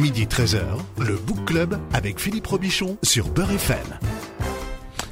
Midi 0.00 0.24
13h, 0.24 0.60
le 0.98 1.14
Book 1.14 1.44
Club 1.44 1.78
avec 1.92 2.18
Philippe 2.18 2.48
Robichon 2.48 2.98
sur 3.04 3.28
Beurre 3.28 3.52
FM. 3.52 3.78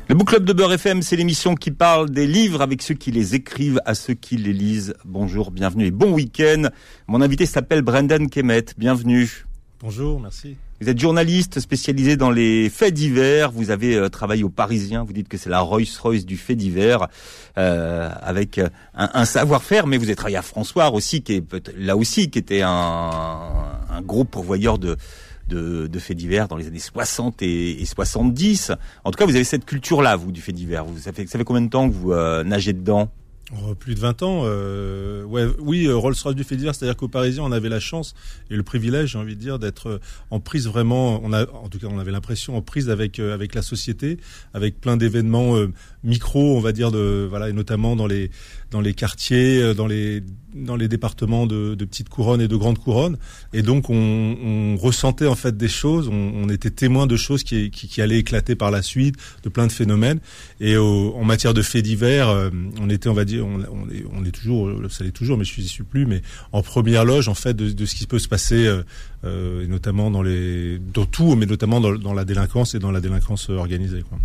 Le 0.08 0.14
Book 0.16 0.28
Club 0.28 0.44
de 0.44 0.52
Beurre 0.52 0.72
FM, 0.72 1.02
c'est 1.02 1.14
l'émission 1.14 1.54
qui 1.54 1.70
parle 1.70 2.10
des 2.10 2.26
livres 2.26 2.62
avec 2.62 2.82
ceux 2.82 2.94
qui 2.94 3.12
les 3.12 3.36
écrivent 3.36 3.80
à 3.84 3.94
ceux 3.94 4.14
qui 4.14 4.36
les 4.36 4.52
lisent. 4.52 4.94
Bonjour, 5.04 5.52
bienvenue 5.52 5.86
et 5.86 5.90
bon 5.92 6.12
week-end. 6.12 6.64
Mon 7.06 7.20
invité 7.20 7.46
s'appelle 7.46 7.82
Brendan 7.82 8.28
Kemet. 8.28 8.64
Bienvenue. 8.76 9.44
Bonjour, 9.80 10.18
merci. 10.18 10.56
Vous 10.82 10.88
êtes 10.88 10.98
journaliste 10.98 11.60
spécialisé 11.60 12.16
dans 12.16 12.32
les 12.32 12.68
faits 12.68 12.92
divers. 12.92 13.52
Vous 13.52 13.70
avez 13.70 13.94
euh, 13.94 14.08
travaillé 14.08 14.42
au 14.42 14.48
Parisien. 14.48 15.04
Vous 15.04 15.12
dites 15.12 15.28
que 15.28 15.38
c'est 15.38 15.48
la 15.48 15.60
Rolls-Royce 15.60 16.26
du 16.26 16.36
fait 16.36 16.56
divers, 16.56 17.06
euh, 17.56 18.10
avec 18.20 18.58
un, 18.58 18.68
un 18.92 19.24
savoir-faire. 19.24 19.86
Mais 19.86 19.96
vous 19.96 20.06
avez 20.06 20.16
travaillé 20.16 20.38
à 20.38 20.42
François 20.42 20.90
aussi, 20.90 21.22
qui 21.22 21.34
est 21.34 21.44
là 21.78 21.96
aussi, 21.96 22.30
qui 22.30 22.40
était 22.40 22.62
un, 22.62 23.10
un 23.90 24.02
gros 24.02 24.24
pourvoyeur 24.24 24.78
de 24.78 24.96
de, 25.48 25.86
de, 25.86 25.98
faits 25.98 26.16
divers 26.16 26.48
dans 26.48 26.56
les 26.56 26.66
années 26.66 26.78
60 26.78 27.42
et, 27.42 27.80
et, 27.80 27.84
70. 27.84 28.72
En 29.04 29.10
tout 29.10 29.18
cas, 29.18 29.26
vous 29.26 29.34
avez 29.34 29.44
cette 29.44 29.64
culture-là, 29.64 30.16
vous, 30.16 30.32
du 30.32 30.40
fait 30.40 30.52
divers. 30.52 30.84
Vous, 30.84 30.98
ça, 30.98 31.12
fait, 31.12 31.28
ça 31.28 31.38
fait 31.38 31.44
combien 31.44 31.62
de 31.62 31.68
temps 31.68 31.88
que 31.88 31.94
vous 31.94 32.12
euh, 32.12 32.42
nagez 32.42 32.72
dedans? 32.72 33.08
Oh, 33.54 33.74
plus 33.74 33.94
de 33.94 34.00
20 34.00 34.22
ans. 34.22 34.42
Euh, 34.44 35.24
ouais, 35.24 35.46
oui, 35.58 35.86
euh, 35.86 35.94
Rolls-Royce 35.94 36.34
du 36.34 36.42
fait 36.42 36.56
divers, 36.56 36.74
c'est-à-dire 36.74 36.96
qu'au 36.96 37.08
Parisien, 37.08 37.42
on 37.42 37.52
avait 37.52 37.68
la 37.68 37.80
chance 37.80 38.14
et 38.50 38.56
le 38.56 38.62
privilège, 38.62 39.10
j'ai 39.10 39.18
envie 39.18 39.36
de 39.36 39.40
dire, 39.40 39.58
d'être 39.58 39.88
euh, 39.88 40.00
en 40.30 40.40
prise 40.40 40.66
vraiment. 40.66 41.20
On 41.22 41.34
a, 41.34 41.42
en 41.42 41.68
tout 41.68 41.78
cas, 41.78 41.88
on 41.90 41.98
avait 41.98 42.12
l'impression 42.12 42.56
en 42.56 42.62
prise 42.62 42.88
avec 42.88 43.18
euh, 43.18 43.34
avec 43.34 43.54
la 43.54 43.60
société, 43.60 44.16
avec 44.54 44.80
plein 44.80 44.96
d'événements 44.96 45.56
euh, 45.56 45.70
micro, 46.02 46.56
on 46.56 46.60
va 46.60 46.72
dire, 46.72 46.90
de 46.90 47.26
voilà, 47.28 47.50
et 47.50 47.52
notamment 47.52 47.94
dans 47.94 48.06
les 48.06 48.30
dans 48.72 48.80
les 48.80 48.94
quartiers, 48.94 49.74
dans 49.74 49.86
les 49.86 50.22
dans 50.54 50.76
les 50.76 50.86
départements 50.86 51.46
de, 51.46 51.74
de 51.74 51.84
petites 51.86 52.10
couronnes 52.10 52.42
et 52.42 52.48
de 52.48 52.56
grandes 52.56 52.78
couronnes. 52.78 53.16
Et 53.54 53.62
donc, 53.62 53.88
on, 53.88 53.94
on 53.94 54.76
ressentait 54.76 55.26
en 55.26 55.34
fait 55.34 55.56
des 55.56 55.68
choses. 55.68 56.08
On, 56.08 56.32
on 56.34 56.50
était 56.50 56.70
témoin 56.70 57.06
de 57.06 57.16
choses 57.16 57.42
qui, 57.42 57.70
qui, 57.70 57.88
qui, 57.88 58.02
allaient 58.02 58.18
éclater 58.18 58.54
par 58.54 58.70
la 58.70 58.82
suite, 58.82 59.16
de 59.44 59.48
plein 59.48 59.66
de 59.66 59.72
phénomènes. 59.72 60.20
Et 60.60 60.76
au, 60.76 61.14
en 61.16 61.24
matière 61.24 61.54
de 61.54 61.62
faits 61.62 61.82
divers, 61.82 62.50
on 62.78 62.90
était, 62.90 63.08
on 63.08 63.14
va 63.14 63.24
dire 63.24 63.46
on, 63.46 63.60
on, 63.60 63.88
est, 63.88 64.04
on, 64.12 64.24
est, 64.26 64.30
toujours, 64.30 64.70
ça 64.90 65.04
l'est 65.04 65.10
toujours, 65.10 65.38
mais 65.38 65.44
je 65.44 65.52
suis 65.52 65.62
suis 65.72 65.84
plus, 65.84 66.06
mais 66.06 66.22
en 66.52 66.62
première 66.62 67.04
loge 67.04 67.28
en 67.28 67.34
fait 67.34 67.54
de, 67.54 67.70
de 67.70 67.86
ce 67.86 67.94
qui 67.94 68.06
peut 68.06 68.18
se 68.18 68.28
passer, 68.28 68.66
euh, 68.66 68.82
euh, 69.24 69.64
et 69.64 69.66
notamment 69.66 70.10
dans 70.10 70.22
les, 70.22 70.78
dans 70.78 71.06
tout, 71.06 71.34
mais 71.34 71.46
notamment 71.46 71.80
dans, 71.80 71.94
dans, 71.94 72.14
la 72.14 72.24
délinquance 72.24 72.74
et 72.74 72.78
dans 72.78 72.90
la 72.90 73.00
délinquance 73.00 73.48
organisée. 73.50 74.02
Quoi. 74.08 74.18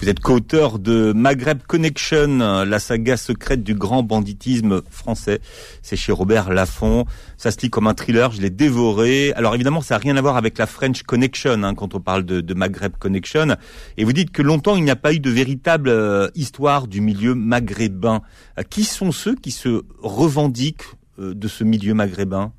Vous 0.00 0.08
êtes 0.08 0.20
co-auteur 0.20 0.78
de 0.78 1.12
Maghreb 1.12 1.60
Connection, 1.66 2.38
la 2.64 2.78
saga 2.78 3.18
secrète 3.18 3.62
du 3.62 3.74
grand 3.74 4.02
banditisme 4.02 4.80
français. 4.88 5.40
C'est 5.82 5.96
chez 5.96 6.10
Robert 6.10 6.48
Laffont. 6.50 7.04
Ça 7.36 7.50
se 7.50 7.60
lit 7.60 7.68
comme 7.68 7.86
un 7.86 7.92
thriller, 7.92 8.32
je 8.32 8.40
l'ai 8.40 8.48
dévoré. 8.48 9.34
Alors 9.34 9.54
évidemment, 9.54 9.82
ça 9.82 9.96
n'a 9.96 9.98
rien 9.98 10.16
à 10.16 10.22
voir 10.22 10.38
avec 10.38 10.56
la 10.56 10.64
French 10.64 11.02
Connection 11.02 11.62
hein, 11.64 11.74
quand 11.74 11.94
on 11.94 12.00
parle 12.00 12.24
de, 12.24 12.54
Maghreb 12.54 12.92
Connection. 12.98 13.56
Et 13.98 14.04
vous 14.04 14.14
dites 14.14 14.30
que 14.30 14.40
longtemps, 14.40 14.74
il 14.74 14.84
n'y 14.84 14.90
a 14.90 14.96
pas 14.96 15.12
eu 15.12 15.20
de 15.20 15.28
véritable 15.28 15.90
euh, 15.90 16.30
histoire 16.34 16.86
du 16.86 17.02
milieu 17.02 17.34
maghrébin. 17.34 18.22
Euh, 18.58 18.62
qui 18.62 18.84
sont 18.84 19.12
ceux 19.12 19.34
qui 19.34 19.50
se 19.50 19.82
revendiquent 19.98 20.86
euh, 21.18 21.34
de 21.34 21.46
ce 21.46 21.62
milieu 21.62 21.92
maghrébin? 21.92 22.54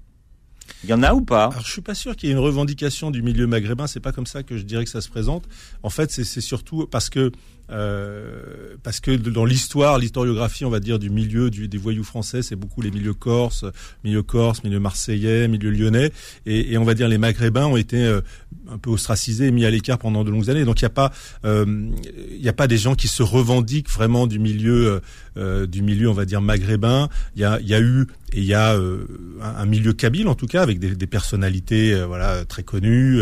Il 0.84 0.90
y 0.90 0.94
en 0.94 1.04
a 1.04 1.14
ou 1.14 1.22
pas? 1.22 1.46
Alors, 1.46 1.62
je 1.66 1.72
suis 1.72 1.82
pas 1.82 1.96
sûr 1.96 2.16
qu'il 2.16 2.30
y 2.30 2.32
ait 2.32 2.36
une 2.36 2.42
revendication 2.42 3.12
du 3.12 3.22
milieu 3.22 3.48
maghrébin. 3.48 3.88
C'est 3.88 4.00
pas 4.00 4.12
comme 4.12 4.26
ça 4.26 4.44
que 4.44 4.58
je 4.58 4.64
dirais 4.64 4.84
que 4.84 4.90
ça 4.90 5.02
se 5.02 5.10
présente. 5.10 5.46
En 5.84 5.90
fait, 5.90 6.12
c'est 6.12 6.42
surtout 6.42 6.88
parce 6.88 7.10
que 7.10 7.32
euh, 7.72 8.76
parce 8.84 9.00
que 9.00 9.12
dans 9.12 9.46
l'histoire, 9.46 9.98
l'historiographie, 9.98 10.66
on 10.66 10.70
va 10.70 10.80
dire, 10.80 11.00
du 11.00 11.10
milieu 11.10 11.50
du, 11.50 11.68
des 11.68 11.78
voyous 11.78 12.04
français, 12.04 12.42
c'est 12.42 12.56
beaucoup 12.56 12.82
les 12.82 12.92
milieux 12.92 13.14
corses, 13.14 13.66
milieu 14.04 14.24
corse, 14.24 14.64
milieu 14.64 14.80
marseillais, 14.80 15.48
milieu 15.48 15.72
lyonnais, 15.72 16.12
et, 16.46 16.74
et, 16.74 16.78
on 16.78 16.84
va 16.84 16.94
dire 16.94 17.08
les 17.08 17.18
maghrébins 17.18 17.66
ont 17.66 17.78
été 17.78 17.98
euh, 17.98 18.22
un 18.70 18.78
peu 18.78 18.90
ostracisés, 18.90 19.52
mis 19.52 19.66
à 19.66 19.70
l'écart 19.70 19.98
pendant 19.98 20.24
de 20.24 20.32
longues 20.32 20.50
années. 20.50 20.66
Donc 20.66 20.82
il 20.82 20.86
n'y 20.86 20.88
a 20.88 20.92
pas, 20.92 21.12
euh, 21.46 21.90
il 22.32 22.42
n'y 22.42 22.50
a 22.50 22.54
pas 22.54 22.68
des 22.68 22.78
gens 22.78 22.96
qui 22.96 23.08
se 23.08 23.24
revendiquent 23.24 23.90
vraiment 23.90 24.28
du 24.28 24.40
milieu, 24.40 25.02
euh, 25.38 25.66
du 25.66 25.82
milieu, 25.82 26.10
on 26.10 26.14
va 26.14 26.26
dire 26.26 26.42
maghrébin. 26.42 27.10
Il 27.36 27.42
y 27.42 27.46
a, 27.46 27.60
y 27.62 27.74
a 27.74 27.80
eu 27.80 28.08
et 28.34 28.40
il 28.40 28.46
y 28.46 28.54
a 28.54 28.76
euh, 28.76 29.06
un, 29.42 29.66
milieu 29.66 29.94
kabyle 29.94 30.28
en 30.30 30.36
tout 30.36 30.48
cas 30.48 30.62
avec 30.62 30.80
des, 30.80 30.96
des 30.96 31.08
personnalités 31.08 32.02
voilà 32.06 32.46
très 32.46 32.64
connues 32.64 33.20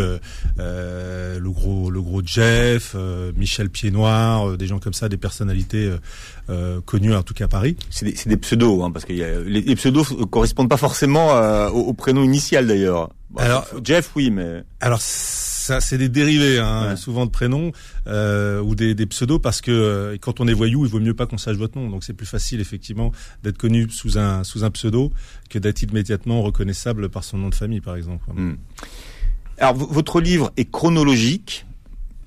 euh, 0.59 1.39
le 1.39 1.49
gros 1.49 1.89
le 1.89 1.99
gros 1.99 2.21
Jeff 2.23 2.95
Michel 3.35 3.69
Pied-Noir 4.39 4.57
des 4.57 4.67
gens 4.67 4.79
comme 4.79 4.93
ça 4.93 5.09
des 5.09 5.17
personnalités 5.17 5.91
connues 6.85 7.15
en 7.15 7.23
tout 7.23 7.33
cas 7.33 7.45
à 7.45 7.47
Paris. 7.47 7.77
C'est 7.89 8.05
des, 8.05 8.29
des, 8.29 8.37
pseudos 8.37 8.83
hein, 8.83 8.91
parce 8.91 9.05
que 9.05 9.13
y 9.13 9.23
a, 9.23 9.39
les, 9.41 9.61
les, 9.61 9.75
pseudos 9.75 10.05
correspondent 10.29 10.69
pas 10.69 10.77
forcément 10.77 11.33
au, 11.69 11.79
au, 11.79 11.93
prénom 11.93 12.23
initial 12.23 12.67
d'ailleurs. 12.67 13.09
Bon, 13.29 13.41
alors 13.41 13.67
Jeff 13.83 14.11
oui 14.15 14.31
mais 14.31 14.63
alors 14.79 14.99
ça 15.01 15.81
c'est 15.81 15.99
des 15.99 16.09
dérivés 16.09 16.57
hein, 16.57 16.89
ouais. 16.89 16.95
souvent 16.95 17.27
de 17.27 17.31
prénoms 17.31 17.71
euh, 18.07 18.59
ou 18.59 18.73
des, 18.73 18.95
des, 18.95 19.05
pseudos 19.05 19.39
parce 19.39 19.61
que 19.61 19.69
euh, 19.71 20.17
quand 20.19 20.39
on 20.39 20.47
est 20.47 20.53
voyou 20.53 20.83
il 20.83 20.91
vaut 20.91 20.99
mieux 20.99 21.13
pas 21.13 21.27
qu'on 21.27 21.37
sache 21.37 21.57
votre 21.57 21.77
nom. 21.77 21.89
Donc 21.89 22.03
c'est 22.03 22.13
plus 22.13 22.25
facile 22.25 22.59
effectivement 22.59 23.11
d'être 23.43 23.59
connu 23.59 23.87
sous 23.91 24.17
un 24.17 24.43
sous 24.43 24.63
un 24.63 24.71
pseudo 24.71 25.11
que 25.49 25.59
d'être 25.59 25.83
immédiatement 25.83 26.41
reconnaissable 26.41 27.09
par 27.09 27.23
son 27.23 27.37
nom 27.37 27.49
de 27.49 27.55
famille 27.55 27.81
par 27.81 27.95
exemple 27.95 28.25
mmh. 28.33 28.57
alors 29.59 29.75
votre 29.75 30.21
livre 30.21 30.51
est 30.57 30.69
chronologique 30.69 31.67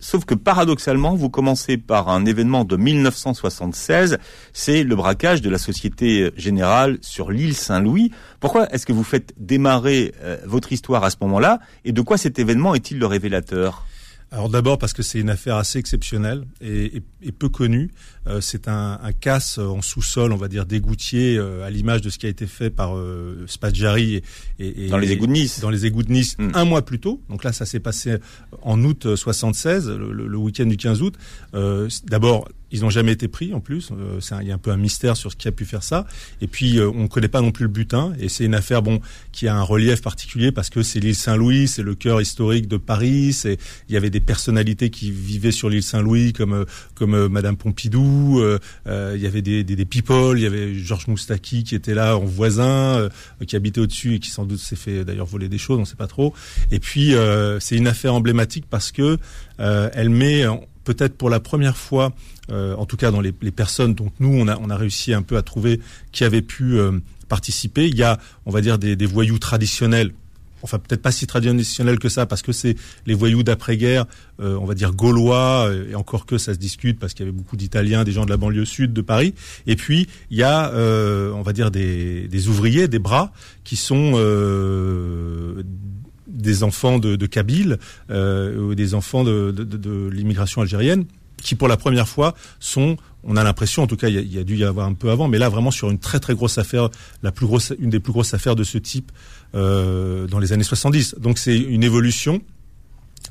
Sauf 0.02 0.24
que 0.24 0.34
paradoxalement, 0.34 1.14
vous 1.14 1.30
commencez 1.30 1.78
par 1.78 2.08
un 2.08 2.24
événement 2.24 2.64
de 2.64 2.76
1976, 2.76 4.18
c'est 4.52 4.82
le 4.82 4.96
braquage 4.96 5.42
de 5.42 5.48
la 5.48 5.58
Société 5.58 6.32
Générale 6.36 6.98
sur 7.02 7.30
l'île 7.30 7.54
Saint-Louis. 7.54 8.10
Pourquoi 8.40 8.68
est-ce 8.74 8.84
que 8.84 8.92
vous 8.92 9.04
faites 9.04 9.32
démarrer 9.38 10.12
euh, 10.20 10.38
votre 10.44 10.72
histoire 10.72 11.04
à 11.04 11.10
ce 11.10 11.18
moment-là 11.20 11.60
et 11.84 11.92
de 11.92 12.00
quoi 12.00 12.18
cet 12.18 12.40
événement 12.40 12.74
est-il 12.74 12.98
le 12.98 13.06
révélateur? 13.06 13.86
Alors 14.32 14.48
d'abord 14.48 14.78
parce 14.78 14.92
que 14.92 15.02
c'est 15.02 15.20
une 15.20 15.30
affaire 15.30 15.56
assez 15.56 15.78
exceptionnelle 15.78 16.46
et, 16.60 17.02
peu 17.38 17.48
connue. 17.48 17.90
Euh, 18.26 18.40
c'est 18.40 18.68
un, 18.68 18.98
un, 19.02 19.12
casse 19.12 19.58
en 19.58 19.82
sous-sol, 19.82 20.32
on 20.32 20.36
va 20.36 20.48
dire 20.48 20.66
dégoutier, 20.66 21.36
euh, 21.36 21.64
à 21.64 21.70
l'image 21.70 22.02
de 22.02 22.10
ce 22.10 22.18
qui 22.18 22.26
a 22.26 22.28
été 22.28 22.46
fait 22.46 22.70
par 22.70 22.96
euh, 22.96 23.44
Spadjari 23.46 24.22
et, 24.58 24.84
et, 24.86 24.88
dans 24.88 24.98
les 24.98 25.12
égouts 25.12 25.26
de 25.26 25.32
Nice. 25.32 25.60
Dans 25.60 25.70
les 25.70 25.86
égouts 25.86 26.02
de 26.02 26.12
Nice, 26.12 26.36
mm. 26.38 26.50
un 26.54 26.64
mois 26.64 26.82
plus 26.82 27.00
tôt. 27.00 27.20
Donc 27.28 27.44
là, 27.44 27.52
ça 27.52 27.66
s'est 27.66 27.80
passé 27.80 28.16
en 28.62 28.82
août 28.84 29.16
76, 29.16 29.88
le, 29.88 30.12
le, 30.12 30.26
le 30.26 30.38
week-end 30.38 30.66
du 30.66 30.76
15 30.76 31.02
août. 31.02 31.16
Euh, 31.54 31.88
d'abord, 32.04 32.48
ils 32.72 32.80
n'ont 32.80 32.90
jamais 32.90 33.12
été 33.12 33.28
pris 33.28 33.52
en 33.52 33.60
plus. 33.60 33.90
Euh, 33.92 34.18
il 34.40 34.48
y 34.48 34.50
a 34.50 34.54
un 34.54 34.58
peu 34.58 34.70
un 34.70 34.76
mystère 34.76 35.16
sur 35.16 35.30
ce 35.30 35.36
qui 35.36 35.46
a 35.46 35.52
pu 35.52 35.64
faire 35.64 35.82
ça. 35.82 36.06
Et 36.40 36.46
puis 36.46 36.78
euh, 36.78 36.90
on 36.90 37.02
ne 37.02 37.06
connaît 37.06 37.28
pas 37.28 37.42
non 37.42 37.52
plus 37.52 37.64
le 37.64 37.70
butin. 37.70 38.14
Et 38.18 38.28
c'est 38.28 38.44
une 38.44 38.54
affaire 38.54 38.82
bon 38.82 39.00
qui 39.30 39.46
a 39.46 39.54
un 39.54 39.62
relief 39.62 40.00
particulier 40.00 40.52
parce 40.52 40.70
que 40.70 40.82
c'est 40.82 40.98
l'île 40.98 41.14
Saint-Louis, 41.14 41.68
c'est 41.68 41.82
le 41.82 41.94
cœur 41.94 42.20
historique 42.20 42.66
de 42.68 42.78
Paris. 42.78 43.36
Il 43.44 43.94
y 43.94 43.96
avait 43.96 44.10
des 44.10 44.20
personnalités 44.20 44.88
qui 44.90 45.10
vivaient 45.10 45.52
sur 45.52 45.68
l'île 45.68 45.82
Saint-Louis 45.82 46.32
comme 46.32 46.64
comme 46.94 47.28
Madame 47.28 47.56
Pompidou. 47.56 48.11
Euh, 48.40 48.58
il 49.14 49.22
y 49.22 49.26
avait 49.26 49.42
des, 49.42 49.84
people. 49.84 50.38
Il 50.38 50.42
y 50.42 50.46
avait 50.46 50.74
Georges 50.74 51.08
Moustaki 51.08 51.64
qui 51.64 51.74
était 51.74 51.94
là 51.94 52.16
en 52.16 52.24
voisin, 52.24 53.08
qui 53.46 53.56
habitait 53.56 53.80
au-dessus 53.80 54.14
et 54.14 54.18
qui 54.18 54.30
sans 54.30 54.44
doute 54.44 54.58
s'est 54.58 54.76
fait 54.76 55.04
d'ailleurs 55.04 55.26
voler 55.26 55.48
des 55.48 55.58
choses. 55.58 55.78
On 55.78 55.82
ne 55.82 55.86
sait 55.86 55.96
pas 55.96 56.06
trop. 56.06 56.34
Et 56.70 56.78
puis 56.78 57.14
c'est 57.60 57.76
une 57.76 57.86
affaire 57.86 58.14
emblématique 58.14 58.66
parce 58.68 58.92
que 58.92 59.18
elle 59.58 60.10
met 60.10 60.44
peut-être 60.84 61.16
pour 61.16 61.30
la 61.30 61.40
première 61.40 61.76
fois, 61.76 62.12
euh, 62.50 62.74
en 62.76 62.86
tout 62.86 62.96
cas 62.96 63.10
dans 63.10 63.20
les, 63.20 63.32
personnes 63.32 63.94
dont 63.94 64.10
nous 64.20 64.34
on 64.34 64.48
a, 64.48 64.76
réussi 64.76 65.14
un 65.14 65.22
peu 65.22 65.36
à 65.36 65.42
trouver 65.42 65.80
qui 66.10 66.24
avaient 66.24 66.42
pu 66.42 66.78
euh, 66.78 66.92
participer. 67.28 67.86
Il 67.86 67.96
y 67.96 68.02
a, 68.02 68.18
on 68.46 68.50
va 68.50 68.60
dire, 68.60 68.78
des 68.78 69.06
voyous 69.06 69.38
traditionnels. 69.38 70.12
Enfin, 70.62 70.78
peut-être 70.78 71.02
pas 71.02 71.12
si 71.12 71.26
traditionnels 71.26 71.98
que 71.98 72.08
ça, 72.08 72.26
parce 72.26 72.42
que 72.42 72.52
c'est 72.52 72.76
les 73.06 73.14
voyous 73.14 73.42
d'après-guerre, 73.42 74.06
euh, 74.40 74.56
on 74.60 74.64
va 74.64 74.74
dire 74.74 74.92
gaulois, 74.92 75.70
et 75.90 75.94
encore 75.94 76.26
que 76.26 76.38
ça 76.38 76.54
se 76.54 76.58
discute, 76.58 76.98
parce 76.98 77.14
qu'il 77.14 77.26
y 77.26 77.28
avait 77.28 77.36
beaucoup 77.36 77.56
d'Italiens, 77.56 78.04
des 78.04 78.12
gens 78.12 78.24
de 78.24 78.30
la 78.30 78.36
banlieue 78.36 78.64
sud 78.64 78.92
de 78.92 79.00
Paris. 79.00 79.34
Et 79.66 79.76
puis, 79.76 80.08
il 80.30 80.38
y 80.38 80.42
a, 80.42 80.70
euh, 80.70 81.32
on 81.32 81.42
va 81.42 81.52
dire, 81.52 81.70
des, 81.70 82.48
ouvriers, 82.48 82.88
des 82.88 82.98
bras, 82.98 83.32
qui 83.64 83.76
sont 83.76 84.12
euh, 84.14 85.62
des 86.26 86.62
enfants 86.62 86.98
de, 86.98 87.16
de 87.16 87.26
Kabyle 87.26 87.78
euh, 88.10 88.56
ou 88.58 88.74
des 88.74 88.94
enfants 88.94 89.24
de 89.24 90.10
l'immigration 90.12 90.62
algérienne 90.62 91.04
qui 91.42 91.54
pour 91.54 91.68
la 91.68 91.76
première 91.76 92.08
fois 92.08 92.34
sont 92.60 92.96
on 93.24 93.36
a 93.36 93.44
l'impression, 93.44 93.84
en 93.84 93.86
tout 93.86 93.96
cas, 93.96 94.08
il 94.08 94.14
y, 94.14 94.18
a, 94.18 94.20
il 94.20 94.32
y, 94.32 94.38
a, 94.38 94.42
dû 94.42 94.56
y 94.56 94.64
avoir 94.64 94.86
un 94.88 94.94
peu 94.94 95.10
avant, 95.10 95.28
mais 95.28 95.38
là 95.38 95.48
vraiment 95.48 95.70
sur 95.70 95.88
une 95.90 96.00
très 96.00 96.18
très 96.18 96.34
grosse 96.34 96.58
affaire, 96.58 96.90
la 97.22 97.30
plus 97.30 97.46
grosse, 97.46 97.72
une 97.78 97.90
des 97.90 98.00
plus 98.00 98.12
grosses 98.12 98.34
affaires 98.34 98.56
de 98.56 98.64
ce 98.64 98.78
type 98.78 99.12
euh, 99.54 100.26
dans 100.26 100.38
les 100.38 100.52
années 100.52 100.64
70. 100.64 101.16
Donc 101.18 101.38
c'est 101.38 101.56
une 101.56 101.84
évolution 101.84 102.40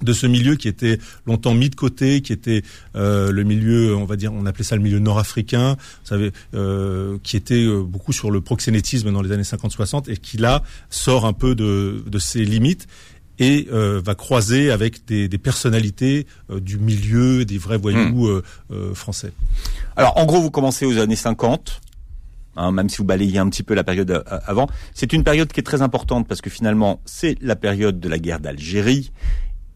de 0.01 0.13
ce 0.13 0.25
milieu 0.25 0.55
qui 0.55 0.67
était 0.67 0.97
longtemps 1.25 1.53
mis 1.53 1.69
de 1.69 1.75
côté, 1.75 2.21
qui 2.21 2.33
était 2.33 2.63
euh, 2.95 3.31
le 3.31 3.43
milieu, 3.43 3.95
on 3.95 4.05
va 4.05 4.15
dire, 4.15 4.33
on 4.33 4.45
appelait 4.45 4.63
ça 4.63 4.75
le 4.75 4.81
milieu 4.81 4.99
nord-africain, 4.99 5.73
vous 5.73 6.07
savez, 6.07 6.31
euh, 6.55 7.17
qui 7.23 7.37
était 7.37 7.65
euh, 7.65 7.83
beaucoup 7.83 8.13
sur 8.13 8.31
le 8.31 8.41
proxénétisme 8.41 9.11
dans 9.11 9.21
les 9.21 9.31
années 9.31 9.43
50-60 9.43 10.09
et 10.11 10.17
qui 10.17 10.37
là 10.37 10.63
sort 10.89 11.25
un 11.25 11.33
peu 11.33 11.55
de, 11.55 12.03
de 12.07 12.19
ses 12.19 12.45
limites 12.45 12.87
et 13.41 13.67
euh, 13.71 14.01
va 14.03 14.13
croiser 14.13 14.71
avec 14.71 15.05
des, 15.05 15.27
des 15.27 15.37
personnalités 15.39 16.27
euh, 16.51 16.59
du 16.59 16.77
milieu, 16.77 17.43
des 17.43 17.57
vrais 17.57 17.77
voyous 17.77 18.27
mmh. 18.27 18.41
euh, 18.71 18.93
français. 18.93 19.33
Alors 19.95 20.17
en 20.17 20.25
gros, 20.25 20.41
vous 20.41 20.51
commencez 20.51 20.85
aux 20.85 20.97
années 20.99 21.15
50. 21.15 21.81
Hein, 22.55 22.71
même 22.71 22.89
si 22.89 22.97
vous 22.97 23.05
balayez 23.05 23.39
un 23.39 23.49
petit 23.49 23.63
peu 23.63 23.73
la 23.73 23.83
période 23.83 24.11
euh, 24.11 24.23
avant, 24.45 24.67
c'est 24.93 25.13
une 25.13 25.23
période 25.23 25.51
qui 25.51 25.59
est 25.59 25.63
très 25.63 25.81
importante 25.81 26.27
parce 26.27 26.41
que 26.41 26.49
finalement 26.49 27.01
c'est 27.05 27.37
la 27.41 27.55
période 27.55 27.99
de 27.99 28.09
la 28.09 28.19
guerre 28.19 28.39
d'Algérie. 28.39 29.11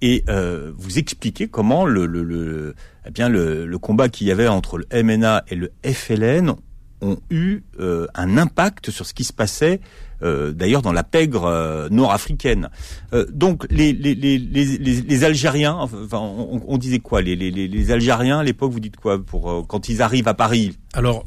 Et 0.01 0.24
euh, 0.27 0.74
vous 0.75 1.00
expliquez 1.00 1.48
comment 1.48 1.86
le, 1.86 2.06
le, 2.06 2.22
le 2.22 2.75
eh 3.07 3.12
bien 3.12 3.30
le, 3.30 3.66
le 3.66 3.77
combat 3.77 4.10
qu'il 4.10 4.27
y 4.27 4.31
avait 4.31 4.48
entre 4.48 4.77
le 4.77 4.86
MNA 5.04 5.45
et 5.48 5.56
le 5.56 5.72
FLN 5.86 6.54
ont 7.01 7.18
eu 7.30 7.62
euh, 7.80 8.07
un 8.13 8.38
impact 8.38 8.92
sur 8.92 9.06
ce 9.06 9.13
qui 9.13 9.24
se 9.24 9.33
passait 9.33 9.80
euh, 10.21 10.51
d'ailleurs 10.51 10.81
dans 10.81 10.94
la 10.94 11.03
pègre 11.03 11.45
euh, 11.45 11.89
nord-africaine. 11.89 12.69
Euh, 13.13 13.25
donc 13.31 13.65
les, 13.69 13.94
les, 13.94 14.15
les, 14.15 14.38
les, 14.38 15.23
Algériens, 15.23 15.88
on, 16.12 16.77
disait 16.77 17.00
quoi 17.00 17.21
les, 17.21 17.35
les, 17.35 17.91
Algériens 17.91 18.39
à 18.39 18.44
l'époque, 18.44 18.71
vous 18.71 18.79
dites 18.79 18.97
quoi 18.97 19.23
pour 19.23 19.65
quand 19.67 19.89
ils 19.89 20.01
arrivent 20.01 20.27
à 20.27 20.33
Paris? 20.33 20.77
Alors 20.94 21.25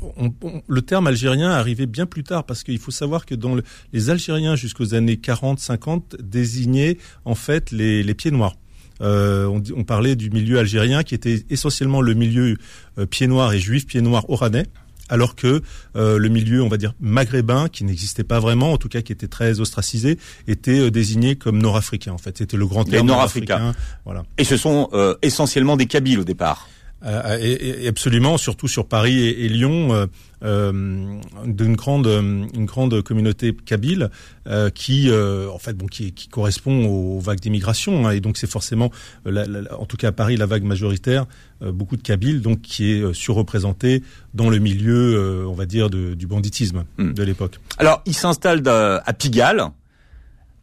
le 0.66 0.82
terme 0.82 1.06
algérien 1.06 1.50
arrivait 1.50 1.86
bien 1.86 2.06
plus 2.06 2.24
tard 2.24 2.44
parce 2.44 2.62
qu'il 2.62 2.78
faut 2.78 2.90
savoir 2.90 3.26
que 3.26 3.34
dans 3.34 3.54
le, 3.54 3.62
les 3.92 4.10
Algériens 4.10 4.56
jusqu'aux 4.56 4.94
années 4.94 5.16
40-50 5.16 6.20
désignaient 6.20 6.98
en 7.24 7.34
fait 7.34 7.70
les, 7.70 8.02
les 8.02 8.14
pieds 8.14 8.30
noirs. 8.30 8.56
On, 9.00 9.84
parlait 9.86 10.16
du 10.16 10.30
milieu 10.30 10.58
algérien 10.58 11.02
qui 11.02 11.14
était 11.14 11.44
essentiellement 11.50 12.00
le 12.00 12.14
milieu 12.14 12.56
euh, 12.98 13.06
pieds 13.06 13.26
noirs 13.26 13.52
et 13.52 13.60
juifs 13.60 13.86
pieds 13.86 14.00
noirs 14.02 14.28
oranais 14.28 14.66
alors 15.08 15.34
que 15.34 15.62
euh, 15.96 16.18
le 16.18 16.28
milieu, 16.28 16.62
on 16.62 16.68
va 16.68 16.76
dire, 16.76 16.94
maghrébin, 17.00 17.68
qui 17.68 17.84
n'existait 17.84 18.24
pas 18.24 18.40
vraiment, 18.40 18.72
en 18.72 18.76
tout 18.76 18.88
cas 18.88 19.02
qui 19.02 19.12
était 19.12 19.28
très 19.28 19.60
ostracisé, 19.60 20.18
était 20.46 20.78
euh, 20.78 20.90
désigné 20.90 21.36
comme 21.36 21.60
nord-africain. 21.60 22.12
En 22.12 22.18
fait, 22.18 22.38
c'était 22.38 22.56
le 22.56 22.66
grand 22.66 22.84
terme 22.84 23.06
nord-africain. 23.06 23.58
Nord 23.58 23.74
voilà. 24.04 24.22
Et 24.38 24.44
ce 24.44 24.56
sont 24.56 24.88
euh, 24.92 25.14
essentiellement 25.22 25.76
des 25.76 25.86
Kabyles 25.86 26.20
au 26.20 26.24
départ. 26.24 26.68
Euh, 27.04 27.38
et, 27.40 27.84
et 27.84 27.88
absolument, 27.88 28.38
surtout 28.38 28.66
sur 28.66 28.86
Paris 28.86 29.18
et, 29.20 29.44
et 29.44 29.48
Lyon, 29.48 29.92
euh, 29.94 30.06
euh, 30.42 31.20
d'une 31.46 31.76
grande, 31.76 32.06
une 32.06 32.64
grande 32.64 33.02
communauté 33.02 33.54
kabyle 33.54 34.10
euh, 34.46 34.70
qui, 34.70 35.10
en 35.12 35.58
fait, 35.58 35.74
bon, 35.74 35.86
qui, 35.86 36.12
qui, 36.12 36.28
correspond 36.28 36.86
aux 36.86 37.20
vagues 37.20 37.40
d'immigration. 37.40 38.06
Hein, 38.06 38.12
et 38.12 38.20
donc, 38.20 38.36
c'est 38.36 38.50
forcément, 38.50 38.90
la, 39.24 39.46
la, 39.46 39.78
en 39.78 39.86
tout 39.86 39.96
cas 39.96 40.08
à 40.08 40.12
Paris, 40.12 40.36
la 40.36 40.46
vague 40.46 40.64
majoritaire, 40.64 41.26
beaucoup 41.60 41.96
de 41.96 42.02
Kabyles, 42.02 42.40
donc 42.40 42.62
qui 42.62 42.92
est 42.92 43.14
surreprésenté 43.14 44.02
dans 44.34 44.50
le 44.50 44.58
milieu, 44.58 45.44
on 45.46 45.54
va 45.54 45.66
dire, 45.66 45.90
de, 45.90 46.14
du 46.14 46.26
banditisme 46.26 46.84
hmm. 46.98 47.12
de 47.12 47.22
l'époque. 47.22 47.60
Alors, 47.78 48.02
ils 48.06 48.14
s'installent 48.14 48.66
à 48.68 49.12
Pigalle, 49.12 49.62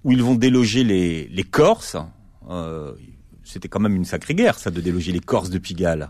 où 0.04 0.12
ils 0.12 0.24
vont 0.24 0.36
déloger 0.36 0.84
les, 0.84 1.28
les 1.28 1.44
Corses. 1.44 1.98
C'était 3.44 3.68
quand 3.68 3.80
même 3.80 3.96
une 3.96 4.06
sacrée 4.06 4.36
guerre, 4.36 4.58
ça, 4.58 4.72
de 4.72 4.82
déloger 4.82 5.12
les 5.12 5.20
Corses 5.20 5.50
de 5.50 5.60
Pigalle. 5.60 6.10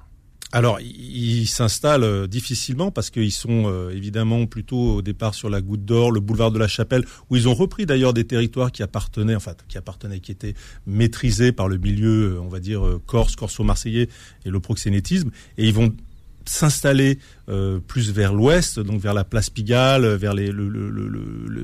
Alors, 0.51 0.79
ils 0.79 1.47
s'installent 1.47 2.03
euh, 2.03 2.27
difficilement 2.27 2.91
parce 2.91 3.09
qu'ils 3.09 3.31
sont 3.31 3.65
euh, 3.65 3.89
évidemment 3.89 4.45
plutôt 4.45 4.95
au 4.95 5.01
départ 5.01 5.33
sur 5.33 5.49
la 5.49 5.59
Goutte 5.59 5.83
d'Or, 5.83 6.11
le 6.11 6.19
boulevard 6.19 6.51
de 6.51 6.59
la 6.59 6.67
Chapelle, 6.67 7.03
où 7.29 7.35
ils 7.35 7.47
ont 7.49 7.53
repris 7.53 7.85
d'ailleurs 7.85 8.13
des 8.13 8.25
territoires 8.25 8.71
qui 8.71 8.83
appartenaient, 8.83 9.35
enfin 9.35 9.53
qui 9.67 9.77
appartenaient, 9.77 10.19
qui 10.19 10.31
étaient 10.31 10.53
maîtrisés 10.85 11.51
par 11.51 11.67
le 11.67 11.77
milieu, 11.77 12.39
on 12.41 12.47
va 12.47 12.59
dire 12.59 12.85
euh, 12.85 13.01
corse, 13.05 13.35
corso-marseillais 13.35 14.07
et 14.45 14.49
le 14.49 14.59
proxénétisme, 14.59 15.31
et 15.57 15.65
ils 15.65 15.73
vont 15.73 15.93
s'installer 16.45 17.19
euh, 17.49 17.79
plus 17.79 18.11
vers 18.11 18.33
l'ouest, 18.33 18.79
donc 18.79 19.01
vers 19.01 19.13
la 19.13 19.23
place 19.23 19.49
Pigalle, 19.49 20.05
vers 20.05 20.33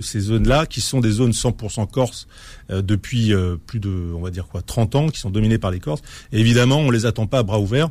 ces 0.02 0.20
zones-là, 0.20 0.66
qui 0.66 0.82
sont 0.82 1.00
des 1.00 1.12
zones 1.12 1.32
100% 1.32 1.90
corse 1.90 2.28
euh, 2.70 2.82
depuis 2.82 3.34
euh, 3.34 3.58
plus 3.58 3.80
de, 3.80 3.90
on 4.16 4.22
va 4.22 4.32
dire 4.32 4.48
quoi, 4.48 4.62
30 4.62 4.96
ans, 4.96 5.08
qui 5.10 5.20
sont 5.20 5.30
dominées 5.30 5.58
par 5.58 5.72
les 5.72 5.80
Corses. 5.80 6.02
Et 6.32 6.40
évidemment, 6.40 6.80
on 6.80 6.92
les 6.92 7.06
attend 7.06 7.28
pas 7.28 7.40
à 7.40 7.44
bras 7.44 7.60
ouverts. 7.60 7.90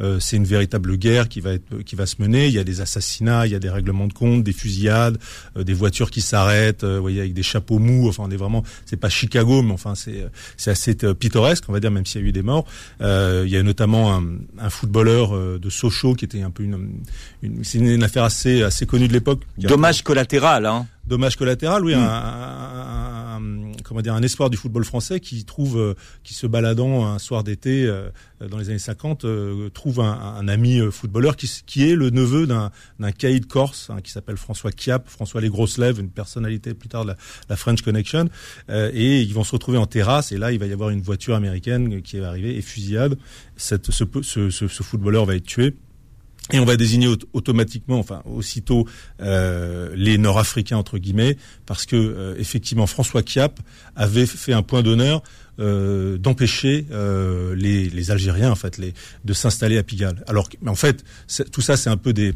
Euh, 0.00 0.18
c'est 0.20 0.36
une 0.36 0.44
véritable 0.44 0.96
guerre 0.96 1.28
qui 1.28 1.40
va 1.40 1.52
être 1.52 1.82
qui 1.84 1.96
va 1.96 2.06
se 2.06 2.16
mener. 2.20 2.48
Il 2.48 2.54
y 2.54 2.58
a 2.58 2.64
des 2.64 2.80
assassinats, 2.80 3.46
il 3.46 3.52
y 3.52 3.54
a 3.54 3.58
des 3.58 3.70
règlements 3.70 4.06
de 4.06 4.12
compte, 4.12 4.42
des 4.42 4.52
fusillades, 4.52 5.18
euh, 5.56 5.64
des 5.64 5.74
voitures 5.74 6.10
qui 6.10 6.20
s'arrêtent, 6.20 6.84
euh, 6.84 6.96
vous 6.96 7.02
voyez, 7.02 7.20
avec 7.20 7.34
des 7.34 7.42
chapeaux 7.42 7.78
mous. 7.78 8.08
Enfin, 8.08 8.24
on 8.26 8.30
est 8.30 8.36
vraiment, 8.36 8.64
c'est 8.86 8.96
pas 8.96 9.08
Chicago, 9.08 9.62
mais 9.62 9.72
enfin 9.72 9.94
c'est 9.94 10.26
c'est 10.56 10.70
assez 10.70 10.94
pittoresque, 10.94 11.64
on 11.68 11.72
va 11.72 11.80
dire, 11.80 11.90
même 11.90 12.06
s'il 12.06 12.22
y 12.22 12.24
a 12.24 12.28
eu 12.28 12.32
des 12.32 12.42
morts. 12.42 12.66
il 13.00 13.48
y 13.48 13.56
a 13.56 13.62
notamment 13.62 14.16
un, 14.16 14.24
un 14.58 14.70
footballeur 14.70 15.58
de 15.58 15.70
Sochaux 15.70 16.14
qui 16.14 16.24
était 16.24 16.42
un 16.42 16.50
peu 16.50 16.62
une, 16.62 17.02
une 17.42 17.64
c'est 17.64 17.78
une, 17.78 18.02
affaire 18.02 18.24
assez 18.24 18.62
assez 18.62 18.86
connue 18.86 19.08
de 19.08 19.12
l'époque. 19.12 19.40
Dommage 19.58 20.02
collatéral, 20.02 20.66
hein. 20.66 20.86
Dommage 21.06 21.36
collatéral, 21.36 21.84
oui, 21.84 21.94
mm. 21.94 21.98
un, 21.98 22.02
un, 22.02 22.08
un, 22.08 23.23
comment 23.84 24.00
dire, 24.00 24.14
un 24.14 24.22
espoir 24.22 24.50
du 24.50 24.56
football 24.56 24.84
français 24.84 25.20
qui 25.20 25.44
trouve, 25.44 25.78
euh, 25.78 25.94
qui 26.22 26.34
se 26.34 26.46
baladant 26.46 27.06
un 27.06 27.18
soir 27.18 27.44
d'été 27.44 27.84
euh, 27.84 28.10
dans 28.40 28.58
les 28.58 28.70
années 28.70 28.78
50, 28.78 29.24
euh, 29.24 29.68
trouve 29.70 30.00
un, 30.00 30.48
ami 30.48 30.80
footballeur 30.90 31.36
qui, 31.36 31.50
qui 31.66 31.88
est 31.88 31.94
le 31.94 32.10
neveu 32.10 32.46
d'un 32.46 32.70
caïd 33.16 33.46
corse 33.46 33.90
hein, 33.90 34.00
qui 34.02 34.10
s'appelle 34.10 34.36
François 34.36 34.72
Kiap, 34.72 35.08
François 35.08 35.40
Les 35.40 35.48
Grosses 35.48 35.78
Lèvres, 35.78 36.00
une 36.00 36.10
personnalité 36.10 36.74
plus 36.74 36.88
tard 36.88 37.04
de 37.04 37.10
la, 37.10 37.16
la 37.48 37.56
French 37.56 37.82
Connection, 37.82 38.28
et 38.68 39.22
ils 39.22 39.32
vont 39.32 39.44
se 39.44 39.52
retrouver 39.52 39.78
en 39.78 39.86
terrasse 39.86 40.32
et 40.32 40.38
là 40.38 40.52
il 40.52 40.58
va 40.58 40.66
y 40.66 40.72
avoir 40.72 40.90
une 40.90 41.00
voiture 41.00 41.34
américaine 41.34 42.02
qui 42.02 42.18
va 42.18 42.28
arriver 42.28 42.56
et 42.56 42.62
fusillade. 42.62 43.16
Cette, 43.56 43.90
ce, 43.90 44.04
ce, 44.22 44.50
ce, 44.50 44.68
ce 44.68 44.82
footballeur 44.82 45.24
va 45.24 45.36
être 45.36 45.46
tué. 45.46 45.74
Et 46.52 46.58
on 46.58 46.66
va 46.66 46.76
désigner 46.76 47.08
automatiquement, 47.32 47.98
enfin 47.98 48.22
aussitôt, 48.26 48.86
euh, 49.22 49.94
les 49.96 50.18
Nord-Africains 50.18 50.76
entre 50.76 50.98
guillemets, 50.98 51.38
parce 51.64 51.86
que 51.86 51.96
euh, 51.96 52.34
effectivement 52.38 52.86
François 52.86 53.22
Kiap 53.22 53.60
avait 53.96 54.26
fait 54.26 54.52
un 54.52 54.62
point 54.62 54.82
d'honneur 54.82 55.22
euh, 55.60 56.18
d'empêcher 56.18 56.84
euh, 56.90 57.54
les, 57.54 57.88
les, 57.88 58.10
Algériens 58.10 58.50
en 58.50 58.56
fait 58.56 58.76
les, 58.76 58.92
de 59.24 59.32
s'installer 59.32 59.78
à 59.78 59.82
Pigalle. 59.82 60.24
Alors, 60.26 60.48
mais 60.60 60.70
en 60.70 60.74
fait, 60.74 61.04
tout 61.52 61.60
ça 61.60 61.76
c'est 61.76 61.90
un 61.90 61.96
peu 61.96 62.12
des 62.12 62.34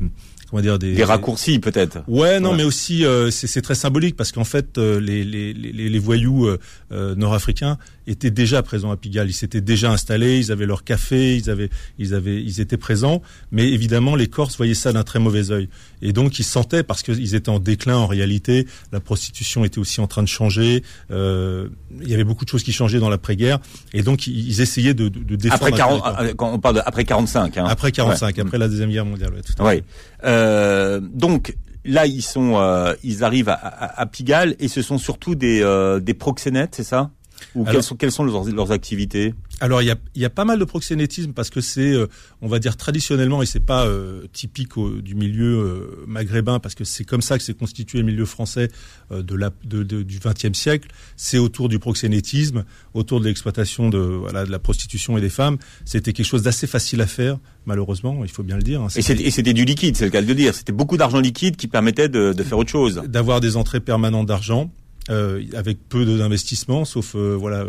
comment 0.49 0.63
dire 0.63 0.79
des, 0.79 0.95
des 0.95 1.05
raccourcis 1.05 1.59
peut-être. 1.59 1.99
Ouais, 2.07 2.41
non, 2.41 2.51
ouais. 2.51 2.59
mais 2.59 2.65
aussi 2.65 3.05
euh, 3.05 3.31
c'est 3.31 3.61
très 3.61 3.75
symbolique 3.75 4.17
parce 4.17 4.33
qu'en 4.33 4.45
fait 4.45 4.79
euh, 4.79 5.01
les, 5.01 5.25
les, 5.25 5.53
les, 5.53 5.89
les, 5.89 5.99
voyous 5.99 6.49
euh, 6.93 6.99
euh, 6.99 7.15
nord-africains 7.15 7.79
étaient 8.07 8.31
déjà 8.31 8.63
présents 8.63 8.91
à 8.91 8.97
Pigalle, 8.97 9.29
ils 9.29 9.35
s'étaient 9.35 9.61
déjà 9.61 9.91
installés, 9.91 10.39
ils 10.39 10.53
avaient 10.53 10.67
leur 10.67 10.85
café, 10.85 11.37
ils 11.37 11.51
avaient 11.51 11.71
ils 11.99 12.15
avaient 12.15 12.43
ils 12.43 12.61
étaient 12.61 12.77
présents, 12.77 13.23
mais 13.51 13.69
évidemment 13.69 14.17
les 14.17 14.27
Corses 14.27 14.57
voyaient 14.57 14.75
ça 14.75 14.93
d'un 14.93 15.05
très 15.05 15.19
mauvais 15.19 15.51
œil 15.51 15.69
et 16.03 16.13
donc 16.13 16.39
ils 16.39 16.45
sentaient 16.45 16.83
parce 16.83 17.03
qu'ils 17.03 17.35
étaient 17.35 17.51
en 17.51 17.59
déclin 17.59 17.97
en 17.97 18.07
réalité, 18.07 18.67
la 18.93 19.01
prostitution 19.01 19.65
était 19.65 19.79
aussi 19.79 20.01
en 20.01 20.07
train 20.07 20.23
de 20.23 20.29
changer, 20.29 20.83
euh, 21.11 21.69
il 22.01 22.09
y 22.09 22.15
avait 22.15 22.25
beaucoup 22.25 22.45
de 22.45 22.51
choses 22.51 22.63
qui 22.63 22.73
changeaient 22.73 23.01
dans 23.01 23.11
l'après-guerre 23.11 23.59
et 23.93 24.03
donc 24.03 24.27
ils, 24.27 24.49
ils 24.49 24.61
essayaient 24.61 24.95
de, 24.95 25.09
de, 25.09 25.23
de 25.23 25.37
défendre 25.37 25.67
après 25.67 25.73
40 25.73 26.37
quand 26.37 26.53
on 26.53 26.59
parle 26.59 26.77
de 26.77 26.81
après 26.85 27.05
45 27.05 27.59
hein. 27.59 27.65
après 27.69 27.93
45 27.93 28.37
ouais. 28.37 28.43
après 28.43 28.59
la 28.59 28.69
deuxième 28.69 28.91
guerre 28.91 29.07
mondiale 29.07 29.35
ouais, 29.35 29.43
tout 29.43 29.63
à 29.63 29.67
ouais. 29.67 29.83
Euh, 30.25 31.01
donc 31.01 31.55
là, 31.85 32.07
ils 32.07 32.23
sont, 32.23 32.57
euh, 32.57 32.95
ils 33.03 33.25
arrivent 33.25 33.49
à, 33.49 33.55
à, 33.55 34.07
Pigalle 34.07 34.57
et 34.59 34.69
ce 34.69 34.83
sont 34.83 34.99
surtout 34.99 35.35
des, 35.35 35.63
euh, 35.63 36.01
des 36.01 36.15
proxénètes, 36.15 36.75
c'est 36.75 36.85
ça? 36.85 37.11
Ou 37.55 37.63
Alors, 37.63 37.73
quelles 37.73 37.83
sont, 37.83 37.97
quelles 37.97 38.13
sont 38.13 38.25
leurs, 38.25 38.45
leurs 38.45 38.73
activités? 38.73 39.35
Alors 39.61 39.83
il 39.83 39.87
y 39.87 39.91
a, 39.91 39.97
y 40.15 40.25
a, 40.25 40.31
pas 40.31 40.45
mal 40.45 40.59
de 40.59 40.65
proxénétisme 40.65 41.33
parce 41.33 41.51
que 41.51 41.61
c'est, 41.61 41.93
euh, 41.93 42.07
on 42.43 42.49
va 42.49 42.59
dire 42.59 42.77
traditionnellement, 42.77 43.43
et 43.43 43.47
c'est 43.47 43.59
pas 43.59 43.87
euh, 43.87 44.23
typique 44.33 44.77
au, 44.77 45.01
du 45.01 45.15
milieu 45.15 45.59
euh, 45.59 46.05
maghrébin 46.07 46.61
parce 46.61 46.75
que 46.75 46.85
c'est 46.85 47.05
comme 47.05 47.23
ça 47.23 47.39
que 47.39 47.45
s'est 47.45 47.55
constitué 47.55 47.99
le 47.99 48.05
milieu 48.05 48.25
français 48.25 48.69
de 49.11 49.35
la, 49.35 49.51
de, 49.65 49.83
de, 49.83 50.03
du 50.03 50.21
XXe 50.21 50.57
siècle. 50.57 50.89
C'est 51.17 51.39
autour 51.39 51.69
du 51.69 51.79
proxénétisme, 51.79 52.65
autour 52.95 53.21
de 53.21 53.25
l'exploitation 53.25 53.89
de, 53.89 53.99
voilà, 53.99 54.45
de 54.45 54.51
la 54.51 54.59
prostitution 54.59 55.19
et 55.19 55.21
des 55.21 55.31
femmes. 55.31 55.59
C'était 55.85 56.13
quelque 56.13 56.27
chose 56.27 56.43
d'assez 56.43 56.67
facile 56.67 57.01
à 57.01 57.07
faire, 57.07 57.39
malheureusement, 57.67 58.25
il 58.25 58.31
faut 58.31 58.43
bien 58.43 58.57
le 58.57 58.63
dire. 58.63 58.83
Hein. 58.83 58.89
Et 58.95 59.03
c'était 59.03 59.55
du 59.55 59.65
liquide, 59.65 59.97
c'est 59.97 60.05
le 60.05 60.11
cas 60.11 60.23
de 60.23 60.27
le 60.27 60.35
dire. 60.35 60.55
C'était 60.55 60.73
beaucoup 60.73 60.97
d'argent 60.97 61.21
liquide 61.21 61.57
qui 61.57 61.67
permettait 61.67 62.09
de, 62.09 62.33
de 62.33 62.43
faire 62.43 62.59
autre 62.59 62.71
chose. 62.71 63.03
D'avoir 63.07 63.41
des 63.41 63.57
entrées 63.57 63.81
permanentes 63.81 64.27
d'argent 64.27 64.71
euh, 65.11 65.43
avec 65.55 65.79
peu 65.89 66.05
d'investissement, 66.05 66.85
sauf 66.85 67.15
euh, 67.15 67.37
voilà, 67.39 67.65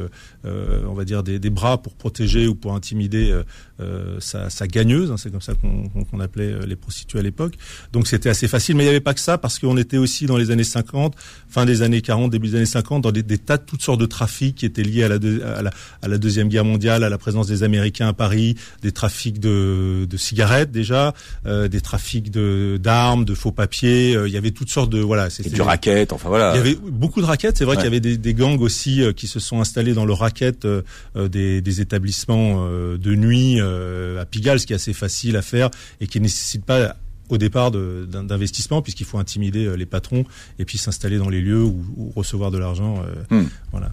euh, 0.45 0.83
on 0.87 0.93
va 0.93 1.03
dire 1.03 1.21
des, 1.21 1.37
des, 1.37 1.49
bras 1.49 1.81
pour 1.81 1.93
protéger 1.93 2.47
ou 2.47 2.55
pour 2.55 2.73
intimider 2.73 3.29
euh, 3.29 3.43
euh, 3.81 4.17
sa, 4.21 4.49
sa, 4.49 4.67
gagneuse. 4.67 5.11
Hein, 5.11 5.15
c'est 5.17 5.29
comme 5.29 5.41
ça 5.41 5.53
qu'on 5.53 5.89
qu 5.89 6.21
appelait 6.21 6.65
les 6.65 6.75
prostituées 6.77 7.19
à 7.19 7.21
l'époque. 7.21 7.55
Donc 7.91 8.07
c'était 8.07 8.29
assez 8.29 8.47
facile, 8.47 8.77
mais 8.77 8.83
il 8.83 8.85
n'y 8.85 8.91
avait 8.91 9.01
pas 9.01 9.13
que 9.13 9.19
ça 9.19 9.37
parce 9.37 9.59
qu'on 9.59 9.75
était 9.75 9.97
aussi 9.97 10.27
dans 10.27 10.37
les 10.37 10.51
années 10.51 10.63
50, 10.63 11.15
fin 11.49 11.65
des 11.65 11.81
années 11.81 12.01
40, 12.01 12.31
début 12.31 12.47
des 12.47 12.55
années 12.55 12.65
50, 12.65 13.03
dans 13.03 13.11
des, 13.11 13.21
des 13.21 13.37
tas 13.37 13.57
de 13.57 13.63
toutes 13.63 13.81
sortes 13.81 13.99
de 13.99 14.05
trafics 14.05 14.55
qui 14.55 14.65
étaient 14.65 14.83
liés 14.83 15.03
à 15.03 15.09
la, 15.09 15.19
de, 15.19 15.41
à 15.41 15.61
la, 15.61 15.71
à 16.01 16.07
la 16.07 16.17
deuxième 16.17 16.47
guerre 16.47 16.65
mondiale, 16.65 17.03
à 17.03 17.09
la 17.09 17.17
présence 17.17 17.47
des 17.47 17.63
Américains 17.63 18.07
à 18.07 18.13
Paris, 18.13 18.55
des 18.81 18.93
trafics 18.93 19.41
de, 19.41 20.07
de 20.09 20.17
cigarettes 20.17 20.71
déjà, 20.71 21.13
des 21.45 21.81
trafics 21.81 22.31
de 22.31 22.79
d'armes, 22.81 23.25
de 23.25 23.33
faux 23.33 23.51
papiers. 23.51 24.13
il 24.25 24.31
y 24.31 24.37
avait 24.37 24.51
toutes 24.51 24.69
sortes 24.69 24.89
de 24.89 24.99
voilà. 24.99 25.27
Et 25.43 25.49
du 25.49 25.61
racket, 25.61 26.13
enfin 26.13 26.29
voilà. 26.29 26.53
Il 26.53 26.57
y 26.57 26.59
avait 26.59 26.75
beaucoup 26.75 27.21
de 27.21 27.25
C'est 27.39 27.65
vrai 27.65 27.75
ouais. 27.75 27.75
qu'il 27.75 27.83
y 27.83 27.87
avait 27.87 27.99
des, 27.99 28.17
des, 28.17 28.33
gangs 28.33 28.59
aussi 28.61 29.01
euh, 29.01 29.13
qui 29.13 29.27
se 29.27 29.39
sont 29.39 29.59
installés 29.61 29.93
dans 29.93 30.05
le 30.05 30.13
racket 30.13 30.65
euh, 30.65 30.81
des, 31.15 31.61
des, 31.61 31.81
établissements 31.81 32.57
euh, 32.59 32.97
de 32.97 33.15
nuit 33.15 33.59
à 33.59 34.25
Pigalle, 34.25 34.59
ce 34.59 34.65
qui 34.65 34.73
est 34.73 34.77
assez 34.77 34.93
facile 34.93 35.35
à 35.37 35.41
faire 35.41 35.69
et 36.01 36.07
qui 36.07 36.19
ne 36.19 36.23
nécessite 36.23 36.65
pas 36.65 36.95
au 37.29 37.37
départ 37.37 37.71
d'investissement 37.71 38.81
puisqu'il 38.81 39.05
faut 39.05 39.19
intimider 39.19 39.77
les 39.77 39.85
patrons 39.85 40.25
et 40.57 40.65
puis 40.65 40.77
s'installer 40.77 41.17
dans 41.17 41.29
les 41.29 41.41
lieux 41.41 41.63
ou, 41.63 41.85
ou 41.95 42.11
recevoir 42.15 42.51
de 42.51 42.57
l'argent. 42.57 43.03
Hmm. 43.29 43.43
Voilà. 43.71 43.91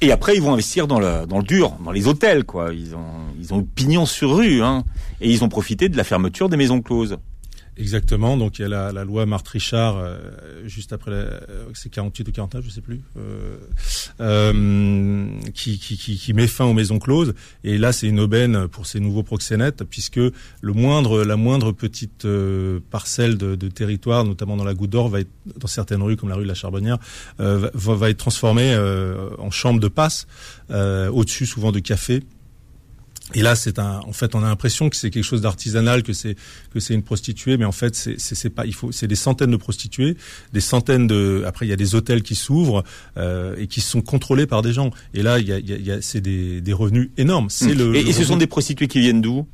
Et 0.00 0.10
après, 0.10 0.34
ils 0.34 0.42
vont 0.42 0.52
investir 0.52 0.88
dans 0.88 0.98
le, 0.98 1.26
dans 1.26 1.38
le 1.38 1.44
dur, 1.44 1.76
dans 1.84 1.92
les 1.92 2.08
hôtels, 2.08 2.42
quoi. 2.42 2.74
Ils 2.74 2.96
ont, 2.96 3.28
ils 3.40 3.54
ont 3.54 3.62
pignon 3.62 4.04
sur 4.04 4.34
rue, 4.36 4.60
hein. 4.60 4.82
Et 5.20 5.30
ils 5.30 5.44
ont 5.44 5.48
profité 5.48 5.88
de 5.88 5.96
la 5.96 6.02
fermeture 6.02 6.48
des 6.48 6.56
maisons 6.56 6.82
closes. 6.82 7.18
Exactement. 7.78 8.36
Donc 8.36 8.58
il 8.58 8.62
y 8.62 8.64
a 8.64 8.68
la, 8.68 8.92
la 8.92 9.04
loi 9.04 9.24
Marthe 9.24 9.48
Richard 9.48 9.96
euh, 9.96 10.18
juste 10.66 10.92
après, 10.92 11.10
la, 11.10 11.40
c'est 11.74 11.88
48 11.88 12.28
ou 12.28 12.32
49, 12.32 12.64
je 12.64 12.70
sais 12.70 12.80
plus, 12.80 13.00
euh, 13.16 13.56
euh, 14.20 15.26
qui, 15.54 15.78
qui, 15.78 15.96
qui, 15.96 16.16
qui, 16.16 16.32
met 16.34 16.46
fin 16.46 16.64
aux 16.64 16.74
maisons 16.74 16.98
closes. 16.98 17.34
Et 17.64 17.78
là, 17.78 17.92
c'est 17.92 18.08
une 18.08 18.20
aubaine 18.20 18.68
pour 18.68 18.86
ces 18.86 19.00
nouveaux 19.00 19.22
proxénètes, 19.22 19.84
puisque 19.84 20.16
le 20.18 20.72
moindre, 20.72 21.24
la 21.24 21.36
moindre 21.36 21.72
petite 21.72 22.24
euh, 22.26 22.80
parcelle 22.90 23.38
de, 23.38 23.54
de, 23.54 23.68
territoire, 23.68 24.24
notamment 24.24 24.56
dans 24.56 24.64
la 24.64 24.74
Goutte 24.74 24.90
d'Or, 24.90 25.08
va 25.08 25.20
être 25.20 25.30
dans 25.56 25.68
certaines 25.68 26.02
rues 26.02 26.16
comme 26.16 26.28
la 26.28 26.34
rue 26.34 26.44
de 26.44 26.48
la 26.48 26.54
Charbonnière, 26.54 26.98
va, 27.38 27.70
va, 27.74 28.10
être 28.10 28.18
transformée 28.18 28.76
en 29.38 29.50
chambre 29.50 29.80
de 29.80 29.88
passe, 29.88 30.26
au-dessus 30.70 31.46
souvent 31.46 31.72
de 31.72 31.78
café 31.78 32.22
et 33.34 33.42
là, 33.42 33.54
c'est 33.54 33.78
un, 33.78 34.00
en 34.00 34.12
fait, 34.12 34.34
on 34.34 34.42
a 34.42 34.48
l'impression 34.48 34.90
que 34.90 34.96
c'est 34.96 35.10
quelque 35.10 35.24
chose 35.24 35.40
d'artisanal, 35.40 36.02
que 36.02 36.12
c'est 36.12 36.36
que 36.72 36.80
c'est 36.80 36.94
une 36.94 37.02
prostituée, 37.02 37.56
mais 37.56 37.64
en 37.64 37.72
fait, 37.72 37.94
c'est 37.94 38.18
c'est 38.18 38.50
pas, 38.50 38.66
il 38.66 38.74
faut, 38.74 38.92
c'est 38.92 39.06
des 39.06 39.14
centaines 39.14 39.50
de 39.50 39.56
prostituées, 39.56 40.16
des 40.52 40.60
centaines 40.60 41.06
de. 41.06 41.44
Après, 41.46 41.66
il 41.66 41.68
y 41.68 41.72
a 41.72 41.76
des 41.76 41.94
hôtels 41.94 42.22
qui 42.22 42.34
s'ouvrent 42.34 42.84
euh, 43.16 43.56
et 43.58 43.68
qui 43.68 43.80
sont 43.80 44.02
contrôlés 44.02 44.46
par 44.46 44.62
des 44.62 44.72
gens. 44.72 44.90
Et 45.14 45.22
là, 45.22 45.38
il 45.38 45.48
y 45.48 45.52
a, 45.52 45.58
il 45.58 45.86
y 45.86 45.92
a, 45.92 46.02
c'est 46.02 46.20
des, 46.20 46.60
des 46.60 46.72
revenus 46.72 47.10
énormes. 47.16 47.48
C'est 47.48 47.74
mmh. 47.74 47.78
le. 47.78 47.96
Et, 47.96 48.12
ce 48.12 48.24
sont 48.24 48.36
des 48.36 48.46
prostituées 48.46 48.88
qui 48.88 49.00
viennent 49.00 49.22
d'où? 49.22 49.46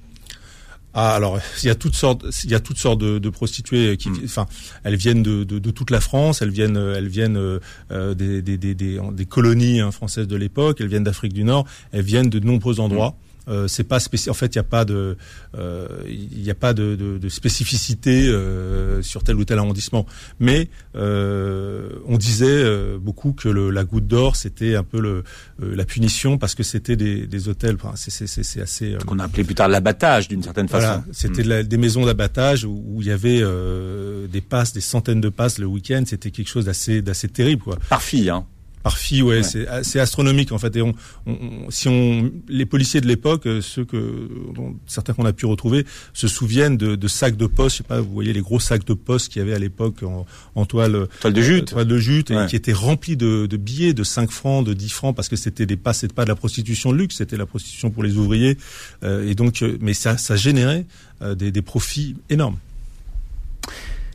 Ah, 0.94 1.14
alors 1.14 1.38
il 1.62 1.66
y 1.66 1.70
a 1.70 1.74
toutes 1.74 1.94
sortes, 1.94 2.24
il 2.42 2.50
y 2.50 2.54
a 2.54 2.60
toutes 2.60 2.78
sortes 2.78 2.98
de, 2.98 3.18
de 3.18 3.28
prostituées 3.28 3.96
qui, 3.98 4.08
mmh. 4.08 4.22
enfin, 4.24 4.46
elles 4.82 4.96
viennent 4.96 5.22
de, 5.22 5.44
de, 5.44 5.58
de, 5.58 5.70
toute 5.70 5.90
la 5.90 6.00
France, 6.00 6.42
elles 6.42 6.50
viennent, 6.50 6.76
elles 6.76 7.08
viennent 7.08 7.36
euh, 7.36 8.14
des, 8.14 8.42
des, 8.42 8.56
des, 8.56 8.74
des, 8.74 9.26
colonies 9.26 9.80
hein, 9.80 9.92
françaises 9.92 10.26
de 10.26 10.34
l'époque, 10.34 10.80
elles 10.80 10.88
viennent 10.88 11.04
d'Afrique 11.04 11.34
du 11.34 11.44
Nord, 11.44 11.66
elles 11.92 12.02
viennent 12.02 12.30
de 12.30 12.40
nombreux 12.40 12.80
endroits. 12.80 13.10
Mmh. 13.10 13.27
Euh, 13.48 13.66
c'est 13.68 13.84
pas 13.84 14.00
spécial. 14.00 14.30
En 14.30 14.34
fait, 14.34 14.54
il 14.54 14.58
n'y 14.58 14.60
a 14.60 14.64
pas 14.64 14.84
de, 14.84 15.16
euh, 15.56 15.88
il 16.06 16.42
n'y 16.42 16.50
a 16.50 16.54
pas 16.54 16.74
de, 16.74 16.96
de, 16.96 17.18
de 17.18 17.28
spécificité 17.28 18.28
euh, 18.28 19.02
sur 19.02 19.22
tel 19.22 19.36
ou 19.36 19.44
tel 19.44 19.58
arrondissement. 19.58 20.06
Mais 20.38 20.68
euh, 20.96 21.90
on 22.06 22.18
disait 22.18 22.46
euh, 22.48 22.98
beaucoup 22.98 23.32
que 23.32 23.48
le, 23.48 23.70
la 23.70 23.84
goutte 23.84 24.06
d'or, 24.06 24.36
c'était 24.36 24.74
un 24.74 24.82
peu 24.82 25.00
le, 25.00 25.24
la 25.58 25.84
punition 25.84 26.38
parce 26.38 26.54
que 26.54 26.62
c'était 26.62 26.96
des, 26.96 27.26
des 27.26 27.48
hôtels. 27.48 27.76
Enfin, 27.76 27.92
c'est 27.96 28.60
assez. 28.60 28.96
Qu'on 29.06 29.18
a 29.18 29.24
appelé 29.24 29.44
plus 29.44 29.54
tard 29.54 29.68
l'abattage 29.68 30.28
d'une 30.28 30.42
certaine 30.42 30.68
façon. 30.68 30.86
Voilà, 30.86 31.04
c'était 31.12 31.44
hmm. 31.44 31.62
des 31.62 31.76
maisons 31.76 32.04
d'abattage 32.04 32.64
où, 32.64 32.98
il 33.00 33.06
y 33.06 33.10
avait 33.10 33.42
des 34.28 34.40
passes, 34.40 34.72
des 34.72 34.80
centaines 34.80 35.20
de 35.20 35.28
passes 35.28 35.58
le 35.58 35.66
week-end. 35.66 36.02
C'était 36.06 36.30
quelque 36.30 36.48
chose 36.48 36.66
d'assez 36.66 37.02
d'assez 37.02 37.28
terrible, 37.28 37.62
quoi. 37.62 37.78
Par 37.88 38.02
fille, 38.02 38.30
hein. 38.30 38.46
Par 38.82 38.98
fille, 38.98 39.22
ouais, 39.22 39.42
c'est 39.42 40.00
astronomique 40.00 40.52
en 40.52 40.58
fait. 40.58 40.74
Et 40.76 40.82
on, 40.82 40.94
on, 41.26 41.70
si 41.70 41.88
on, 41.88 42.30
les 42.48 42.66
policiers 42.66 43.00
de 43.00 43.06
l'époque, 43.06 43.46
euh, 43.46 43.60
ceux 43.60 43.84
que 43.84 44.28
certains 44.86 45.12
qu'on 45.12 45.24
a 45.24 45.32
pu 45.32 45.46
retrouver, 45.46 45.84
se 46.12 46.28
souviennent 46.28 46.76
de, 46.76 46.96
de, 46.96 47.08
sacs 47.08 47.36
de 47.36 47.46
poste. 47.46 47.76
Je 47.76 47.78
sais 47.78 47.88
pas, 47.88 48.00
vous 48.00 48.12
voyez 48.12 48.32
les 48.32 48.40
gros 48.40 48.60
sacs 48.60 48.84
de 48.84 48.94
poste 48.94 49.32
qu'il 49.32 49.40
y 49.40 49.42
avait 49.42 49.54
à 49.54 49.58
l'époque 49.58 50.02
en, 50.02 50.26
en, 50.54 50.66
toile, 50.66 51.08
toile 51.20 51.32
de 51.32 51.42
jute, 51.42 51.62
euh, 51.70 51.74
toile 51.74 51.86
de 51.86 51.98
jute, 51.98 52.30
et 52.30 52.46
qui 52.48 52.56
étaient 52.56 52.72
remplis 52.72 53.16
de, 53.16 53.46
de, 53.46 53.56
billets 53.56 53.94
de 53.94 54.04
5 54.04 54.30
francs, 54.30 54.64
de 54.64 54.74
10 54.74 54.88
francs, 54.90 55.16
parce 55.16 55.28
que 55.28 55.36
c'était 55.36 55.66
des 55.66 55.76
pas, 55.76 55.92
pas 56.14 56.24
de 56.24 56.28
la 56.28 56.36
prostitution 56.36 56.92
de 56.92 56.98
luxe, 56.98 57.16
c'était 57.16 57.36
la 57.36 57.46
prostitution 57.46 57.90
pour 57.90 58.02
les 58.02 58.16
ouvriers. 58.16 58.58
Euh, 59.02 59.28
et 59.28 59.34
donc, 59.34 59.62
euh, 59.62 59.76
mais 59.80 59.94
ça, 59.94 60.16
ça 60.16 60.36
générait 60.36 60.86
des, 61.36 61.50
des 61.50 61.62
profits 61.62 62.14
énormes. 62.30 62.58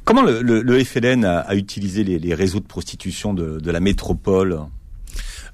Comment 0.06 0.22
le, 0.22 0.42
le, 0.42 0.62
le 0.62 0.84
FLN 0.84 1.24
a, 1.24 1.40
a 1.40 1.56
utilisé 1.56 2.04
les, 2.04 2.20
les, 2.20 2.34
réseaux 2.34 2.60
de 2.60 2.66
prostitution 2.66 3.34
de, 3.34 3.60
de 3.60 3.72
la 3.72 3.80
métropole? 3.80 4.60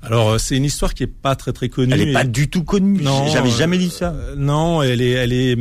Alors 0.02 0.30
euh, 0.30 0.38
c'est 0.38 0.56
une 0.56 0.64
histoire 0.66 0.94
qui 0.94 1.04
est 1.04 1.08
pas 1.08 1.36
très 1.36 1.54
très 1.54 1.70
connue. 1.70 1.94
Elle 1.94 2.10
est 2.10 2.14
pas 2.14 2.24
du 2.24 2.50
tout 2.50 2.64
connue. 2.64 3.02
Non, 3.02 3.28
j'avais 3.28 3.52
jamais 3.52 3.78
dit 3.78 3.90
ça. 3.90 4.12
Euh, 4.12 4.36
non, 4.36 4.82
elle 4.82 5.02
est, 5.02 5.12
elle 5.12 5.34
est, 5.34 5.58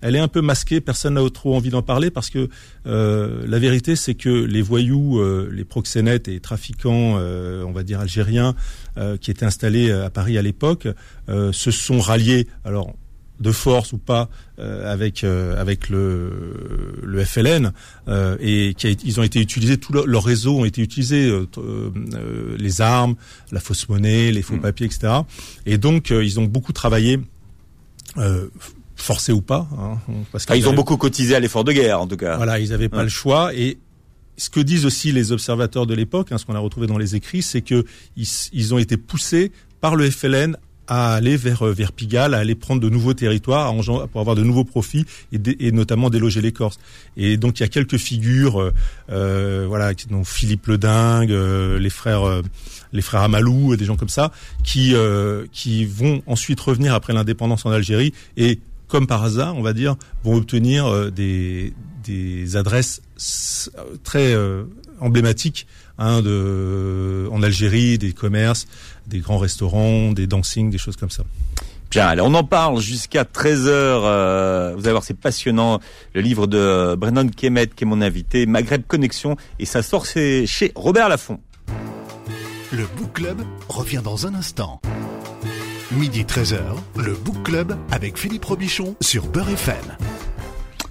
elle 0.00 0.16
est 0.16 0.20
un 0.20 0.28
peu 0.28 0.40
masquée. 0.40 0.80
Personne 0.80 1.14
n'a 1.14 1.30
trop 1.30 1.54
envie 1.54 1.70
d'en 1.70 1.82
parler 1.82 2.10
parce 2.10 2.30
que 2.30 2.48
euh, 2.86 3.44
la 3.46 3.58
vérité 3.58 3.96
c'est 3.96 4.14
que 4.14 4.28
les 4.30 4.62
voyous, 4.62 5.18
euh, 5.18 5.50
les 5.52 5.64
proxénètes 5.64 6.28
et 6.28 6.40
trafiquants, 6.40 7.16
euh, 7.18 7.64
on 7.64 7.72
va 7.72 7.82
dire 7.82 8.00
algériens, 8.00 8.54
qui 9.20 9.30
étaient 9.30 9.44
installés 9.44 9.92
à 9.92 10.08
Paris 10.08 10.38
à 10.38 10.42
l'époque, 10.42 10.88
se 11.28 11.70
sont 11.70 11.98
ralliés. 11.98 12.46
Alors 12.64 12.94
de 13.40 13.52
force 13.52 13.92
ou 13.92 13.98
pas 13.98 14.28
euh, 14.58 14.90
avec 14.90 15.24
euh, 15.24 15.60
avec 15.60 15.88
le, 15.88 17.00
le 17.02 17.24
FLN 17.24 17.72
euh, 18.08 18.36
et 18.40 18.74
qui 18.74 18.86
a, 18.86 18.90
ils 18.90 19.20
ont 19.20 19.22
été 19.22 19.40
utilisés 19.40 19.76
tout 19.76 19.92
leur, 19.92 20.24
réseau 20.24 20.58
ont 20.58 20.64
été 20.64 20.80
utilisés 20.82 21.30
les 22.58 22.80
armes 22.80 23.14
la 23.52 23.60
fausse 23.60 23.88
monnaie 23.88 24.32
les 24.32 24.42
faux 24.42 24.56
mm. 24.56 24.60
papiers 24.60 24.86
etc 24.86 25.12
et 25.66 25.78
donc 25.78 26.10
ils 26.10 26.40
ont 26.40 26.44
beaucoup 26.44 26.72
travaillé 26.72 27.20
forcé 28.96 29.32
ou 29.32 29.42
pas 29.42 29.68
hein, 29.78 29.98
parce 30.32 30.46
qu'ils 30.46 30.68
ont 30.68 30.74
beaucoup 30.74 30.96
cotisé 30.96 31.34
à 31.34 31.40
l'effort 31.40 31.64
de 31.64 31.72
guerre 31.72 32.00
en 32.00 32.06
tout 32.06 32.16
cas. 32.16 32.36
Voilà 32.36 32.58
ils 32.58 32.70
n'avaient 32.70 32.88
pas 32.88 33.02
le 33.02 33.10
choix 33.10 33.54
et 33.54 33.78
ce 34.38 34.50
que 34.50 34.60
disent 34.60 34.84
aussi 34.84 35.12
les 35.12 35.32
observateurs 35.32 35.86
de 35.86 35.94
l'époque, 35.94 36.30
hein, 36.30 36.36
ce 36.36 36.44
qu'on 36.44 36.54
a 36.54 36.58
retrouvé 36.58 36.86
dans 36.86 36.98
les 36.98 37.16
écrits, 37.16 37.40
c'est 37.40 37.62
que 37.62 37.86
ils, 38.16 38.28
ils, 38.52 38.74
ont 38.74 38.78
été 38.78 38.98
poussés 38.98 39.50
par 39.80 39.96
le 39.96 40.10
FLN 40.10 40.58
à 40.86 41.14
aller 41.14 41.36
vers 41.36 41.66
euh, 41.66 41.72
vers 41.72 41.92
Pigalle, 41.92 42.34
à 42.34 42.38
aller 42.38 42.54
prendre 42.54 42.80
de 42.80 42.88
nouveaux 42.88 43.14
territoires, 43.14 43.72
pour 44.12 44.20
avoir 44.20 44.36
de 44.36 44.42
nouveaux 44.42 44.64
profits 44.64 45.04
et, 45.32 45.66
et 45.66 45.72
notamment 45.72 46.10
déloger 46.10 46.40
les 46.40 46.52
Corses. 46.52 46.78
Et 47.16 47.36
donc 47.36 47.58
il 47.58 47.62
y 47.62 47.66
a 47.66 47.68
quelques 47.68 47.98
figures, 47.98 48.60
euh, 48.60 48.72
euh 49.10 49.64
voilà, 49.68 49.92
donc 50.10 50.26
Philippe 50.26 50.66
le 50.66 50.78
Dingue, 50.78 51.32
euh, 51.32 51.78
les 51.78 51.90
frères 51.90 52.42
les 52.92 53.02
frères 53.02 53.22
Amalou, 53.22 53.76
des 53.76 53.84
gens 53.84 53.96
comme 53.96 54.08
ça, 54.08 54.32
qui 54.64 54.94
qui 55.52 55.84
vont 55.84 56.22
ensuite 56.26 56.60
revenir 56.60 56.94
après 56.94 57.12
l'indépendance 57.12 57.66
en 57.66 57.70
Algérie 57.70 58.12
et 58.36 58.58
comme 58.88 59.06
par 59.06 59.24
hasard, 59.24 59.56
on 59.56 59.62
va 59.62 59.72
dire, 59.72 59.96
vont 60.24 60.36
obtenir 60.36 61.10
des 61.12 61.74
des 62.04 62.56
adresses 62.56 63.02
très 64.04 64.34
emblématiques 65.00 65.66
hein, 65.98 66.22
de, 66.22 67.28
en 67.30 67.42
Algérie, 67.42 67.98
des 67.98 68.12
commerces, 68.12 68.66
des 69.06 69.18
grands 69.18 69.38
restaurants, 69.38 70.12
des 70.12 70.26
dancing, 70.26 70.70
des 70.70 70.78
choses 70.78 70.96
comme 70.96 71.10
ça. 71.10 71.24
Bien, 71.90 72.08
allez, 72.08 72.20
on 72.20 72.34
en 72.34 72.44
parle 72.44 72.80
jusqu'à 72.80 73.22
13h. 73.22 73.68
Euh, 73.68 74.74
vous 74.76 74.82
allez 74.82 74.90
voir, 74.90 75.04
c'est 75.04 75.18
passionnant. 75.18 75.80
Le 76.14 76.20
livre 76.20 76.46
de 76.46 76.96
Brennan 76.96 77.30
Kemet, 77.30 77.68
qui 77.68 77.84
est 77.84 77.86
mon 77.86 78.02
invité, 78.02 78.46
Maghreb 78.46 78.82
Connexion, 78.86 79.36
et 79.58 79.66
ça 79.66 79.82
sort 79.82 80.04
chez 80.04 80.72
Robert 80.74 81.08
Laffont. 81.08 81.40
Le 82.72 82.84
Book 82.96 83.12
Club 83.14 83.42
revient 83.68 84.00
dans 84.02 84.26
un 84.26 84.34
instant. 84.34 84.80
Midi 85.96 86.24
13h, 86.24 86.58
le 86.98 87.14
Book 87.14 87.42
Club 87.42 87.74
avec 87.90 88.18
Philippe 88.18 88.44
Robichon 88.44 88.94
sur 89.00 89.26
Beurre 89.28 89.48
FM. 89.48 89.96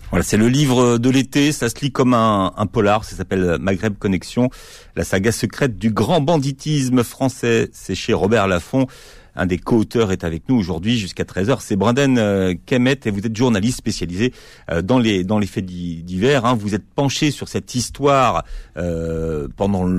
Voilà, 0.10 0.24
c'est 0.24 0.38
le 0.38 0.48
livre 0.48 0.98
de 0.98 1.10
l'été, 1.12 1.52
ça 1.52 1.70
se 1.70 1.76
lit 1.82 1.92
comme 1.92 2.16
un, 2.16 2.52
polar, 2.72 3.04
ça 3.04 3.16
s'appelle 3.16 3.58
Maghreb 3.60 4.00
Connexion, 4.00 4.50
la 4.96 5.04
saga 5.04 5.32
secrète 5.32 5.78
du 5.78 5.92
grand 5.92 6.22
banditisme 6.22 7.04
français. 7.04 7.70
C'est 7.72 7.94
chez 7.94 8.14
Robert 8.14 8.48
Laffont. 8.48 8.88
Un 9.36 9.46
des 9.46 9.58
co-auteurs 9.58 10.12
est 10.12 10.24
avec 10.24 10.48
nous 10.48 10.56
aujourd'hui 10.56 10.98
jusqu'à 10.98 11.24
13h. 11.24 11.58
C'est 11.60 11.76
Brendan 11.76 12.18
euh, 12.18 12.54
Kemet 12.66 13.00
et 13.06 13.12
vous 13.12 13.26
êtes 13.26 13.36
journaliste 13.36 13.78
spécialisé 13.78 14.34
euh, 14.72 14.82
dans 14.82 15.00
les 15.00 15.24
dans 15.24 15.40
les 15.40 15.48
faits 15.48 15.66
divers. 15.66 16.46
Hein. 16.46 16.56
Vous 16.56 16.74
êtes 16.74 16.86
penché 16.86 17.32
sur 17.32 17.48
cette 17.50 17.76
histoire 17.76 18.46
euh, 18.78 19.48
pendant 19.56 19.90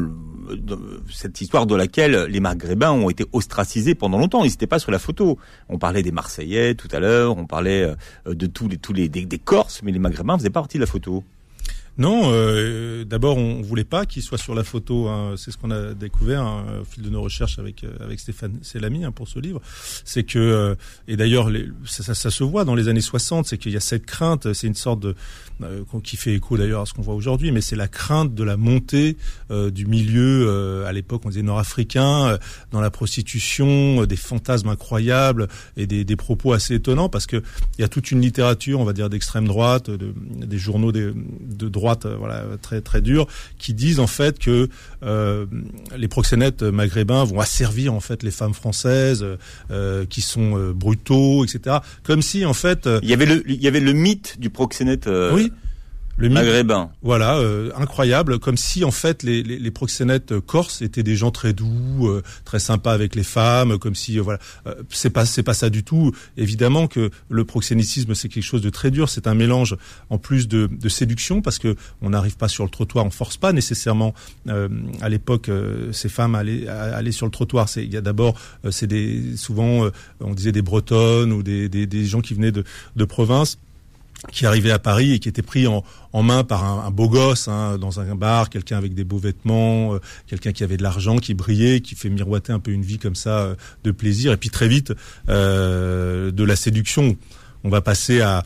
cette 1.12 1.40
histoire 1.40 1.66
de 1.66 1.74
laquelle 1.74 2.26
les 2.28 2.40
Maghrébins 2.40 2.92
ont 2.92 3.10
été 3.10 3.24
ostracisés 3.32 3.94
pendant 3.94 4.18
longtemps. 4.18 4.44
Ils 4.44 4.50
n'étaient 4.50 4.66
pas 4.66 4.78
sur 4.78 4.92
la 4.92 4.98
photo. 4.98 5.38
On 5.68 5.78
parlait 5.78 6.02
des 6.02 6.12
Marseillais 6.12 6.74
tout 6.74 6.88
à 6.92 7.00
l'heure. 7.00 7.36
On 7.36 7.46
parlait 7.46 7.94
de 8.26 8.46
tous 8.46 8.68
les 8.68 8.78
tous 8.78 8.92
les 8.92 9.08
des, 9.08 9.26
des 9.26 9.38
Corses, 9.38 9.82
mais 9.82 9.92
les 9.92 9.98
Maghrébins 9.98 10.38
faisaient 10.38 10.50
pas 10.50 10.60
partie 10.60 10.78
de 10.78 10.82
la 10.82 10.86
photo. 10.86 11.24
Non, 11.98 12.24
euh, 12.26 13.04
d'abord 13.04 13.38
on 13.38 13.62
voulait 13.62 13.84
pas 13.84 14.04
qu'il 14.04 14.22
soit 14.22 14.38
sur 14.38 14.54
la 14.54 14.64
photo. 14.64 15.08
Hein. 15.08 15.34
C'est 15.36 15.50
ce 15.50 15.56
qu'on 15.56 15.70
a 15.70 15.94
découvert 15.94 16.42
hein, 16.42 16.64
au 16.82 16.84
fil 16.84 17.02
de 17.02 17.08
nos 17.08 17.22
recherches 17.22 17.58
avec 17.58 17.84
euh, 17.84 17.90
avec 18.00 18.20
Stéphane 18.20 18.58
Selami 18.62 19.04
hein, 19.04 19.12
pour 19.12 19.28
ce 19.28 19.38
livre. 19.38 19.62
C'est 20.04 20.24
que 20.24 20.38
euh, 20.38 20.74
et 21.08 21.16
d'ailleurs 21.16 21.50
ça, 21.86 22.02
ça, 22.02 22.14
ça, 22.14 22.30
se 22.30 22.44
voit 22.44 22.64
dans 22.64 22.74
les 22.74 22.88
années 22.88 23.00
60, 23.00 23.46
c'est 23.46 23.56
qu'il 23.56 23.72
y 23.72 23.76
a 23.76 23.80
cette 23.80 24.04
crainte. 24.04 24.52
C'est 24.52 24.66
une 24.66 24.74
sorte 24.74 25.00
de 25.00 25.14
euh, 25.62 25.84
qui 26.04 26.18
fait 26.18 26.34
écho 26.34 26.58
d'ailleurs 26.58 26.82
à 26.82 26.86
ce 26.86 26.92
qu'on 26.92 27.00
voit 27.00 27.14
aujourd'hui, 27.14 27.50
mais 27.50 27.62
c'est 27.62 27.76
la 27.76 27.88
crainte 27.88 28.34
de 28.34 28.44
la 28.44 28.58
montée 28.58 29.16
euh, 29.50 29.70
du 29.70 29.86
milieu. 29.86 30.46
Euh, 30.46 30.86
à 30.86 30.92
l'époque, 30.92 31.22
on 31.24 31.30
disait 31.30 31.42
nord-africain, 31.42 32.38
dans 32.72 32.82
la 32.82 32.90
prostitution, 32.90 34.04
des 34.04 34.16
fantasmes 34.16 34.68
incroyables 34.68 35.48
et 35.78 35.86
des, 35.86 36.04
des 36.04 36.16
propos 36.16 36.52
assez 36.52 36.74
étonnants, 36.74 37.08
parce 37.08 37.26
que 37.26 37.42
il 37.78 37.80
y 37.80 37.84
a 37.84 37.88
toute 37.88 38.10
une 38.10 38.20
littérature, 38.20 38.80
on 38.80 38.84
va 38.84 38.92
dire 38.92 39.08
d'extrême 39.08 39.46
droite, 39.46 39.88
de, 39.88 40.12
des 40.44 40.58
journaux 40.58 40.92
de, 40.92 41.14
de 41.40 41.68
droite, 41.70 41.85
voilà, 42.18 42.44
très 42.60 42.80
très 42.80 43.00
durs, 43.00 43.26
qui 43.58 43.74
disent 43.74 44.00
en 44.00 44.06
fait 44.06 44.38
que 44.38 44.68
les 45.96 46.08
proxénètes 46.08 46.62
maghrébins 46.62 47.24
vont 47.24 47.40
asservir 47.40 47.94
en 47.94 48.00
fait 48.00 48.22
les 48.22 48.30
femmes 48.30 48.54
françaises, 48.54 49.24
qui 50.10 50.20
sont 50.20 50.72
brutaux, 50.72 51.44
etc. 51.44 51.78
Comme 52.02 52.22
si 52.22 52.44
en 52.44 52.54
fait 52.54 52.88
il 53.02 53.08
y 53.08 53.12
avait 53.12 53.26
le 53.26 53.42
il 53.48 53.62
y 53.62 53.68
avait 53.68 53.80
le 53.80 53.92
mythe 53.92 54.40
du 54.40 54.50
proxénète. 54.50 55.08
Oui 55.32 55.52
le 56.16 56.28
maghrébin. 56.30 56.90
Voilà, 57.02 57.36
euh, 57.36 57.70
incroyable, 57.76 58.38
comme 58.38 58.56
si 58.56 58.84
en 58.84 58.90
fait 58.90 59.22
les, 59.22 59.42
les, 59.42 59.58
les, 59.58 59.70
proxénètes 59.70 60.38
corses 60.40 60.80
étaient 60.80 61.02
des 61.02 61.16
gens 61.16 61.30
très 61.30 61.52
doux, 61.52 62.08
euh, 62.08 62.22
très 62.44 62.58
sympas 62.58 62.92
avec 62.92 63.14
les 63.14 63.22
femmes, 63.22 63.78
comme 63.78 63.94
si 63.94 64.18
voilà, 64.18 64.38
c'est 64.88 65.10
pas 65.10 65.26
c'est 65.26 65.42
pas 65.42 65.54
ça 65.54 65.68
du 65.70 65.84
tout. 65.84 66.12
Évidemment 66.36 66.86
que 66.86 67.10
le 67.28 67.44
proxénétisme 67.44 68.14
c'est 68.14 68.28
quelque 68.28 68.44
chose 68.44 68.62
de 68.62 68.70
très 68.70 68.90
dur, 68.90 69.08
c'est 69.08 69.26
un 69.26 69.34
mélange 69.34 69.76
en 70.08 70.18
plus 70.18 70.48
de, 70.48 70.68
de 70.70 70.88
séduction 70.88 71.42
parce 71.42 71.58
que 71.58 71.76
on 72.00 72.10
n'arrive 72.10 72.36
pas 72.36 72.48
sur 72.48 72.64
le 72.64 72.70
trottoir, 72.70 73.04
on 73.04 73.10
force 73.10 73.36
pas 73.36 73.52
nécessairement 73.52 74.14
à 74.48 75.08
l'époque 75.08 75.50
ces 75.92 76.08
femmes 76.08 76.34
à 76.34 76.38
aller, 76.38 76.66
à 76.68 76.96
aller 76.96 77.12
sur 77.12 77.26
le 77.26 77.32
trottoir. 77.32 77.68
C'est 77.68 77.84
il 77.84 77.92
y 77.92 77.96
a 77.96 78.00
d'abord 78.00 78.38
c'est 78.70 78.86
des 78.86 79.36
souvent 79.36 79.90
on 80.20 80.34
disait 80.34 80.52
des 80.52 80.62
bretonnes 80.62 81.32
ou 81.32 81.42
des, 81.42 81.68
des, 81.68 81.86
des 81.86 82.04
gens 82.04 82.20
qui 82.20 82.34
venaient 82.34 82.52
de, 82.52 82.64
de 82.96 83.04
province 83.04 83.58
qui 84.32 84.46
arrivait 84.46 84.70
à 84.70 84.78
Paris 84.78 85.12
et 85.12 85.18
qui 85.18 85.28
était 85.28 85.42
pris 85.42 85.66
en, 85.66 85.84
en 86.12 86.22
main 86.22 86.44
par 86.44 86.64
un, 86.64 86.90
beau 86.90 87.08
gosse 87.08 87.48
hein, 87.48 87.78
dans 87.78 88.00
un 88.00 88.14
bar, 88.14 88.50
quelqu'un 88.50 88.78
avec 88.78 88.94
des 88.94 89.04
beaux 89.04 89.18
vêtements, 89.18 89.94
euh, 89.94 90.00
quelqu'un 90.26 90.52
qui 90.52 90.64
avait 90.64 90.76
de 90.76 90.82
l'argent, 90.82 91.18
qui 91.18 91.34
brillait, 91.34 91.80
qui 91.80 91.94
fait 91.94 92.08
miroiter 92.08 92.52
un 92.52 92.58
peu 92.58 92.70
une 92.70 92.82
vie 92.82 92.98
comme 92.98 93.14
ça 93.14 93.40
euh, 93.40 93.54
de 93.84 93.90
plaisir. 93.90 94.32
Et 94.32 94.36
puis 94.36 94.50
très 94.50 94.68
vite, 94.68 94.92
euh, 95.28 96.30
de 96.30 96.44
la 96.44 96.56
séduction 96.56 97.16
on 97.64 97.68
va 97.68 97.80
passer 97.80 98.20
à, 98.20 98.44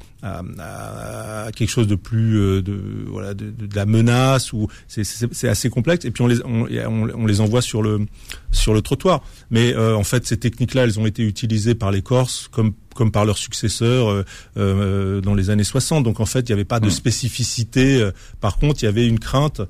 quelque 1.57 1.71
chose 1.71 1.87
de 1.87 1.95
plus 1.95 2.39
euh, 2.39 2.61
de 2.63 3.07
voilà 3.07 3.33
de, 3.33 3.55
la 3.75 3.87
menace 3.87 4.53
ou 4.53 4.69
c'est 4.87 5.49
assez 5.49 5.71
complexe 5.71 6.05
et 6.05 6.11
puis 6.11 6.23
on 6.23 6.27
les 6.27 6.45
on, 6.45 7.27
les 7.27 7.41
envoie 7.41 7.63
sur 7.63 7.83
le 7.83 8.07
sur 8.51 8.75
le 8.75 8.83
trottoir 8.83 9.23
mais 9.51 9.75
euh, 9.75 9.97
en 9.97 10.05
fait 10.05 10.27
ces 10.27 10.37
techniques 10.37 10.75
là 10.75 10.85
elles 10.85 11.01
ont 11.01 11.07
été 11.07 11.23
utilisées 11.23 11.75
par 11.75 11.91
les 11.91 12.03
Corses 12.03 12.49
comme 12.53 12.75
comme 12.95 13.13
par 13.13 13.25
leurs 13.25 13.39
successeurs 13.39 14.25
euh, 14.59 15.21
dans 15.23 15.35
les 15.35 15.49
années 15.49 15.65
60 15.65 16.05
donc 16.05 16.21
en 16.21 16.27
fait 16.27 16.41
il 16.41 16.53
n'y 16.53 16.55
avait 16.55 16.65
pas 16.65 16.81
de 16.81 16.89
mmh. 16.89 16.91
spécificité 16.91 18.11
par 18.41 18.59
contre 18.59 18.83
il 18.83 18.87
y 18.87 18.89
avait 18.89 19.07
une 19.07 19.21
crainte 19.21 19.63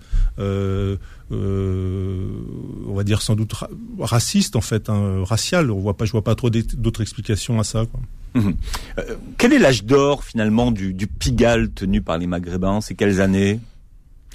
on 1.32 2.94
va 2.94 3.04
dire 3.04 3.22
sans 3.22 3.36
doute 3.36 3.54
raciste 4.00 4.56
en 4.56 4.60
fait, 4.60 4.88
hein, 4.88 5.24
racial. 5.24 5.70
On 5.70 5.78
voit 5.78 5.96
pas, 5.96 6.04
je 6.04 6.12
vois 6.12 6.24
pas 6.24 6.34
trop 6.34 6.50
d'autres 6.50 7.02
explications 7.02 7.60
à 7.60 7.64
ça. 7.64 7.86
Quoi. 7.86 8.00
Mhm. 8.34 8.54
Euh, 8.98 9.16
quel 9.38 9.52
est 9.52 9.58
l'âge 9.58 9.84
d'or 9.84 10.24
finalement 10.24 10.70
du, 10.70 10.94
du 10.94 11.06
Pigalle 11.06 11.70
tenu 11.70 12.00
par 12.00 12.18
les 12.18 12.26
Maghrébins? 12.26 12.80
C'est 12.80 12.94
quelles 12.94 13.20
années? 13.20 13.60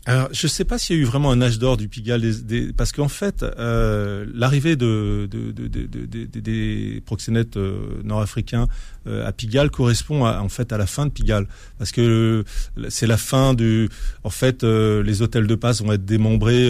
Alors, 0.08 0.30
je 0.32 0.46
ne 0.46 0.50
sais 0.50 0.66
pas 0.66 0.78
s'il 0.78 0.96
y 0.96 1.00
a 1.00 1.02
eu 1.02 1.06
vraiment 1.06 1.32
un 1.32 1.42
âge 1.42 1.58
d'or 1.58 1.78
du 1.78 1.88
Pigalle, 1.88 2.22
des, 2.22 2.72
parce 2.74 2.92
qu'en 2.92 3.08
fait, 3.08 3.42
euh, 3.42 4.28
l'arrivée 4.36 4.76
de, 4.76 5.28
de, 5.32 5.52
de, 5.52 6.40
des 6.40 7.02
proxénètes 7.08 7.58
euh, 7.58 8.02
nord-africains 8.04 8.68
euh, 9.08 9.28
à 9.28 9.32
Pigalle 9.32 9.72
correspond 9.72 10.26
à, 10.26 10.42
en 10.42 10.50
fait 10.50 10.72
à 10.72 10.78
la 10.78 10.86
fin 10.86 11.08
de 11.08 11.12
Pigalle, 11.12 11.48
parce 11.80 11.92
que 11.92 12.44
c'est 12.90 13.08
la 13.08 13.18
fin 13.18 13.56
du. 13.56 13.90
En 14.24 14.30
fait, 14.30 14.64
euh, 14.64 15.02
les 15.02 15.24
hôtels 15.24 15.48
de 15.48 15.56
passe 15.56 15.82
vont 15.82 15.92
être 15.92 16.06
démembrés 16.06 16.70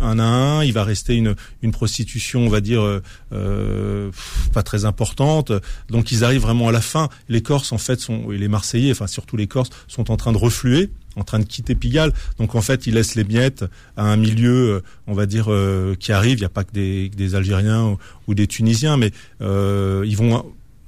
un 0.00 0.18
à 0.18 0.24
un. 0.24 0.64
Il 0.64 0.72
va 0.72 0.84
rester 0.84 1.16
une, 1.16 1.34
une 1.60 1.72
prostitution, 1.72 2.46
on 2.46 2.48
va 2.48 2.62
dire, 2.62 2.82
pas 3.30 4.62
très 4.62 4.86
importante. 4.86 5.52
Donc, 5.90 6.12
ils 6.12 6.24
arrivent 6.24 6.42
vraiment 6.42 6.68
à 6.68 6.72
la 6.72 6.80
fin. 6.80 7.10
Les 7.28 7.42
Corses, 7.42 7.72
en 7.72 7.78
fait, 7.78 8.00
sont 8.00 8.32
et 8.32 8.38
les 8.38 8.48
Marseillais, 8.48 8.92
enfin 8.92 9.06
surtout 9.06 9.36
les 9.36 9.46
Corses, 9.46 9.70
sont 9.86 10.10
en 10.10 10.16
train 10.16 10.32
de 10.32 10.38
refluer 10.38 10.90
en 11.18 11.24
train 11.24 11.38
de 11.38 11.44
quitter 11.44 11.74
Pigalle. 11.74 12.12
Donc 12.38 12.54
en 12.54 12.62
fait, 12.62 12.86
il 12.86 12.94
laisse 12.94 13.14
les 13.14 13.24
miettes 13.24 13.64
à 13.96 14.04
un 14.04 14.16
milieu, 14.16 14.76
euh, 14.76 14.80
on 15.06 15.14
va 15.14 15.26
dire, 15.26 15.46
euh, 15.48 15.94
qui 15.98 16.12
arrive. 16.12 16.38
Il 16.38 16.42
n'y 16.42 16.46
a 16.46 16.50
pas 16.50 16.64
que 16.64 16.72
des, 16.72 17.34
Algériens 17.34 17.96
ou, 18.26 18.34
des 18.34 18.46
Tunisiens, 18.46 18.96
mais 18.96 19.10
euh, 19.40 20.04
ils 20.06 20.16
vont, 20.16 20.44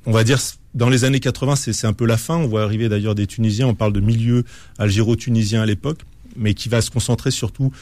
on 0.06 0.12
va 0.12 0.24
dire, 0.24 0.38
dans 0.74 0.88
les 0.88 1.04
années 1.04 1.20
80, 1.20 1.56
c'est 1.56 1.86
un 1.86 1.92
peu 1.92 2.06
la 2.06 2.16
fin. 2.16 2.36
On 2.36 2.46
voit 2.46 2.62
arriver 2.62 2.88
d'ailleurs 2.88 3.14
des 3.14 3.26
Tunisiens. 3.26 3.66
On 3.66 3.74
parle 3.74 3.92
de 3.92 4.00
milieu 4.00 4.44
algéro-tunisien 4.78 5.62
à 5.62 5.66
l'époque 5.66 6.00
mais 6.36 6.54
qui 6.54 6.68
va 6.68 6.80
se 6.80 6.92
concentrer 6.92 7.32
surtout 7.32 7.72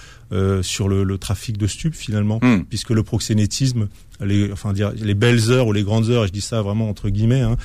sur 0.63 0.89
le, 0.89 1.19
trafic 1.19 1.59
de 1.59 1.67
stupes 1.67 1.95
finalement, 1.95 2.41
hmm. 2.43 2.65
puisque 2.65 2.91
le 2.91 3.03
proxénétisme, 3.03 3.89
les, 4.25 4.51
enfin 4.51 4.73
dire 4.73 4.91
les 4.99 5.13
belles 5.13 5.51
heures 5.51 5.67
ou 5.67 5.75
les 5.75 5.83
grandes 5.83 6.09
heures, 6.09 6.25
et 6.25 6.29
je 6.29 6.33
dis 6.33 6.41
ça 6.41 6.63
vraiment 6.63 6.89
entre 6.89 7.11
guillemets, 7.11 7.43
hein, 7.43 7.57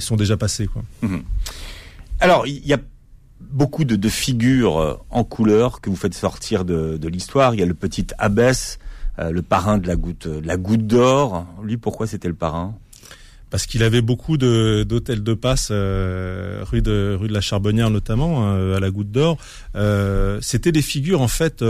sont 0.00 0.16
déjà 0.16 0.36
passées. 0.36 0.66
Quoi. 0.66 0.82
Hmm. 1.02 1.20
Alors 2.18 2.48
il 2.48 2.66
y 2.66 2.72
a 2.72 2.78
beaucoup 3.50 3.84
de, 3.84 4.08
figures 4.08 4.78
euh, 4.78 4.94
en 5.10 5.24
couleur 5.24 5.80
que 5.80 5.90
vous 5.90 5.96
faites 5.96 6.14
sortir 6.14 6.64
de, 6.64 7.08
l'histoire. 7.08 7.54
Il 7.54 7.60
y 7.60 7.62
a 7.62 7.66
le 7.66 7.74
petit 7.74 8.06
Abbesse, 8.18 8.78
euh, 9.18 9.30
le 9.30 9.42
parrain 9.42 9.78
de 9.78 9.86
la 9.86 9.96
goutte, 9.96 10.26
la 10.44 10.56
goutte 10.56 10.86
d'or. 10.86 11.46
Lui, 11.62 11.76
pourquoi 11.76 12.06
c'était 12.06 12.28
le 12.28 12.34
parrain? 12.34 12.74
Parce 13.48 13.66
qu'il 13.66 13.82
avait 13.84 14.02
beaucoup 14.02 14.36
d'hôtels 14.36 15.22
de, 15.22 15.34
passe 15.34 15.68
euh, 15.70 16.62
rue 16.64 16.82
de 16.82 17.16
rue 17.18 17.28
de 17.28 17.32
la 17.32 17.40
Charbonnière 17.40 17.90
notamment 17.90 18.52
à 18.74 18.80
la 18.80 18.90
Goutte 18.90 19.12
d'Or. 19.12 19.38
C'était 20.42 20.72
des 20.72 20.82
figures 20.82 21.22
en 21.22 21.28
fait 21.28 21.62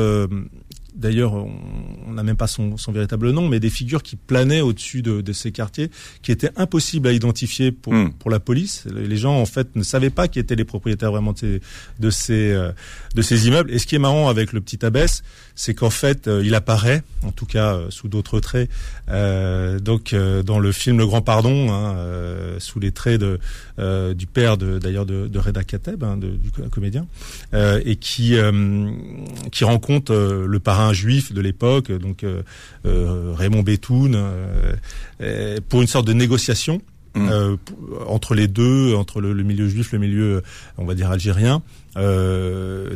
d'ailleurs, 0.97 1.35
on 1.35 2.13
n'a 2.13 2.23
même 2.23 2.37
pas 2.37 2.47
son, 2.47 2.75
véritable 2.89 3.31
nom, 3.31 3.49
mais 3.49 3.61
des 3.61 3.71
figures 3.71 4.03
qui 4.03 4.17
planaient 4.17 4.61
au-dessus 4.61 5.03
de, 5.03 5.33
ces 5.33 5.53
quartiers, 5.53 5.91
qui 6.23 6.33
étaient 6.33 6.51
impossibles 6.57 7.09
à 7.09 7.13
identifier 7.13 7.73
pour, 7.73 7.93
hmm. 7.93 8.13
pour 8.13 8.31
la 8.31 8.41
police. 8.41 8.87
Les 8.87 9.17
gens, 9.17 9.37
en 9.41 9.47
fait, 9.47 9.77
ne 9.77 9.83
savaient 9.83 10.11
pas 10.11 10.29
qui 10.29 10.39
étaient 10.39 10.57
les 10.57 10.65
propriétaires 10.65 11.13
vraiment 11.13 11.33
de 11.33 11.39
ces, 11.39 11.61
de 12.01 12.11
ces, 12.11 12.53
euh, 12.53 12.73
de 13.15 13.23
ces 13.23 13.47
immeubles. 13.47 13.71
Et 13.71 13.79
ce 13.79 13.87
qui 13.87 13.95
est 13.95 14.01
marrant 14.01 14.29
avec 14.29 14.53
le 14.53 14.61
petit 14.61 14.85
Abbesse, 14.85 15.23
c'est 15.55 15.75
qu'en 15.75 15.91
fait, 15.91 16.29
euh, 16.29 16.43
il 16.45 16.55
apparaît, 16.55 17.03
en 17.23 17.33
tout 17.33 17.47
cas 17.47 17.75
euh, 17.75 17.87
sous 17.91 18.09
d'autres 18.09 18.41
traits, 18.41 18.71
donc 19.83 20.15
dans 20.15 20.59
le 20.59 20.73
film 20.73 20.99
Le 20.99 21.07
Grand 21.07 21.23
Pardon, 21.23 21.73
hein, 21.73 21.97
sous 22.59 22.81
les 22.81 22.91
traits 22.93 23.21
de, 23.21 23.39
du 24.15 24.27
père 24.27 24.57
d'ailleurs 24.57 25.07
de, 25.07 25.29
de, 25.29 25.39
Reda 25.39 25.63
Kateb, 25.63 26.03
hein, 26.03 26.17
du 26.17 26.51
comédien, 26.71 27.07
et 27.55 27.97
qui, 27.97 28.37
qui 29.53 29.65
rencontre 29.65 30.13
le 30.47 30.59
parrain 30.61 30.86
juif 30.93 31.33
de 31.33 31.41
l'époque, 31.41 31.93
donc 31.93 32.25
euh, 32.25 32.43
euh, 32.87 33.33
Raymond 33.35 33.63
Bétoun, 33.63 34.15
euh, 35.21 35.61
pour 35.69 35.83
une 35.83 35.89
sorte 35.89 36.07
de 36.07 36.13
négociation. 36.13 36.81
Mmh. 37.19 37.57
entre 38.09 38.35
les 38.35 38.47
deux, 38.47 38.95
entre 38.95 39.23
le, 39.23 39.33
milieu 39.43 39.67
juif, 39.69 39.93
le 39.93 39.99
milieu, 39.99 40.43
on 40.77 40.85
va 40.85 40.95
dire 40.95 41.11
algérien, 41.11 41.63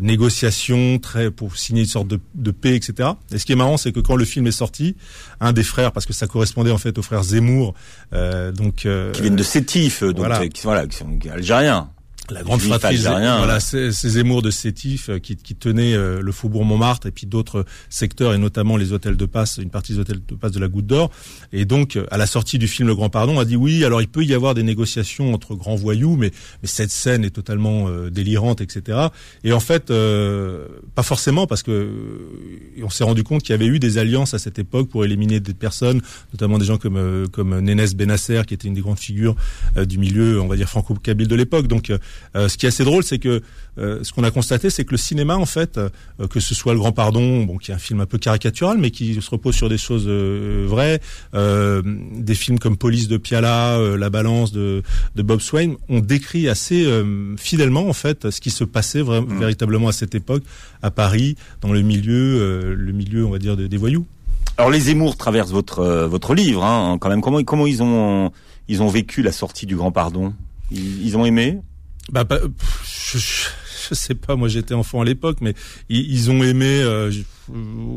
négociation 0.02 0.98
très 0.98 1.30
pour 1.30 1.56
signer 1.56 1.84
une 1.84 1.88
sorte 1.88 2.06
de, 2.06 2.50
paix, 2.50 2.76
etc. 2.76 3.12
Et 3.32 3.38
ce 3.38 3.46
qui 3.46 3.52
est 3.52 3.56
marrant, 3.56 3.78
c'est 3.78 3.92
que 3.92 4.00
quand 4.00 4.16
le 4.16 4.26
film 4.26 4.46
est 4.46 4.52
sorti, 4.52 4.94
un 5.40 5.54
des 5.54 5.62
frères, 5.62 5.90
parce 5.92 6.04
que 6.04 6.12
ça 6.12 6.26
correspondait 6.26 6.70
en 6.70 6.76
fait 6.76 6.98
aux 6.98 7.02
frères 7.02 7.22
Zemmour, 7.22 7.72
donc 8.12 8.86
qui 9.14 9.22
viennent 9.22 9.36
de 9.36 9.42
Sétif, 9.42 10.02
donc 10.02 10.18
voilà. 10.18 10.46
qui, 10.48 10.64
voilà, 10.64 10.86
qui 10.86 10.98
sont 10.98 11.18
algériens 11.32 11.88
la 12.30 12.42
grande 12.42 12.60
fratrie, 12.60 12.96
voilà, 12.98 13.60
ces, 13.60 13.92
ces 13.92 14.18
émours 14.18 14.42
de 14.42 14.50
Sétif 14.50 15.08
euh, 15.08 15.18
qui, 15.18 15.36
qui 15.36 15.54
tenaient 15.54 15.94
euh, 15.94 16.20
le 16.20 16.32
faubourg 16.32 16.64
Montmartre 16.64 17.06
et 17.06 17.10
puis 17.10 17.26
d'autres 17.26 17.64
secteurs 17.88 18.34
et 18.34 18.38
notamment 18.38 18.76
les 18.76 18.92
hôtels 18.92 19.16
de 19.16 19.26
passe, 19.26 19.58
une 19.58 19.70
partie 19.70 19.94
des 19.94 19.98
hôtels 19.98 20.20
de 20.26 20.34
passe 20.34 20.52
de 20.52 20.60
la 20.60 20.68
Goutte 20.68 20.86
d'Or. 20.86 21.10
Et 21.52 21.64
donc, 21.64 21.98
à 22.10 22.18
la 22.18 22.26
sortie 22.26 22.58
du 22.58 22.68
film 22.68 22.88
Le 22.88 22.94
Grand 22.94 23.10
Pardon, 23.10 23.36
on 23.36 23.40
a 23.40 23.44
dit 23.44 23.56
oui, 23.56 23.84
alors 23.84 24.00
il 24.00 24.08
peut 24.08 24.24
y 24.24 24.34
avoir 24.34 24.54
des 24.54 24.62
négociations 24.62 25.34
entre 25.34 25.54
grands 25.54 25.74
voyous, 25.74 26.16
mais, 26.16 26.30
mais 26.62 26.68
cette 26.68 26.90
scène 26.90 27.24
est 27.24 27.30
totalement 27.30 27.88
euh, 27.88 28.10
délirante, 28.10 28.60
etc. 28.60 28.98
Et 29.44 29.52
en 29.52 29.60
fait, 29.60 29.92
pas 30.94 31.02
forcément 31.02 31.46
parce 31.46 31.62
que 31.62 31.90
on 32.82 32.90
s'est 32.90 33.04
rendu 33.04 33.24
compte 33.24 33.42
qu'il 33.42 33.52
y 33.52 33.54
avait 33.54 33.66
eu 33.66 33.78
des 33.78 33.98
alliances 33.98 34.34
à 34.34 34.38
cette 34.38 34.58
époque 34.58 34.88
pour 34.88 35.04
éliminer 35.04 35.40
des 35.40 35.54
personnes, 35.54 36.00
notamment 36.32 36.58
des 36.58 36.64
gens 36.64 36.78
comme 36.78 37.28
comme 37.32 37.58
Nénès 37.60 37.94
Benasser, 37.94 38.42
qui 38.46 38.54
était 38.54 38.68
une 38.68 38.74
des 38.74 38.80
grandes 38.80 38.98
figures 38.98 39.36
du 39.76 39.98
milieu, 39.98 40.40
on 40.40 40.46
va 40.48 40.56
dire 40.56 40.68
franco-kabyle 40.68 41.28
de 41.28 41.34
l'époque. 41.34 41.66
Donc 41.66 41.92
euh, 42.36 42.48
ce 42.48 42.56
qui 42.56 42.66
est 42.66 42.68
assez 42.68 42.84
drôle, 42.84 43.02
c'est 43.02 43.18
que 43.18 43.42
euh, 43.78 44.00
ce 44.02 44.12
qu'on 44.12 44.24
a 44.24 44.30
constaté, 44.30 44.70
c'est 44.70 44.84
que 44.84 44.92
le 44.92 44.96
cinéma, 44.96 45.36
en 45.36 45.46
fait, 45.46 45.78
euh, 45.78 45.88
que 46.28 46.40
ce 46.40 46.54
soit 46.54 46.72
Le 46.72 46.78
Grand 46.78 46.92
Pardon, 46.92 47.44
bon, 47.44 47.56
qui 47.58 47.70
est 47.70 47.74
un 47.74 47.78
film 47.78 48.00
un 48.00 48.06
peu 48.06 48.18
caricatural, 48.18 48.78
mais 48.78 48.90
qui 48.90 49.20
se 49.20 49.30
repose 49.30 49.54
sur 49.54 49.68
des 49.68 49.78
choses 49.78 50.08
vraies, 50.08 51.00
des 51.32 52.34
films 52.34 52.58
comme 52.58 52.76
Police 52.76 53.08
de 53.08 53.16
Piala, 53.16 53.78
La 53.96 54.10
Balance 54.10 54.52
de, 54.52 54.82
de, 55.16 55.22
Bob 55.22 55.40
Swain, 55.40 55.74
ont 55.88 56.00
décrit 56.00 56.48
assez 56.48 56.86
fidèlement, 57.36 57.88
en 57.88 57.92
fait, 57.92 58.30
ce 58.30 58.40
qui 58.40 58.50
se 58.50 58.64
passait 58.64 59.02
mmh. 59.02 59.38
véritablement 59.38 59.88
à 59.88 59.92
cette 59.92 60.14
époque 60.14 60.42
à 60.82 60.90
Paris, 60.90 61.36
dans 61.60 61.72
le 61.72 61.82
milieu, 61.82 62.74
le 62.74 62.92
milieu, 62.92 63.24
on 63.24 63.30
va 63.30 63.38
dire, 63.38 63.56
des 63.56 63.76
voyous. 63.76 64.06
Alors 64.56 64.70
les 64.70 64.80
Zemmour 64.80 65.16
traversent 65.16 65.52
votre 65.52 65.84
votre 66.04 66.34
livre, 66.34 66.64
hein, 66.64 66.98
quand 67.00 67.08
même. 67.08 67.22
Comment 67.22 67.42
comment 67.44 67.66
ils 67.66 67.82
ont 67.82 68.30
ils 68.68 68.82
ont 68.82 68.88
vécu 68.88 69.22
la 69.22 69.32
sortie 69.32 69.64
du 69.66 69.74
Grand 69.74 69.90
Pardon? 69.90 70.34
Ils 70.70 71.16
ont 71.16 71.24
aimé? 71.24 71.60
Bah, 72.10 72.26
je, 72.84 73.18
je, 73.18 73.94
sais 73.94 74.14
pas, 74.14 74.36
moi 74.36 74.48
j'étais 74.48 74.74
enfant 74.74 75.00
à 75.00 75.04
l'époque, 75.04 75.38
mais 75.40 75.54
ils, 75.88 76.30
ont 76.30 76.42
aimé 76.42 76.80
euh, 76.82 77.10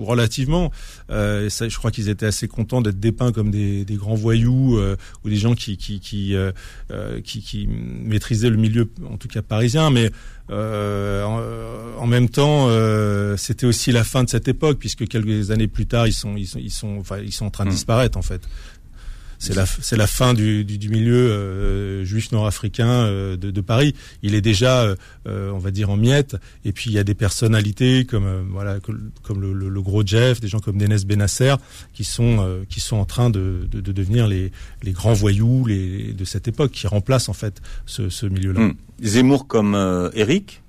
relativement. 0.04 0.72
Euh, 1.10 1.50
ça, 1.50 1.70
je 1.70 1.78
crois 1.78 1.92
qu'ils 1.92 2.10
étaient 2.10 2.26
assez 2.26 2.48
contents 2.48 2.82
d'être 2.82 3.00
dépeints 3.00 3.32
comme 3.32 3.52
des, 3.52 3.86
des 3.86 3.96
grands 3.96 4.16
voyous 4.16 4.78
euh, 4.78 4.98
ou 5.24 5.30
des 5.30 5.36
gens 5.36 5.56
qui 5.56 5.78
qui 5.78 6.00
qui, 6.00 6.36
euh, 6.36 6.52
euh, 6.92 7.22
qui, 7.22 7.42
qui 7.42 7.68
maîtrisaient 7.68 8.50
le 8.50 8.58
milieu, 8.58 8.90
en 9.10 9.18
tout 9.18 9.28
cas 9.28 9.42
parisien, 9.42 9.90
mais 9.90 10.12
en, 10.50 11.42
en, 11.98 12.08
même 12.08 12.30
temps, 12.30 12.68
c'était 13.38 13.66
aussi 13.66 13.92
la 13.92 14.04
fin 14.04 14.24
de 14.24 14.30
cette 14.30 14.48
époque, 14.48 14.78
puisque 14.78 15.08
quelques 15.08 15.52
années 15.52 15.68
plus 15.68 15.88
tard, 15.88 16.08
ils 16.08 16.14
sont 16.14 16.36
ils 16.36 16.48
sont 16.48 16.60
ils 16.60 16.72
sont 16.72 16.98
enfin 17.00 17.18
ils 17.20 17.32
sont 17.32 17.46
en 17.46 17.50
train 17.50 17.66
de 17.66 17.70
mmh. 17.70 17.74
disparaître 17.74 18.18
en 18.18 18.22
fait 18.22 18.42
c'est 19.44 19.54
la 19.54 19.66
c'est 19.66 19.98
la 19.98 20.08
fin 20.08 20.34
du, 20.34 20.64
du, 20.64 20.88
milieu 20.88 21.30
euh, 21.30 22.06
juif 22.06 22.32
nord-africain 22.32 22.88
euh, 22.88 23.36
de, 23.36 23.52
de, 23.52 23.62
Paris. 23.62 23.94
Il 24.22 24.36
est 24.36 24.42
déjà, 24.42 24.84
euh, 25.28 25.52
on 25.52 25.58
va 25.58 25.70
dire, 25.72 25.90
en 25.90 25.98
miettes. 25.98 26.38
Et 26.64 26.72
puis 26.72 26.90
il 26.90 26.94
y 26.94 27.00
a 27.00 27.04
des 27.04 27.14
personnalités 27.14 28.06
comme 28.06 28.48
voilà 28.52 28.80
comme 28.80 29.42
le, 29.42 29.54
le, 29.54 29.82
gros 29.82 30.02
Jeff, 30.06 30.40
des 30.40 30.48
gens 30.48 30.60
comme 30.60 30.78
Dénès 30.78 31.06
Benasser, 31.06 31.56
qui 31.94 32.06
sont 32.06 32.64
qui 32.70 32.80
sont 32.80 32.96
en 32.96 33.06
train 33.06 33.30
de, 33.30 33.68
de, 33.70 33.82
de, 33.82 33.92
devenir 33.92 34.28
les 34.28 34.54
les 34.82 34.94
grands 34.94 35.14
voyous 35.14 35.66
les, 35.66 36.14
de 36.14 36.24
cette 36.24 36.48
époque, 36.48 36.72
qui 36.72 36.88
remplacent 36.88 37.28
en 37.28 37.34
fait 37.34 37.62
ce, 37.86 38.08
ce 38.08 38.26
milieu-là. 38.26 38.62
Hum. 38.62 38.76
Zemmour 39.02 39.48
comme 39.48 39.76
Eric. 40.14 40.62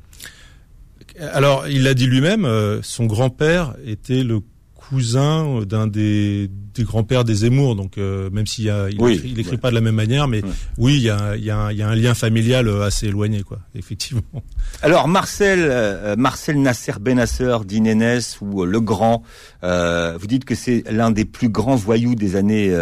Alors, 1.20 1.68
il 1.68 1.84
l'a 1.84 1.94
dit 1.94 2.06
lui-même, 2.06 2.48
son 2.82 3.06
grand-père 3.06 3.76
était 3.87 4.24
le 4.24 4.40
cousin 4.88 5.62
d'un 5.62 5.87
des, 5.87 6.51
des 6.75 6.85
grands-pères 6.85 7.25
des 7.25 7.35
Zemmour, 7.35 7.77
donc 7.77 7.99
euh, 7.99 8.31
même 8.31 8.47
s'il 8.47 8.64
il, 8.90 9.38
écrit, 9.38 9.57
pas 9.57 9.70
de 9.70 9.75
la 9.75 9.81
même 9.81 9.94
manière, 9.94 10.29
mais 10.29 10.42
oui, 10.79 10.97
il 10.97 11.03
y 11.03 11.11
a, 11.11 11.37
y, 11.37 11.51
a, 11.51 11.73
y 11.73 11.83
a, 11.83 11.88
un 11.88 11.94
lien 11.94 12.14
familial 12.14 12.68
euh, 12.68 12.83
assez 12.83 13.07
éloigné, 13.07 13.42
quoi, 13.42 13.61
effectivement. 13.75 14.23
Alors 14.83 15.09
Marcel, 15.09 15.61
euh, 15.62 16.16
Marcel 16.16 16.61
Nasser 16.61 16.94
Benasser 17.01 17.59
d'Inénès 17.64 18.38
ou 18.40 18.64
Le 18.64 18.81
Grand, 18.81 19.23
vous 19.62 20.27
dites 20.27 20.44
que 20.44 20.55
c'est 20.55 20.85
l'un 20.90 21.11
des 21.11 21.25
plus 21.25 21.49
grands 21.49 21.77
voyous 21.77 22.14
des 22.14 22.37
années 22.37 22.75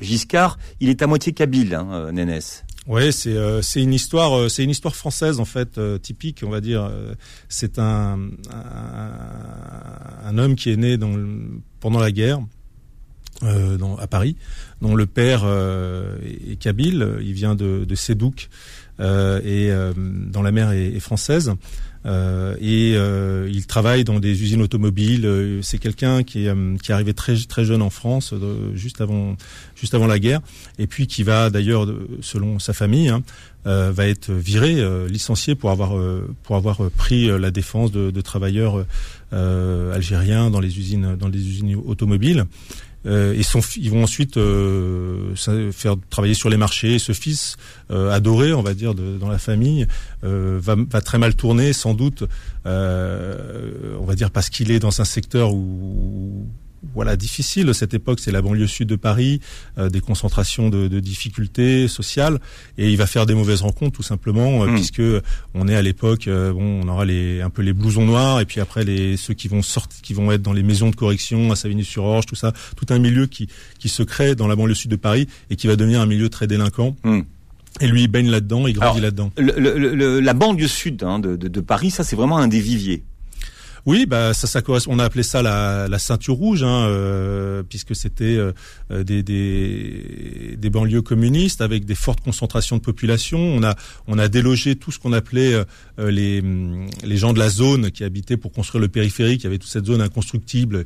Giscard. 0.00 0.58
Il 0.80 0.88
est 0.88 1.02
à 1.02 1.06
moitié 1.06 1.32
kabyle, 1.32 1.74
hein, 1.74 2.12
Nénès. 2.12 2.64
Oui, 2.88 3.12
c'est 3.12 3.36
euh, 3.36 3.60
c'est 3.60 3.82
une 3.82 3.92
histoire 3.92 4.32
euh, 4.32 4.48
c'est 4.48 4.64
une 4.64 4.70
histoire 4.70 4.96
française 4.96 5.40
en 5.40 5.44
fait 5.44 5.76
euh, 5.76 5.98
typique, 5.98 6.42
on 6.42 6.48
va 6.48 6.62
dire. 6.62 6.90
C'est 7.48 7.78
un, 7.78 8.18
un, 10.24 10.38
homme 10.38 10.56
qui 10.56 10.70
est 10.70 10.76
né 10.76 10.96
dans 10.96 11.14
pendant 11.80 12.00
la 12.00 12.10
guerre 12.10 12.40
dans, 13.42 13.96
à 13.98 14.06
Paris, 14.08 14.36
dont 14.80 14.96
le 14.96 15.06
père 15.06 15.44
est 16.24 16.56
kabyle, 16.56 17.18
il 17.20 17.34
vient 17.34 17.54
de, 17.54 17.84
de 17.84 17.94
Sédouk 17.94 18.48
et 18.98 19.70
dans 19.96 20.42
la 20.42 20.50
mer 20.50 20.72
est 20.72 20.98
française. 20.98 21.52
Euh, 22.06 22.56
et 22.60 22.94
euh, 22.96 23.48
il 23.52 23.66
travaille 23.66 24.04
dans 24.04 24.20
des 24.20 24.42
usines 24.42 24.62
automobiles. 24.62 25.26
Euh, 25.26 25.60
c'est 25.62 25.78
quelqu'un 25.78 26.22
qui, 26.22 26.46
qui 26.82 26.90
est 26.90 26.94
arrivé 26.94 27.14
très 27.14 27.36
très 27.36 27.64
jeune 27.64 27.82
en 27.82 27.90
France, 27.90 28.34
juste 28.74 29.00
avant 29.00 29.36
juste 29.74 29.94
avant 29.94 30.06
la 30.06 30.18
guerre, 30.18 30.40
et 30.78 30.86
puis 30.86 31.06
qui 31.06 31.22
va 31.22 31.50
d'ailleurs, 31.50 31.86
selon 32.20 32.58
sa 32.58 32.72
famille, 32.72 33.08
hein, 33.08 33.22
va 33.64 34.06
être 34.06 34.32
viré, 34.32 34.82
licencié 35.08 35.54
pour 35.54 35.70
avoir 35.70 35.94
pour 36.42 36.56
avoir 36.56 36.90
pris 36.90 37.26
la 37.26 37.50
défense 37.50 37.92
de, 37.92 38.10
de 38.10 38.20
travailleurs 38.20 38.84
algériens 39.32 40.50
dans 40.50 40.60
les 40.60 40.78
usines 40.78 41.16
dans 41.16 41.28
les 41.28 41.38
usines 41.38 41.76
automobiles. 41.76 42.46
Euh, 43.06 43.34
et 43.34 43.42
son, 43.42 43.60
ils 43.76 43.90
vont 43.90 44.02
ensuite 44.02 44.36
euh, 44.36 45.34
faire 45.72 45.96
travailler 46.10 46.34
sur 46.34 46.50
les 46.50 46.56
marchés. 46.56 46.98
Ce 46.98 47.12
fils 47.12 47.56
euh, 47.90 48.10
adoré, 48.10 48.52
on 48.52 48.62
va 48.62 48.74
dire, 48.74 48.94
de, 48.94 49.16
dans 49.18 49.28
la 49.28 49.38
famille, 49.38 49.86
va, 50.22 50.74
va, 50.76 51.00
très 51.00 51.18
mal 51.18 51.34
tourner, 51.34 51.72
sans 51.72 51.94
doute, 51.94 52.24
on 52.64 54.04
va 54.04 54.14
dire 54.14 54.30
parce 54.30 54.50
qu'il 54.50 54.70
est 54.70 54.80
dans 54.80 55.00
un 55.00 55.04
secteur 55.04 55.54
où 55.54 56.46
voilà 56.94 57.16
difficile 57.16 57.74
cette 57.74 57.94
époque 57.94 58.20
c'est 58.20 58.30
la 58.30 58.42
banlieue 58.42 58.66
sud 58.66 58.88
de 58.88 58.96
Paris 58.96 59.40
euh, 59.78 59.88
des 59.88 60.00
concentrations 60.00 60.68
de, 60.68 60.88
de, 60.88 61.00
difficultés 61.00 61.88
sociales 61.88 62.38
et 62.76 62.90
il 62.90 62.96
va 62.96 63.06
faire 63.06 63.26
des 63.26 63.34
mauvaises 63.34 63.62
rencontres 63.62 63.96
tout 63.96 64.02
simplement 64.02 64.62
euh, 64.62 64.68
hmm. 64.68 64.74
puisque 64.74 65.02
on 65.54 65.68
est 65.68 65.74
à 65.74 65.82
l'époque 65.82 66.28
euh, 66.28 66.52
bon 66.52 66.82
on 66.84 66.88
aura 66.88 67.04
les 67.04 67.40
un 67.40 67.50
peu 67.50 67.62
les 67.62 67.72
blousons 67.72 68.04
noirs 68.04 68.40
et 68.40 68.44
puis 68.44 68.60
après 68.60 68.84
les 68.84 69.16
ceux 69.16 69.34
qui 69.34 69.48
vont 69.48 69.62
sortir 69.62 70.00
qui 70.02 70.14
vont 70.14 70.30
être 70.32 70.42
dans 70.42 70.52
les 70.52 70.62
maisons 70.62 70.90
de 70.90 70.96
correction 70.96 71.50
à 71.50 71.56
Savigny-sur-Orge 71.56 72.26
tout 72.26 72.36
ça 72.36 72.52
tout 72.76 72.86
un 72.90 72.98
milieu 72.98 73.26
qui 73.26 73.48
qui 73.78 73.88
se 73.88 74.02
crée 74.02 74.34
dans 74.34 74.46
la 74.46 74.56
banlieue 74.56 74.74
sud 74.74 74.90
de 74.90 74.96
Paris 74.96 75.28
et 75.50 75.56
qui 75.56 75.66
va 75.66 75.76
devenir 75.76 76.00
un 76.00 76.06
milieu 76.06 76.28
très 76.28 76.46
délinquant 76.46 76.96
hmm. 77.04 77.22
Et 77.80 77.86
lui, 77.86 78.02
il 78.02 78.08
baigne 78.08 78.28
là-dedans, 78.28 78.66
il 78.66 78.72
grandit 78.74 79.00
là-dedans. 79.00 79.30
la 79.36 80.34
banlieue 80.34 80.66
sud 80.66 81.04
hein, 81.04 81.20
de, 81.20 81.36
de, 81.36 81.46
de 81.46 81.60
Paris, 81.60 81.90
ça 81.90 82.02
c'est 82.02 82.16
vraiment 82.16 82.38
un 82.38 82.48
des 82.48 82.60
viviers. 82.60 83.04
Oui, 83.86 84.06
bah 84.06 84.34
ça, 84.34 84.46
ça 84.46 84.62
correspond. 84.62 84.94
On 84.94 84.98
a 84.98 85.04
appelé 85.04 85.22
ça 85.22 85.42
la, 85.42 85.88
la 85.88 85.98
ceinture 85.98 86.34
rouge, 86.34 86.62
hein, 86.62 86.86
euh, 86.88 87.62
puisque 87.62 87.94
c'était 87.94 88.36
euh, 88.36 88.52
des, 88.90 89.22
des, 89.22 90.56
des, 90.56 90.70
banlieues 90.70 91.02
communistes 91.02 91.60
avec 91.60 91.84
des 91.84 91.94
fortes 91.94 92.20
concentrations 92.20 92.76
de 92.76 92.82
population. 92.82 93.38
On 93.38 93.62
a 93.62 93.74
on 94.06 94.18
a 94.18 94.28
délogé 94.28 94.76
tout 94.76 94.92
ce 94.92 94.98
qu'on 94.98 95.12
appelait 95.12 95.54
euh, 95.98 96.10
les 96.10 96.42
les 97.04 97.16
gens 97.16 97.32
de 97.32 97.38
la 97.38 97.48
zone 97.48 97.90
qui 97.90 98.04
habitaient 98.04 98.36
pour 98.36 98.52
construire 98.52 98.80
le 98.80 98.88
périphérique. 98.88 99.42
Il 99.42 99.44
y 99.44 99.46
avait 99.46 99.58
toute 99.58 99.70
cette 99.70 99.86
zone 99.86 100.00
inconstructible 100.00 100.84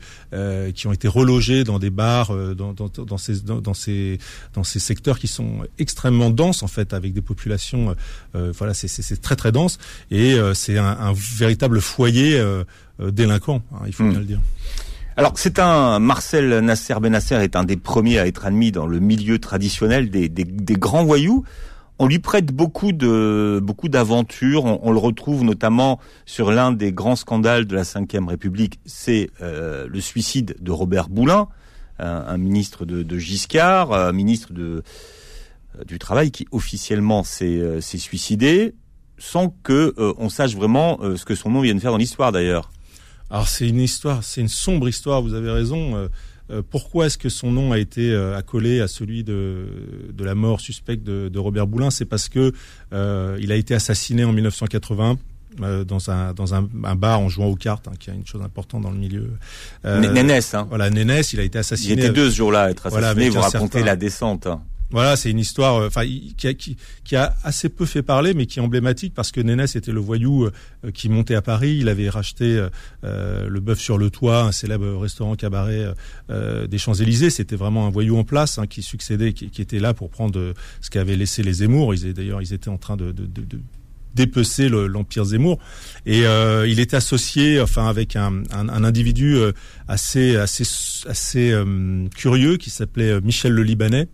qui 0.74 0.87
ont 0.87 0.92
été 0.92 1.09
relogés 1.09 1.64
dans 1.64 1.78
des 1.78 1.90
bars, 1.90 2.35
dans, 2.55 2.72
dans, 2.72 2.88
dans, 2.88 3.18
ces 3.18 3.40
dans, 3.42 3.74
ces 3.74 4.18
dans 4.55 4.64
ces 4.64 4.78
secteurs 4.78 5.18
qui 5.18 5.28
sont 5.28 5.61
extrêmement 5.78 6.31
denses 6.31 6.62
en 6.62 6.68
fait, 6.68 6.92
avec 6.92 7.12
des 7.12 7.20
populations. 7.20 7.94
voilà, 8.35 8.74
c'est 8.74 9.20
très 9.20 9.37
très 9.37 9.52
dense 9.52 9.78
et 10.11 10.37
c'est 10.55 10.78
un, 10.78 10.85
un, 10.85 11.12
véritable 11.12 11.81
foyer. 11.81 12.40
Euh, 13.03 13.11
délinquant, 13.11 13.62
hein, 13.73 13.83
il 13.87 13.93
faut 13.93 14.05
hmm. 14.05 14.11
bien 14.11 14.19
le 14.21 14.25
dire. 14.25 14.41
Alors 15.17 15.33
c'est 15.37 15.59
un 15.59 15.99
Marcel 15.99 16.61
Nasser 16.61 16.95
Benasser 17.01 17.35
est 17.37 17.55
un 17.55 17.65
des 17.65 17.77
premiers 17.77 18.19
à 18.19 18.27
être 18.27 18.47
admis 18.47 18.73
dans 18.73 18.87
le 18.87 18.99
milieu 18.99 19.38
traditionnel 19.38 20.09
des, 20.09 20.29
des, 20.29 20.45
des 20.45 20.75
grands 20.75 21.05
voyous. 21.05 21.45
On 21.99 22.07
lui 22.07 22.19
prête 22.19 22.47
beaucoup 22.47 22.93
de 22.93 23.61
beaucoup 23.62 23.91
d'aventures. 23.91 24.65
On, 24.65 24.91
le 24.91 24.99
retrouve 24.99 25.45
notamment 25.45 26.01
sur 26.25 26.51
l'un 26.51 26.73
des 26.73 26.93
grands 26.93 27.17
scandales 27.17 27.67
de 27.67 27.77
la 27.77 27.83
Ve 27.83 28.27
République, 28.27 28.81
c'est 28.87 29.29
euh, 29.43 29.87
le 29.87 30.01
suicide 30.01 30.57
de 30.61 30.71
Robert 30.73 31.11
Boulin, 31.11 31.49
un, 31.99 32.38
ministre 32.38 32.87
de, 32.87 33.03
de 33.03 33.19
Giscard, 33.19 33.93
un 33.93 34.12
ministre 34.12 34.53
de 34.55 34.83
euh, 35.79 35.85
du 35.85 35.99
travail 35.99 36.31
qui 36.31 36.47
officiellement 36.51 37.23
s'est 37.23 37.81
suicidé 37.81 38.75
sans 39.19 39.55
que 39.62 39.95
on 40.19 40.31
sache 40.31 40.57
vraiment 40.57 40.99
ce 41.17 41.25
que 41.25 41.35
son 41.35 41.51
nom 41.51 41.61
vient 41.61 41.75
de 41.75 41.81
faire 41.81 41.93
dans 41.93 41.99
l'histoire 41.99 42.33
d'ailleurs. 42.33 42.71
Alors 43.33 43.49
c'est 43.49 43.66
une 43.66 43.81
histoire, 43.81 44.23
c'est 44.23 44.42
une 44.42 44.49
sombre 44.49 44.88
histoire. 44.88 45.23
Vous 45.23 45.33
avez 45.33 45.51
raison. 45.51 45.97
Euh, 45.97 46.09
euh, 46.51 46.61
pourquoi 46.68 47.07
est-ce 47.07 47.16
que 47.16 47.31
son 47.31 47.51
nom 47.51 47.73
a 47.73 47.79
été 47.79 48.11
euh, 48.11 48.37
accolé 48.37 48.83
à 48.83 48.88
celui 48.88 49.25
de, 49.25 49.66
de 50.12 50.25
la 50.25 50.35
mort 50.35 50.61
suspecte 50.61 51.03
de, 51.03 51.31
de 51.31 51.38
Robert 51.38 51.66
Boulin? 51.66 51.90
C'est 51.90 52.05
parce 52.05 52.29
que 52.29 52.53
il 52.92 53.51
a 53.51 53.57
été 53.57 53.75
assassiné 53.75 54.25
en 54.25 54.33
1980 54.33 55.16
dans 55.59 56.11
un 56.11 56.33
dans 56.35 56.55
un, 56.55 56.68
un, 56.85 56.95
bar 56.95 57.21
en 57.21 57.29
jouant 57.29 57.47
aux 57.47 57.57
cartes, 57.57 57.88
hein, 57.88 57.92
qui 57.99 58.11
a 58.11 58.14
une 58.14 58.27
chose 58.27 58.42
importante 58.42 58.83
dans 58.83 58.90
le 58.90 58.97
milieu. 58.97 59.31
Euh, 59.85 60.01
Nénès, 60.01 60.55
hein. 60.55 60.66
Voilà, 60.68 60.90
Nénès, 60.90 61.33
il 61.33 61.40
a 61.40 61.42
été 61.42 61.59
assassiné. 61.59 61.95
Il 61.95 61.99
était 61.99 62.11
deux 62.11 62.31
ce 62.31 62.37
jour-là 62.37 62.64
à 62.64 62.71
être 62.71 62.87
assassiné. 62.87 63.29
vous 63.29 63.40
racontez 63.40 63.83
la 63.83 63.97
descente. 63.97 64.47
Hein. 64.47 64.62
Voilà, 64.92 65.16
c'est 65.16 65.31
une 65.31 65.38
histoire, 65.38 65.76
euh, 65.76 65.87
enfin, 65.87 66.05
qui, 66.05 67.16
a, 67.16 67.35
assez 67.42 67.68
peu 67.70 67.87
fait 67.87 68.02
parler, 68.02 68.35
mais 68.35 68.46
qui 68.46 68.59
est 68.59 68.62
emblématique 68.62 69.14
parce 69.14 69.33
que 69.33 69.40
Nénès 69.40 69.74
était 69.74 69.90
le 69.90 70.00
voyou 70.00 70.44
euh, 70.44 70.90
qui 70.92 71.09
montait 71.09 71.35
à 71.35 71.42
Paris. 71.42 71.78
Il 71.81 71.88
avait 71.88 72.11
racheté 72.11 72.68
euh, 73.05 73.48
le 73.48 73.61
bœuf 73.61 73.81
sur 73.81 73.96
le 73.96 74.11
toit, 74.11 74.42
un 74.42 74.52
célèbre 74.52 74.98
restaurant 74.98 75.35
cabaret 75.35 75.94
des 76.28 76.78
Champs 76.78 76.94
Élysées. 76.94 77.31
C'était 77.31 77.57
vraiment 77.57 77.87
un 77.87 77.90
voyou 77.90 78.18
en 78.18 78.24
place 78.24 78.59
hein, 78.59 78.66
qui 78.66 78.83
succédait, 78.83 79.33
qui, 79.33 79.62
était 79.62 79.78
là 79.78 79.94
pour 79.94 80.11
prendre 80.11 80.55
ce 80.81 80.90
qu'avaient 80.90 81.16
laissé 81.16 81.42
les 81.42 81.55
Zemmour. 81.55 81.94
D'ailleurs, 81.94 82.42
ils 82.42 82.52
étaient 82.52 82.68
en 82.68 82.78
train 82.78 82.96
de, 82.96 83.14
dépecer 84.14 84.68
l'empire 84.68 85.24
Zemmour 85.24 85.59
et 86.07 86.26
euh, 86.26 86.66
il 86.68 86.81
était 86.81 86.96
associé 86.96 87.61
enfin 87.61 87.87
avec 87.88 88.16
un, 88.16 88.42
individu 88.52 89.38
assez 89.88 90.37
assez 90.37 90.64
assez 91.07 91.50
euh, 91.50 92.07
curieux 92.14 92.57
qui 92.57 92.70
s'appelait 92.70 93.20
Michel 93.20 93.52
le 93.52 93.62
Libanais 93.62 94.09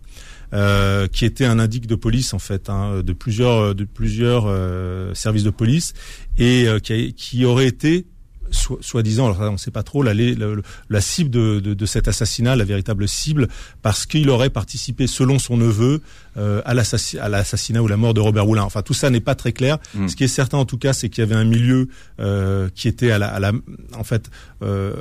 euh, 0.53 1.07
qui 1.07 1.25
était 1.25 1.45
un 1.45 1.59
indique 1.59 1.87
de 1.87 1.95
police 1.95 2.33
en 2.33 2.39
fait, 2.39 2.69
hein, 2.69 3.01
de 3.03 3.13
plusieurs 3.13 3.75
de 3.75 3.83
plusieurs 3.83 4.45
euh, 4.47 5.13
services 5.13 5.43
de 5.43 5.51
police 5.51 5.93
et 6.37 6.67
euh, 6.67 6.79
qui, 6.79 7.13
qui 7.13 7.45
aurait 7.45 7.67
été 7.67 8.07
soi-disant, 8.51 9.27
alors 9.27 9.49
on 9.49 9.53
ne 9.53 9.57
sait 9.57 9.71
pas 9.71 9.83
trop, 9.83 10.01
la, 10.03 10.13
la, 10.13 10.47
la 10.89 11.01
cible 11.01 11.29
de, 11.29 11.59
de, 11.59 11.73
de, 11.73 11.85
cet 11.85 12.07
assassinat, 12.07 12.55
la 12.55 12.63
véritable 12.63 13.07
cible, 13.07 13.47
parce 13.81 14.05
qu'il 14.05 14.29
aurait 14.29 14.49
participé, 14.49 15.07
selon 15.07 15.39
son 15.39 15.57
neveu, 15.57 16.01
euh, 16.39 16.61
à 16.65 16.73
l'assassinat 16.73 17.81
ou 17.81 17.87
la 17.87 17.97
mort 17.97 18.13
de 18.13 18.21
Robert 18.21 18.45
Roulin. 18.45 18.63
Enfin, 18.63 18.81
tout 18.81 18.93
ça 18.93 19.09
n'est 19.09 19.19
pas 19.19 19.35
très 19.35 19.51
clair. 19.51 19.77
Hmm. 19.93 20.07
Ce 20.07 20.15
qui 20.15 20.23
est 20.23 20.27
certain, 20.27 20.57
en 20.57 20.65
tout 20.65 20.77
cas, 20.77 20.93
c'est 20.93 21.09
qu'il 21.09 21.21
y 21.23 21.27
avait 21.27 21.35
un 21.35 21.43
milieu 21.43 21.89
euh, 22.19 22.69
qui 22.73 22.87
était 22.87 23.11
à 23.11 23.17
la, 23.17 23.27
à 23.27 23.39
la 23.39 23.51
en 23.97 24.03
fait, 24.03 24.29
euh, 24.61 24.93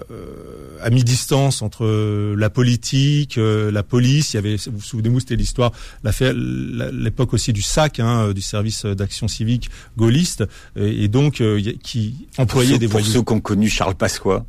à 0.83 0.90
mi-distance 0.90 1.62
entre 1.62 2.35
la 2.35 2.51
politique, 2.51 3.38
euh, 3.38 3.70
la 3.70 3.83
police. 3.83 4.35
Il 4.35 4.37
y 4.37 4.38
avait, 4.38 4.57
vous 4.57 4.79
vous 4.79 4.81
souvenez-vous, 4.81 5.20
c'était 5.20 5.37
l'histoire, 5.37 5.72
l'époque 6.03 7.35
aussi 7.35 7.53
du 7.53 7.62
SAC, 7.62 8.01
hein, 8.01 8.33
du 8.33 8.40
service 8.40 8.87
d'action 8.87 9.29
civique 9.29 9.70
gaulliste, 9.96 10.44
et, 10.77 11.05
et 11.05 11.09
donc 11.09 11.40
euh, 11.40 11.61
qui 11.83 12.29
employait 12.37 12.79
des 12.79 12.87
voyous. 12.87 13.07
Pour 13.07 13.14
ceux 13.14 13.22
qui 13.22 13.33
ont 13.33 13.40
connu 13.40 13.68
Charles 13.68 13.94
Pasqua. 13.94 14.44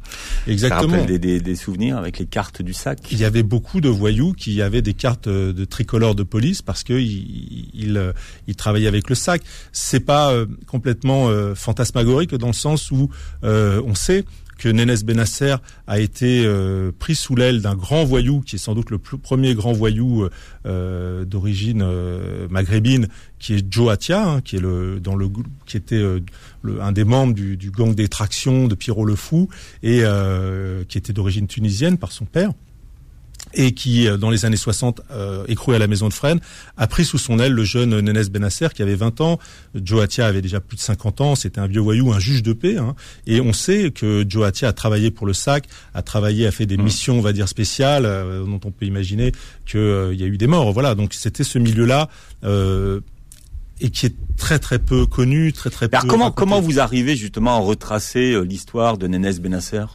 Exactement. 0.47 1.03
Des, 1.05 1.19
des, 1.19 1.39
des, 1.39 1.55
souvenirs 1.55 1.97
avec 1.97 2.19
les 2.19 2.25
cartes 2.25 2.61
du 2.61 2.73
SAC. 2.73 3.11
Il 3.11 3.19
y 3.19 3.25
avait 3.25 3.43
beaucoup 3.43 3.81
de 3.81 3.89
voyous 3.89 4.33
qui 4.33 4.61
avaient 4.61 4.81
des 4.81 4.93
cartes 4.93 5.27
de 5.27 5.65
tricolore 5.65 6.15
de 6.15 6.23
police 6.23 6.61
parce 6.61 6.78
que 6.83 6.93
il, 6.93 7.69
il, 7.73 7.97
euh, 7.97 8.13
il 8.47 8.55
travaillait 8.55 8.87
avec 8.87 9.09
le 9.09 9.15
sac. 9.15 9.41
C'est 9.71 9.99
pas 9.99 10.31
euh, 10.31 10.45
complètement 10.67 11.29
euh, 11.29 11.55
fantasmagorique 11.55 12.35
dans 12.35 12.47
le 12.47 12.53
sens 12.53 12.91
où 12.91 13.09
on 13.43 13.95
sait 13.95 14.25
que 14.57 14.67
Nénès 14.67 15.05
Benasser 15.05 15.55
a 15.87 15.99
été 15.99 16.45
pris 16.99 17.15
sous 17.15 17.33
l'aile 17.33 17.61
d'un 17.61 17.75
grand 17.75 18.03
voyou, 18.03 18.41
qui 18.41 18.57
est 18.57 18.59
sans 18.59 18.75
doute 18.75 18.89
le 18.89 18.97
premier 18.97 19.55
grand 19.55 19.71
voyou 19.71 20.27
d'origine 20.65 21.85
maghrébine, 22.49 23.07
qui 23.39 23.53
est 23.53 23.65
Joe 23.71 23.97
hein, 24.09 24.41
qui 24.43 24.57
était 25.77 26.03
un 26.81 26.91
des 26.91 27.05
membres 27.05 27.33
du, 27.33 27.55
du 27.55 27.71
gang 27.71 27.95
des 27.95 28.09
tractions 28.09 28.67
de 28.67 28.75
Pierrot 28.75 29.05
le 29.05 29.15
Fou 29.15 29.47
et 29.81 30.03
qui 30.89 30.97
était 30.97 31.13
d'origine 31.13 31.47
tunisienne 31.47 31.97
par 31.97 32.11
son 32.11 32.25
père 32.25 32.51
et 33.53 33.73
qui, 33.73 34.07
euh, 34.07 34.17
dans 34.17 34.29
les 34.29 34.45
années 34.45 34.57
60, 34.57 35.01
euh, 35.11 35.43
écroué 35.47 35.75
à 35.75 35.79
la 35.79 35.87
maison 35.87 36.07
de 36.07 36.13
Fresnes, 36.13 36.39
a 36.77 36.87
pris 36.87 37.05
sous 37.05 37.17
son 37.17 37.39
aile 37.39 37.53
le 37.53 37.63
jeune 37.63 37.99
Nénès 37.99 38.29
Benasser 38.29 38.67
qui 38.73 38.81
avait 38.81 38.95
20 38.95 39.21
ans. 39.21 39.39
Joe 39.75 40.03
Atia 40.03 40.27
avait 40.27 40.41
déjà 40.41 40.59
plus 40.59 40.77
de 40.77 40.81
50 40.81 41.21
ans, 41.21 41.35
c'était 41.35 41.59
un 41.59 41.67
vieux 41.67 41.81
voyou, 41.81 42.13
un 42.13 42.19
juge 42.19 42.43
de 42.43 42.53
paix. 42.53 42.77
Hein. 42.77 42.95
Et 43.25 43.41
on 43.41 43.53
sait 43.53 43.91
que 43.91 44.25
Joe 44.27 44.45
Atia 44.45 44.67
a 44.67 44.73
travaillé 44.73 45.11
pour 45.11 45.25
le 45.25 45.33
SAC, 45.33 45.67
a 45.93 46.01
travaillé, 46.01 46.47
a 46.47 46.51
fait 46.51 46.65
des 46.65 46.77
mmh. 46.77 46.83
missions, 46.83 47.17
on 47.17 47.21
va 47.21 47.33
dire, 47.33 47.47
spéciales, 47.47 48.05
euh, 48.05 48.45
dont 48.45 48.59
on 48.65 48.71
peut 48.71 48.85
imaginer 48.85 49.31
qu'il 49.65 49.79
euh, 49.79 50.13
y 50.13 50.23
a 50.23 50.27
eu 50.27 50.37
des 50.37 50.47
morts. 50.47 50.71
Voilà, 50.71 50.95
donc 50.95 51.13
c'était 51.13 51.43
ce 51.43 51.59
milieu-là. 51.59 52.09
et 53.81 53.91
qui 53.91 54.07
est 54.07 54.15
très 54.37 54.59
très 54.59 54.77
peu 54.77 55.05
connu, 55.05 55.53
très 55.53 55.69
très 55.69 55.87
Alors 55.93 56.05
Comment 56.05 56.31
comment 56.31 56.59
vous 56.59 56.79
arrivez 56.79 57.15
justement 57.15 57.55
à 57.55 57.59
retracer 57.59 58.37
l'histoire 58.43 58.97
de 58.97 59.07
Nénès 59.07 59.39
Benasser? 59.39 59.85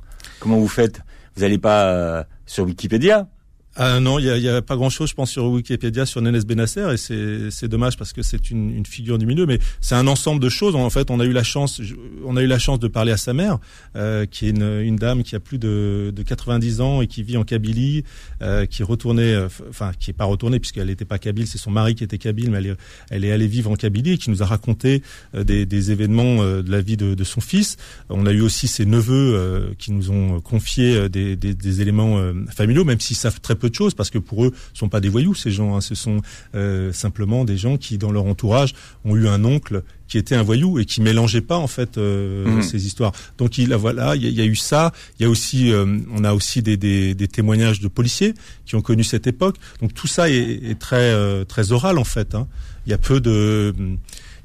Comment 0.41 0.59
vous 0.59 0.69
faites? 0.69 1.01
Vous 1.37 1.43
n'allez 1.43 1.59
pas 1.59 2.27
sur 2.47 2.65
Wikipédia 2.65 3.29
ah 3.77 3.99
non, 3.99 4.19
il 4.21 4.27
y 4.27 4.49
a, 4.49 4.57
a, 4.57 4.63
pas 4.63 4.77
grand-chose, 4.77 5.11
je 5.11 5.15
pense, 5.15 5.31
sur 5.31 5.47
Wikipédia 5.47 6.07
sur 6.07 6.23
Nénès 6.23 6.47
Benasser, 6.47 6.95
et 6.95 7.51
c'est 7.51 7.69
dommage 7.69 7.97
parce 7.97 8.13
que 8.13 8.23
c'est 8.23 8.51
une, 8.51 8.71
une, 8.71 8.87
figure 8.87 9.19
du 9.19 9.27
milieu, 9.27 9.47
mais 9.47 9.59
c'est 9.81 9.97
un 9.97 10.07
ensemble 10.07 10.41
de 10.41 10.49
choses. 10.49 10.77
En 10.77 10.91
fait, 10.91 11.11
on 11.11 11.19
a 11.19 11.25
eu 11.25 11.33
la 11.33 11.43
chance, 11.43 11.81
on 12.25 12.37
a 12.37 12.43
eu 12.43 12.47
la 12.47 12.59
chance 12.59 12.79
de 12.79 12.87
parler 12.87 13.11
à 13.11 13.17
sa 13.17 13.33
mère, 13.33 13.59
euh, 13.97 14.27
qui 14.27 14.47
est 14.47 14.51
une, 14.51 14.81
une, 14.81 14.97
dame 14.97 15.25
qui 15.25 15.35
a 15.35 15.41
plus 15.41 15.59
de, 15.59 16.13
de 16.15 16.23
90 16.23 16.81
ans 16.81 17.03
et 17.03 17.09
qui 17.09 17.23
vit 17.23 17.37
en 17.37 17.45
Kabylie, 17.45 18.05
euh, 18.43 18.67
qui 18.67 18.83
retournait, 18.85 19.35
euh, 19.35 19.49
enfin, 19.69 19.91
qui 19.99 20.11
est 20.11 20.15
pas 20.15 20.25
retournée 20.25 20.61
puisqu'elle 20.61 20.87
n'était 20.87 21.05
pas 21.05 21.19
kabyle, 21.19 21.47
c'est 21.47 21.59
son 21.59 21.71
mari 21.71 21.95
qui 21.95 22.05
était 22.05 22.19
kabyle, 22.19 22.51
mais 22.51 22.59
elle 22.59 22.67
est, 22.67 22.77
elle 23.11 23.25
est 23.25 23.33
allée 23.33 23.49
vivre 23.49 23.71
en 23.71 23.77
Kabylie 23.77 24.13
et 24.13 24.19
qui 24.19 24.31
nous 24.31 24.43
a 24.43 24.47
raconté 24.47 25.03
euh, 25.35 25.43
des, 25.43 25.67
des, 25.67 25.91
événements 25.91 26.43
euh, 26.43 26.63
de 26.63 26.71
la 26.71 26.81
vie 26.81 26.97
de, 26.97 27.15
de, 27.15 27.25
son 27.25 27.41
fils. 27.41 27.77
On 28.09 28.27
a 28.27 28.33
eu 28.33 28.41
aussi 28.41 28.69
ses 28.69 28.87
neveux 28.87 29.75
qui 29.79 29.93
nous 29.93 30.11
ont 30.11 30.41
confié 30.41 31.09
des, 31.09 31.37
des, 31.37 31.55
des 31.55 31.81
éléments 31.81 32.21
familiaux, 32.51 32.85
même 32.85 33.01
s'ils 33.01 33.17
savent 33.17 33.41
très 33.41 33.55
peu 33.55 33.64
de 33.69 33.75
choses 33.75 33.95
parce 33.95 34.11
que 34.11 34.19
pour 34.19 34.45
eux, 34.45 34.53
ce 34.73 34.79
sont 34.79 34.89
pas 34.89 35.01
des 35.01 35.09
voyous 35.09 35.35
ces 35.35 35.51
gens. 35.51 35.77
Hein. 35.77 35.81
ce 35.81 35.95
sont 35.95 36.21
euh, 36.55 36.93
simplement 36.93 37.45
des 37.45 37.57
gens 37.57 37.77
qui, 37.77 37.99
dans 37.99 38.13
leur 38.13 38.27
entourage, 38.27 38.75
ont 39.05 39.17
eu 39.17 39.29
un 39.29 39.45
oncle 39.45 39.83
qui 40.09 40.19
était 40.19 40.35
un 40.35 40.43
voyou 40.43 40.79
et 40.79 40.85
qui 40.85 41.01
mélangeait 41.01 41.41
pas 41.41 41.57
en 41.57 41.67
fait 41.67 41.97
euh, 41.97 42.47
mmh. 42.47 42.63
ces 42.63 42.87
histoires. 42.87 43.13
Donc 43.39 43.59
il 43.59 43.75
voilà, 43.75 44.17
il 44.17 44.29
y, 44.29 44.41
a 44.41 44.45
eu 44.45 44.57
ça. 44.57 44.93
Il 45.19 45.23
y 45.23 45.27
a 45.27 45.31
aussi, 45.31 45.73
euh, 45.73 45.99
on 46.13 46.25
a 46.25 46.35
aussi 46.35 46.63
des, 46.63 46.77
des, 46.77 47.15
des, 47.15 47.29
témoignages 47.29 47.81
de 47.81 47.89
policiers 47.89 48.35
qui 48.67 48.77
ont 48.77 48.83
connu 48.83 49.03
cette 49.03 49.27
époque. 49.27 49.57
Donc 49.81 49.95
tout 49.95 50.07
ça 50.07 50.29
est, 50.31 50.71
est 50.71 50.79
très 50.79 51.45
très 51.47 51.73
oral 51.73 51.99
en 51.99 52.05
fait. 52.05 52.35
Hein. 52.35 52.47
Il 52.87 52.91
y 52.91 52.95
a 52.95 52.99
peu 52.99 53.21
de 53.21 53.75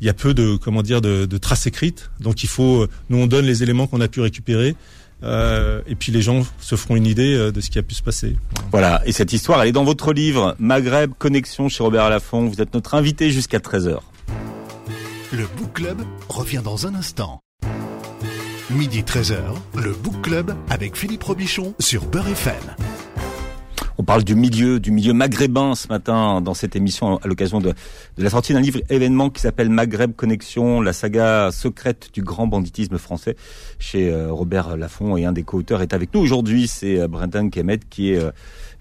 il 0.02 0.08
y 0.08 0.10
a 0.10 0.14
peu 0.14 0.34
de 0.34 0.56
comment 0.56 0.82
dire 0.82 1.02
de, 1.02 1.26
de 1.26 1.38
traces 1.38 1.68
écrites. 1.68 2.10
Donc 2.20 2.44
il 2.44 2.50
faut, 2.50 2.88
nous 3.10 3.18
on 3.18 3.28
donne 3.28 3.46
les 3.46 3.64
éléments 3.64 3.88
qu'on 3.88 4.02
a 4.02 4.08
pu 4.08 4.22
récupérer 4.22 4.76
euh, 5.24 5.82
et 5.88 5.96
puis 5.96 6.12
les 6.12 6.22
gens 6.22 6.46
se 6.60 6.76
feront 6.76 6.96
une 6.96 7.06
idée 7.06 7.36
euh, 7.36 7.52
de 7.52 7.62
ce 7.62 7.70
qui 7.70 7.80
a 7.80 7.84
pu 7.84 7.96
se 7.96 8.04
passer. 8.04 8.36
Voilà, 8.72 9.02
et 9.06 9.12
cette 9.12 9.34
histoire, 9.34 9.62
elle 9.62 9.70
est 9.70 9.74
dans 9.74 9.84
votre 9.84 10.14
livre 10.14 10.56
Maghreb 10.60 11.12
Connexion 11.18 11.70
chez 11.70 11.84
Robert 11.84 12.10
Laffont. 12.10 12.48
Vous 12.48 12.62
êtes 12.62 12.74
notre 12.74 12.96
invité 12.96 13.32
jusqu'à 13.32 13.60
13h. 13.60 14.00
Le 15.32 15.46
Book 15.58 15.74
Club 15.74 16.02
revient 16.28 16.62
dans 16.64 16.88
un 16.88 16.96
instant. 16.96 17.42
Midi 18.72 19.02
13h, 19.02 19.40
le 19.76 19.94
Book 19.94 20.22
Club 20.22 20.56
avec 20.70 20.96
Philippe 20.96 21.24
Robichon 21.24 21.74
sur 21.80 22.06
Beurre 22.06 22.30
FM. 22.30 22.54
On 24.02 24.04
parle 24.06 24.24
du 24.24 24.34
milieu, 24.34 24.80
du 24.80 24.92
milieu 24.92 25.12
maghrébin 25.12 25.76
ce 25.76 25.90
matin 25.90 26.40
dans 26.40 26.54
cette 26.54 26.78
émission 26.78 27.18
à 27.18 27.28
l'occasion 27.28 27.60
de, 27.60 27.74
la 28.18 28.30
sortie 28.30 28.54
d'un 28.54 28.62
livre 28.62 28.80
événement 28.90 29.30
qui 29.30 29.42
s'appelle 29.42 29.70
Maghreb 29.70 30.16
Connexion, 30.16 30.80
la 30.80 30.94
saga 30.94 31.52
secrète 31.52 32.08
du 32.14 32.24
grand 32.24 32.48
banditisme 32.48 32.98
français 32.98 33.36
chez 33.78 34.10
euh, 34.10 34.32
Robert 34.32 34.78
Laffont 34.78 35.18
et 35.18 35.26
un 35.26 35.34
des 35.34 35.44
co-auteurs 35.44 35.82
est 35.82 35.94
avec 35.94 36.14
nous 36.14 36.22
aujourd'hui, 36.22 36.70
c'est 36.70 36.98
euh, 36.98 37.10
Brendan 37.10 37.50
Kemet 37.50 37.80
qui 37.90 38.14
est 38.14 38.20
euh, 38.20 38.32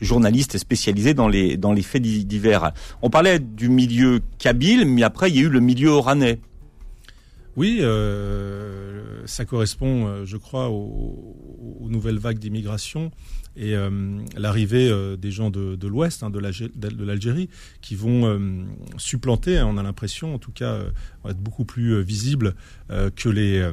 journaliste 0.00 0.57
spécialisé 0.57 1.14
dans 1.14 1.26
les 1.26 1.57
dans 1.57 1.72
les 1.72 1.83
faits 1.83 2.02
divers. 2.02 2.70
On 3.02 3.11
parlait 3.11 3.40
du 3.40 3.68
milieu 3.68 4.20
kabyle, 4.38 4.85
mais 4.85 5.02
après 5.02 5.31
il 5.31 5.37
y 5.37 5.40
a 5.40 5.42
eu 5.42 5.48
le 5.48 5.59
milieu 5.59 5.88
oranais. 5.88 6.38
Oui, 7.58 7.78
euh, 7.80 9.26
ça 9.26 9.44
correspond, 9.44 10.24
je 10.24 10.36
crois, 10.36 10.68
aux, 10.68 11.88
nouvelles 11.90 12.18
vagues 12.18 12.38
d'immigration 12.38 13.10
et 13.56 13.74
euh, 13.74 13.90
l'arrivée 14.36 14.88
euh, 14.88 15.16
des 15.16 15.32
gens 15.32 15.50
de, 15.50 15.86
l'Ouest, 15.88 16.22
hein, 16.22 16.30
de 16.30 17.04
l'Algérie, 17.04 17.48
qui 17.80 17.96
vont 17.96 18.26
euh, 18.26 18.38
supplanter, 18.96 19.58
hein, 19.58 19.66
on 19.68 19.76
a 19.76 19.82
l'impression, 19.82 20.32
en 20.36 20.38
tout 20.38 20.52
cas, 20.52 20.78
être 21.28 21.40
beaucoup 21.40 21.64
plus 21.64 22.00
visibles 22.00 22.54
que 23.16 23.28
les 23.28 23.68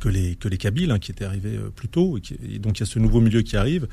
que 0.00 0.08
les 0.08 0.36
que 0.36 0.48
les 0.48 0.58
Kabyles 0.58 0.90
hein, 0.90 0.98
qui 0.98 1.10
étaient 1.10 1.24
arrivés 1.24 1.58
plus 1.74 1.88
tôt 1.88 2.18
et, 2.18 2.58
donc 2.58 2.78
il 2.78 2.80
y 2.80 2.82
a 2.82 2.86
ce 2.86 2.98
nouveau 2.98 3.20
milieu 3.20 3.42
qui 3.42 3.56
arrive 3.56 3.86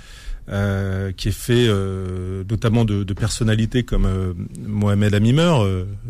euh, 0.50 1.12
qui 1.12 1.30
est 1.30 1.38
fait 1.38 1.68
euh, 1.68 2.44
notamment 2.50 2.84
de, 2.84 3.04
personnalités 3.14 3.84
comme 3.84 4.06
euh, 4.06 4.34
Mohamed 4.60 5.14
Amimer 5.14 5.54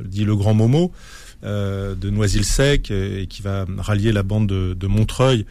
dit 0.04 0.26
le 0.26 0.36
grand 0.36 0.54
Momo 0.54 0.92
de 1.44 2.10
Noisy-le-Sec 2.10 2.90
et 2.92 3.28
qui 3.28 3.42
va 3.42 3.66
rallier 3.78 4.12
la 4.12 4.24
bande 4.24 4.48
de, 4.48 4.74
de 4.74 4.88
Montreuil 4.88 5.46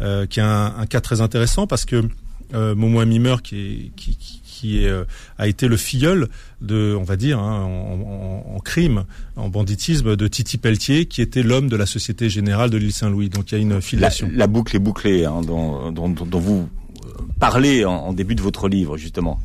qui 0.00 0.40
est 0.40 0.42
un, 0.42 0.74
un, 0.78 0.86
cas 0.86 1.00
très 1.00 1.20
intéressant 1.20 1.66
parce 1.66 1.84
que 1.84 2.04
euh, 2.54 2.74
Momo 2.74 3.04
Mimer 3.04 3.36
qui, 3.42 3.92
qui, 3.96 4.16
qui 4.58 4.84
est, 4.84 4.88
euh, 4.88 5.04
a 5.36 5.48
été 5.48 5.68
le 5.68 5.76
filleul 5.76 6.28
de, 6.62 6.96
on 6.98 7.04
va 7.04 7.16
dire, 7.16 7.38
hein, 7.38 7.62
en, 7.62 8.54
en, 8.56 8.58
crime, 8.60 9.04
en 9.36 9.48
banditisme 9.48 10.16
de 10.16 10.28
Titi 10.28 10.56
Pelletier, 10.56 11.06
qui 11.06 11.20
était 11.20 11.42
l'homme 11.42 11.68
de 11.68 11.76
la 11.76 11.84
Société 11.84 12.30
Générale 12.30 12.70
de 12.70 12.78
l'île 12.78 12.92
Saint-Louis. 12.92 13.28
Donc 13.28 13.52
il 13.52 13.54
y 13.54 13.58
a 13.58 13.60
une 13.60 13.82
filiation. 13.82 14.30
La, 14.32 14.46
boucle 14.46 14.74
est 14.74 14.80
bouclée, 14.80 15.26
hein, 15.26 15.42
dont, 15.42 15.92
dont, 15.92 16.08
dont, 16.08 16.40
vous 16.40 16.68
parlez 17.38 17.84
en, 17.84 17.92
en, 17.92 18.12
début 18.14 18.34
de 18.34 18.42
votre 18.42 18.68
livre, 18.68 18.96
justement. 18.96 19.38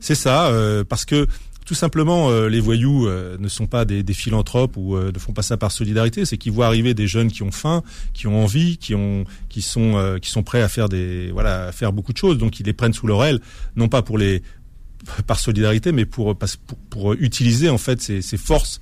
C'est 0.00 0.14
ça, 0.14 0.48
euh, 0.48 0.82
parce 0.82 1.04
que 1.04 1.26
tout 1.66 1.74
simplement, 1.74 2.30
euh, 2.30 2.48
les 2.48 2.60
voyous 2.60 3.06
euh, 3.06 3.36
ne 3.38 3.48
sont 3.48 3.66
pas 3.66 3.84
des, 3.84 4.02
philanthropes 4.12 4.76
ou 4.76 4.96
euh, 4.96 5.12
ne 5.12 5.18
font 5.18 5.32
pas 5.32 5.42
ça 5.42 5.56
par 5.56 5.70
solidarité. 5.70 6.24
C'est 6.24 6.36
qu'ils 6.36 6.52
voient 6.52 6.66
arriver 6.66 6.94
des 6.94 7.06
jeunes 7.06 7.30
qui 7.30 7.42
ont 7.42 7.52
faim, 7.52 7.82
qui 8.12 8.26
ont 8.26 8.42
envie, 8.42 8.76
qui 8.78 8.94
ont, 8.94 9.24
qui 9.48 9.62
sont, 9.62 10.18
qui 10.20 10.30
sont 10.30 10.42
prêts 10.42 10.62
à 10.62 10.68
faire 10.68 10.88
des, 10.88 11.30
voilà, 11.30 11.66
à 11.66 11.72
faire 11.72 11.92
beaucoup 11.92 12.12
de 12.12 12.18
choses. 12.18 12.38
Donc 12.38 12.60
ils 12.60 12.66
les 12.66 12.72
prennent 12.72 12.92
sous 12.92 13.06
leur 13.06 13.22
aile, 13.24 13.40
non 13.76 13.88
pas 13.88 14.02
pour 14.02 14.18
les, 14.18 14.42
par 15.26 15.38
solidarité, 15.38 15.92
mais 15.92 16.06
pour, 16.06 16.36
pour, 16.36 16.48
pour 16.90 17.12
utiliser 17.14 17.68
en 17.68 17.78
fait 17.78 18.00
ces, 18.00 18.22
ces 18.22 18.36
forces 18.36 18.80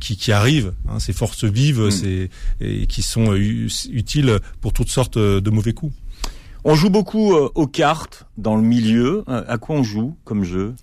qui, 0.00 0.16
qui, 0.16 0.32
arrivent, 0.32 0.72
hein, 0.88 1.00
ces 1.00 1.12
forces 1.12 1.44
vives, 1.44 1.80
mmh. 1.80 2.28
et 2.60 2.86
qui 2.86 3.02
sont 3.02 3.34
utiles 3.34 4.38
pour 4.60 4.72
toutes 4.72 4.90
sortes 4.90 5.18
de 5.18 5.50
mauvais 5.50 5.72
coups. 5.72 5.94
On 6.64 6.74
joue 6.74 6.90
beaucoup 6.90 7.34
aux 7.34 7.66
cartes 7.66 8.26
dans 8.38 8.56
le 8.56 8.62
milieu. 8.62 9.24
À 9.26 9.58
quoi 9.58 9.76
on 9.76 9.82
joue 9.82 10.16
comme 10.24 10.44
jeu? 10.44 10.74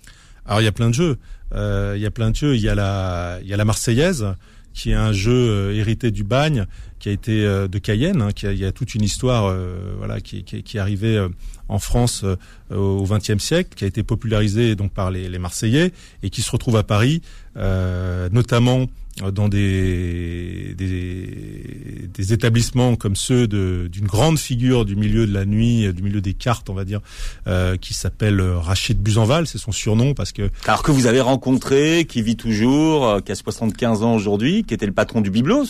Alors 0.46 0.60
il 0.60 0.64
y 0.64 0.68
a 0.68 0.72
plein 0.72 0.88
de 0.88 0.94
jeux. 0.94 1.18
Euh, 1.54 1.94
il 1.96 2.02
y 2.02 2.06
a 2.06 2.10
plein 2.10 2.30
de 2.30 2.36
jeux. 2.36 2.56
Il 2.56 2.62
y 2.62 2.68
a 2.68 2.74
la, 2.74 3.38
il 3.42 3.48
y 3.48 3.54
a 3.54 3.56
la 3.56 3.64
Marseillaise 3.64 4.34
qui 4.74 4.92
est 4.92 4.94
un 4.94 5.12
jeu 5.12 5.32
euh, 5.32 5.74
hérité 5.74 6.10
du 6.10 6.24
bagne, 6.24 6.64
qui 6.98 7.10
a 7.10 7.12
été 7.12 7.44
euh, 7.44 7.68
de 7.68 7.78
Cayenne, 7.78 8.22
hein, 8.22 8.30
qui 8.34 8.46
a, 8.46 8.52
il 8.52 8.58
y 8.58 8.64
a 8.64 8.72
toute 8.72 8.94
une 8.94 9.02
histoire, 9.02 9.54
voilà, 9.98 10.20
qui, 10.22 10.44
qui, 10.44 10.62
qui, 10.62 10.78
est 10.78 10.80
arrivée 10.80 11.24
en 11.68 11.78
France 11.78 12.24
au 12.70 13.04
XXe 13.04 13.42
siècle, 13.42 13.70
qui 13.76 13.84
a 13.84 13.86
été 13.86 14.02
popularisée 14.02 14.74
donc 14.74 14.92
par 14.92 15.10
les, 15.10 15.28
les 15.28 15.38
Marseillais 15.38 15.92
et 16.22 16.30
qui 16.30 16.40
se 16.40 16.50
retrouve 16.50 16.76
à 16.76 16.84
Paris, 16.84 17.20
notamment 17.54 18.86
dans 19.20 19.48
des, 19.48 20.74
des, 20.76 22.08
des, 22.08 22.32
établissements 22.32 22.96
comme 22.96 23.14
ceux 23.14 23.46
d'une 23.46 24.06
grande 24.06 24.38
figure 24.38 24.84
du 24.84 24.96
milieu 24.96 25.26
de 25.26 25.34
la 25.34 25.44
nuit, 25.44 25.92
du 25.92 26.02
milieu 26.02 26.20
des 26.22 26.32
cartes, 26.32 26.70
on 26.70 26.74
va 26.74 26.84
dire, 26.84 27.00
euh, 27.46 27.76
qui 27.76 27.92
s'appelle 27.92 28.40
Rachid 28.40 28.98
Buzenval, 29.02 29.46
c'est 29.46 29.58
son 29.58 29.72
surnom 29.72 30.14
parce 30.14 30.32
que... 30.32 30.50
Alors 30.66 30.82
que 30.82 30.92
vous 30.92 31.06
avez 31.06 31.20
rencontré, 31.20 32.06
qui 32.08 32.22
vit 32.22 32.36
toujours, 32.36 33.06
euh, 33.06 33.20
qui 33.20 33.32
a 33.32 33.34
75 33.34 34.02
ans 34.02 34.14
aujourd'hui, 34.14 34.64
qui 34.64 34.72
était 34.72 34.86
le 34.86 34.92
patron 34.92 35.20
du 35.20 35.30
Biblos 35.30 35.66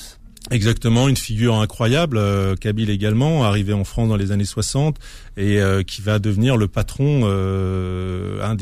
Exactement, 0.51 1.09
une 1.09 1.17
figure 1.17 1.55
incroyable, 1.55 2.17
euh, 2.19 2.57
Kabyle 2.57 2.91
également, 2.91 3.45
arrivé 3.45 3.73
en 3.73 3.85
France 3.85 4.09
dans 4.09 4.17
les 4.17 4.33
années 4.33 4.45
60 4.45 4.99
et 5.37 5.61
euh, 5.61 5.83
qui 5.83 6.03
va 6.03 6.19
devenir 6.19 6.57
le 6.57 6.67
patron, 6.67 7.23
euh, 7.25 8.43
un, 8.43 8.57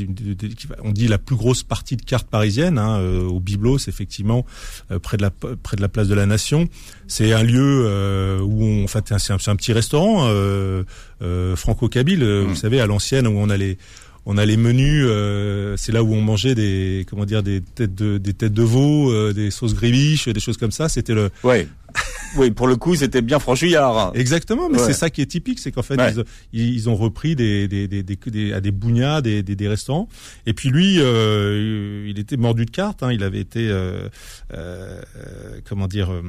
on 0.84 0.92
dit 0.92 1.08
la 1.08 1.18
plus 1.18 1.36
grosse 1.36 1.62
partie 1.62 1.96
de 1.96 2.02
cartes 2.02 2.28
parisienne, 2.28 2.78
hein, 2.78 2.98
euh, 3.00 3.22
au 3.22 3.40
Biblos 3.40 3.78
effectivement, 3.88 4.44
près 5.02 5.16
de 5.16 5.22
la 5.22 5.30
près 5.30 5.76
de 5.76 5.82
la 5.82 5.88
place 5.88 6.06
de 6.06 6.14
la 6.14 6.26
Nation. 6.26 6.68
C'est 7.08 7.32
un 7.32 7.42
lieu 7.42 8.40
où 8.42 8.62
on, 8.62 8.84
en 8.84 8.86
fait, 8.86 9.12
c'est 9.18 9.32
un, 9.32 9.52
un, 9.52 9.56
petit 9.56 9.72
restaurant 9.72 10.28
franco-kabyle, 11.56 12.24
vous 12.24 12.52
mmh. 12.52 12.56
savez, 12.56 12.80
à 12.80 12.86
l'ancienne 12.86 13.26
où 13.26 13.38
on 13.38 13.48
allait 13.48 13.78
on 14.26 14.36
a 14.36 14.44
les 14.44 14.56
menus, 14.56 15.04
euh, 15.08 15.74
c'est 15.76 15.92
là 15.92 16.02
où 16.02 16.12
on 16.12 16.20
mangeait 16.20 16.54
des 16.54 17.06
comment 17.08 17.24
dire 17.24 17.42
des 17.42 17.60
têtes 17.60 17.94
de 17.94 18.18
des 18.18 18.34
têtes 18.34 18.52
de 18.52 18.62
veau, 18.62 19.10
euh, 19.10 19.32
des 19.32 19.50
sauces 19.50 19.74
grébiches, 19.74 20.28
des 20.28 20.40
choses 20.40 20.56
comme 20.56 20.70
ça. 20.70 20.88
C'était 20.88 21.14
le. 21.14 21.30
oui, 22.36 22.50
pour 22.50 22.66
le 22.66 22.76
coup, 22.76 22.94
c'était 22.94 23.22
bien 23.22 23.38
franchouillard. 23.38 24.12
Exactement, 24.14 24.68
mais 24.68 24.78
c'est 24.78 24.92
ça 24.92 25.10
qui 25.10 25.20
est 25.22 25.26
typique, 25.26 25.58
c'est 25.58 25.72
qu'en 25.72 25.82
fait, 25.82 25.98
ils, 26.52 26.74
ils, 26.74 26.88
ont 26.88 26.96
repris 26.96 27.36
des, 27.36 27.68
des, 27.68 27.88
des, 27.88 28.02
des, 28.02 28.52
à 28.52 28.60
des 28.60 28.70
bougnats, 28.70 29.20
des, 29.20 29.42
des, 29.42 29.56
des 29.56 29.68
restaurants. 29.68 30.08
Et 30.46 30.54
puis 30.54 30.70
lui, 30.70 30.96
euh, 30.98 32.06
il 32.08 32.18
était 32.18 32.36
mordu 32.36 32.66
de 32.66 32.70
cartes. 32.70 33.02
Hein, 33.02 33.12
il 33.12 33.22
avait 33.22 33.40
été, 33.40 33.68
euh, 33.68 34.08
euh, 34.52 35.00
comment 35.64 35.86
dire, 35.86 36.12
euh, 36.12 36.22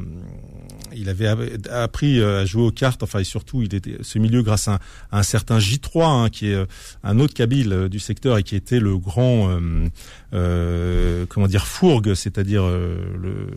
il 0.94 1.10
avait 1.10 1.28
appris 1.70 2.22
à 2.22 2.46
jouer 2.46 2.64
aux 2.64 2.72
cartes. 2.72 3.04
Enfin, 3.04 3.20
et 3.20 3.24
surtout, 3.24 3.62
il 3.62 3.74
était 3.74 3.98
ce 4.02 4.20
milieu 4.20 4.44
grâce 4.44 4.68
à 4.68 4.80
un, 5.12 5.24
certain 5.24 5.60
J3, 5.60 6.04
hein, 6.04 6.30
qui 6.30 6.52
est 6.52 6.66
un 7.04 7.20
autre 7.20 7.34
Kabyle 7.34 7.88
du 7.90 8.00
secteur 8.00 8.38
et 8.38 8.44
qui 8.44 8.56
était 8.56 8.80
le 8.80 8.98
grand, 8.98 9.60
comment 10.32 11.48
dire, 11.48 11.68
fourgue, 11.68 12.14
c'est-à-dire 12.14 12.68
le, 12.68 13.48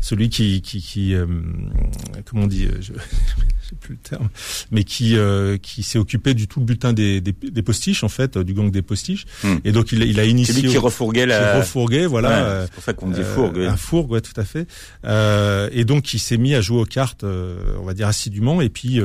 celui 0.00 0.28
qui, 0.28 0.62
qui, 0.62 0.80
qui 0.80 1.14
comment 2.26 2.44
on 2.44 2.46
dit, 2.46 2.66
euh, 2.66 2.78
je, 2.80 2.92
sais 3.68 3.76
plus 3.80 3.94
le 3.94 4.00
terme, 4.00 4.28
mais 4.70 4.84
qui 4.84 5.16
euh, 5.16 5.56
qui 5.58 5.82
s'est 5.82 5.98
occupé 5.98 6.34
du 6.34 6.48
tout 6.48 6.60
le 6.60 6.66
bulletin 6.66 6.92
des, 6.92 7.20
des, 7.20 7.32
des 7.32 7.62
postiches 7.62 8.04
en 8.04 8.08
fait, 8.08 8.38
du 8.38 8.54
gang 8.54 8.70
des 8.70 8.82
postiches. 8.82 9.26
Hmm. 9.44 9.56
Et 9.64 9.72
donc 9.72 9.92
il, 9.92 10.02
il 10.02 10.18
a 10.20 10.24
initié. 10.24 10.54
C'est 10.54 10.62
lui 10.62 10.70
qui 10.70 10.78
refourguait 10.78 11.26
la. 11.26 11.52
Qui 11.52 11.58
refourguait, 11.58 12.06
voilà. 12.06 12.64
c'est 12.64 12.72
pour 12.72 12.82
ça 12.82 12.92
qu'on 12.92 13.10
dit 13.10 13.20
euh, 13.20 13.34
fourgue. 13.34 13.60
Un 13.60 13.76
fourgue, 13.76 14.12
ouais, 14.12 14.20
tout 14.20 14.38
à 14.38 14.44
fait. 14.44 14.66
et 15.72 15.84
donc 15.84 16.14
il 16.14 16.18
s'est 16.18 16.38
mis 16.38 16.54
à 16.54 16.60
jouer 16.60 16.80
aux 16.80 16.86
cartes, 16.86 17.24
on 17.24 17.84
va 17.84 17.94
dire 17.94 18.08
assidûment, 18.08 18.60
et 18.60 18.68
puis 18.68 19.00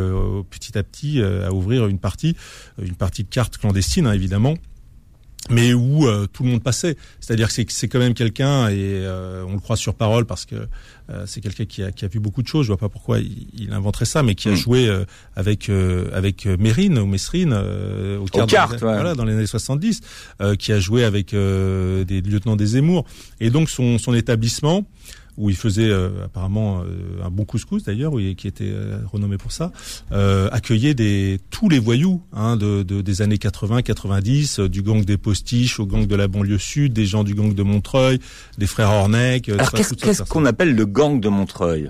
petit 0.50 0.78
à 0.78 0.84
petit 0.84 1.22
à 1.22 1.52
ouvrir 1.52 1.88
une 1.88 2.00
partie, 2.00 2.36
une 2.82 2.96
partie 2.96 3.24
de 3.24 3.30
cartes 3.30 3.58
clandestines, 3.58 4.08
hein, 4.08 4.14
évidemment 4.14 4.56
mais 5.50 5.74
où 5.74 6.08
euh, 6.08 6.28
tout 6.32 6.44
le 6.44 6.50
monde 6.50 6.64
passait. 6.64 6.96
C'est-à-dire 7.20 7.50
que 7.54 7.64
c'est 7.68 7.88
quand 7.88 8.00
même 8.00 8.14
quelqu'un, 8.14 8.70
et 8.70 8.76
euh, 8.78 9.44
on 9.48 9.54
le 9.54 9.60
croit 9.60 9.76
sur 9.76 9.94
parole 9.94 10.26
parce 10.26 10.46
que 10.46 10.56
euh, 11.10 11.24
c'est 11.26 11.42
quelqu'un 11.42 11.66
qui 11.66 11.84
a, 11.84 11.92
qui 11.92 12.06
a, 12.06 12.08
vu 12.08 12.20
beaucoup 12.20 12.42
de 12.42 12.48
choses. 12.48 12.66
Je 12.66 12.72
vois 12.72 12.78
pas 12.78 12.90
pourquoi 12.90 13.20
il, 13.20 13.48
il 13.54 13.74
inventerait 13.74 14.06
ça, 14.06 14.24
mais 14.24 14.36
qui 14.36 14.48
a 14.48 14.54
mm. 14.54 14.56
joué 14.56 15.04
avec 15.36 15.70
avec 16.14 16.46
Mérine 16.46 16.98
ou 16.98 17.06
Mesrine 17.06 17.54
au 17.54 18.26
cartes, 18.26 18.80
voilà, 18.80 19.16
dans 19.16 19.26
les 19.26 19.34
années 19.34 19.46
70, 19.46 20.02
qui 20.58 20.72
a 20.72 20.80
joué 20.80 21.04
avec 21.04 21.32
des 21.32 22.22
lieutenants 22.22 22.56
des 22.56 22.68
Zemmour. 22.68 23.06
Et 23.40 23.50
donc 23.50 23.70
son, 23.70 23.98
son 23.98 24.14
établissement 24.14 24.86
où 25.38 25.50
il 25.50 25.56
faisait 25.56 25.90
euh, 25.90 26.26
apparemment 26.26 26.82
euh, 26.82 27.26
un 27.26 27.30
bon 27.30 27.46
couscous 27.46 27.84
d'ailleurs, 27.84 28.14
qui 28.38 28.48
était 28.48 28.70
euh, 28.70 29.00
renommé 29.12 29.38
pour 29.38 29.52
ça, 29.52 29.72
accueillait 30.52 30.94
des 30.94 31.40
tous 31.50 31.70
les 31.70 31.80
voyous 31.80 32.22
hein, 32.34 32.56
de, 32.56 32.84
de, 32.84 33.02
des 33.02 33.22
années 33.22 33.38
80-90, 33.38 34.68
du 34.68 34.82
gang 34.82 35.04
des 35.04 35.18
Postiches 35.18 35.80
au 35.80 35.86
gang 35.86 36.06
de 36.06 36.16
la 36.16 36.28
banlieue 36.28 36.58
sud, 36.58 36.94
des 36.94 37.06
gens 37.06 37.24
du 37.24 37.34
gang 37.36 37.54
de 37.54 37.64
Montreuil, 37.64 38.20
des 38.58 38.68
frères 38.68 38.92
Hornec. 38.92 39.50
Alors 39.50 39.72
qu'est-ce 39.72 40.24
qu'on 40.24 40.46
appelle 40.46 40.76
le 40.76 40.86
gang 40.86 41.20
de 41.20 41.30
Montreuil? 41.30 41.90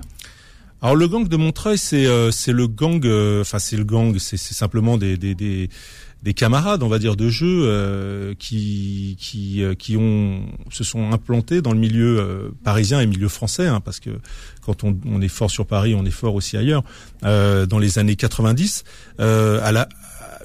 Alors 0.80 0.96
le 0.96 1.08
gang 1.08 1.26
de 1.26 1.36
Montreuil, 1.36 1.78
c'est 1.78 2.06
c'est 2.30 2.52
le 2.52 2.66
gang, 2.66 3.04
enfin 3.40 3.58
c'est 3.58 3.76
le 3.76 3.84
gang, 3.84 4.16
c'est 4.18 4.36
simplement 4.36 4.96
des, 4.96 5.16
des, 5.16 5.34
des 5.34 5.68
des 6.24 6.32
camarades, 6.32 6.82
on 6.82 6.88
va 6.88 6.98
dire, 6.98 7.16
de 7.16 7.28
jeu 7.28 7.64
euh, 7.66 8.34
qui 8.38 9.16
qui 9.20 9.62
euh, 9.62 9.74
qui 9.74 9.98
ont 9.98 10.46
se 10.70 10.82
sont 10.82 11.12
implantés 11.12 11.60
dans 11.60 11.72
le 11.72 11.78
milieu 11.78 12.18
euh, 12.18 12.48
parisien 12.64 13.00
et 13.00 13.06
milieu 13.06 13.28
français, 13.28 13.66
hein, 13.66 13.80
parce 13.80 14.00
que 14.00 14.08
quand 14.62 14.84
on, 14.84 14.98
on, 15.04 15.20
est 15.20 15.28
fort 15.28 15.50
sur 15.50 15.66
Paris, 15.66 15.94
on 15.94 16.06
est 16.06 16.10
fort 16.10 16.34
aussi 16.34 16.56
ailleurs. 16.56 16.82
dans 17.22 17.78
les 17.78 17.98
années 17.98 18.16
90, 18.16 18.84
à 19.18 19.70
la, 19.70 19.88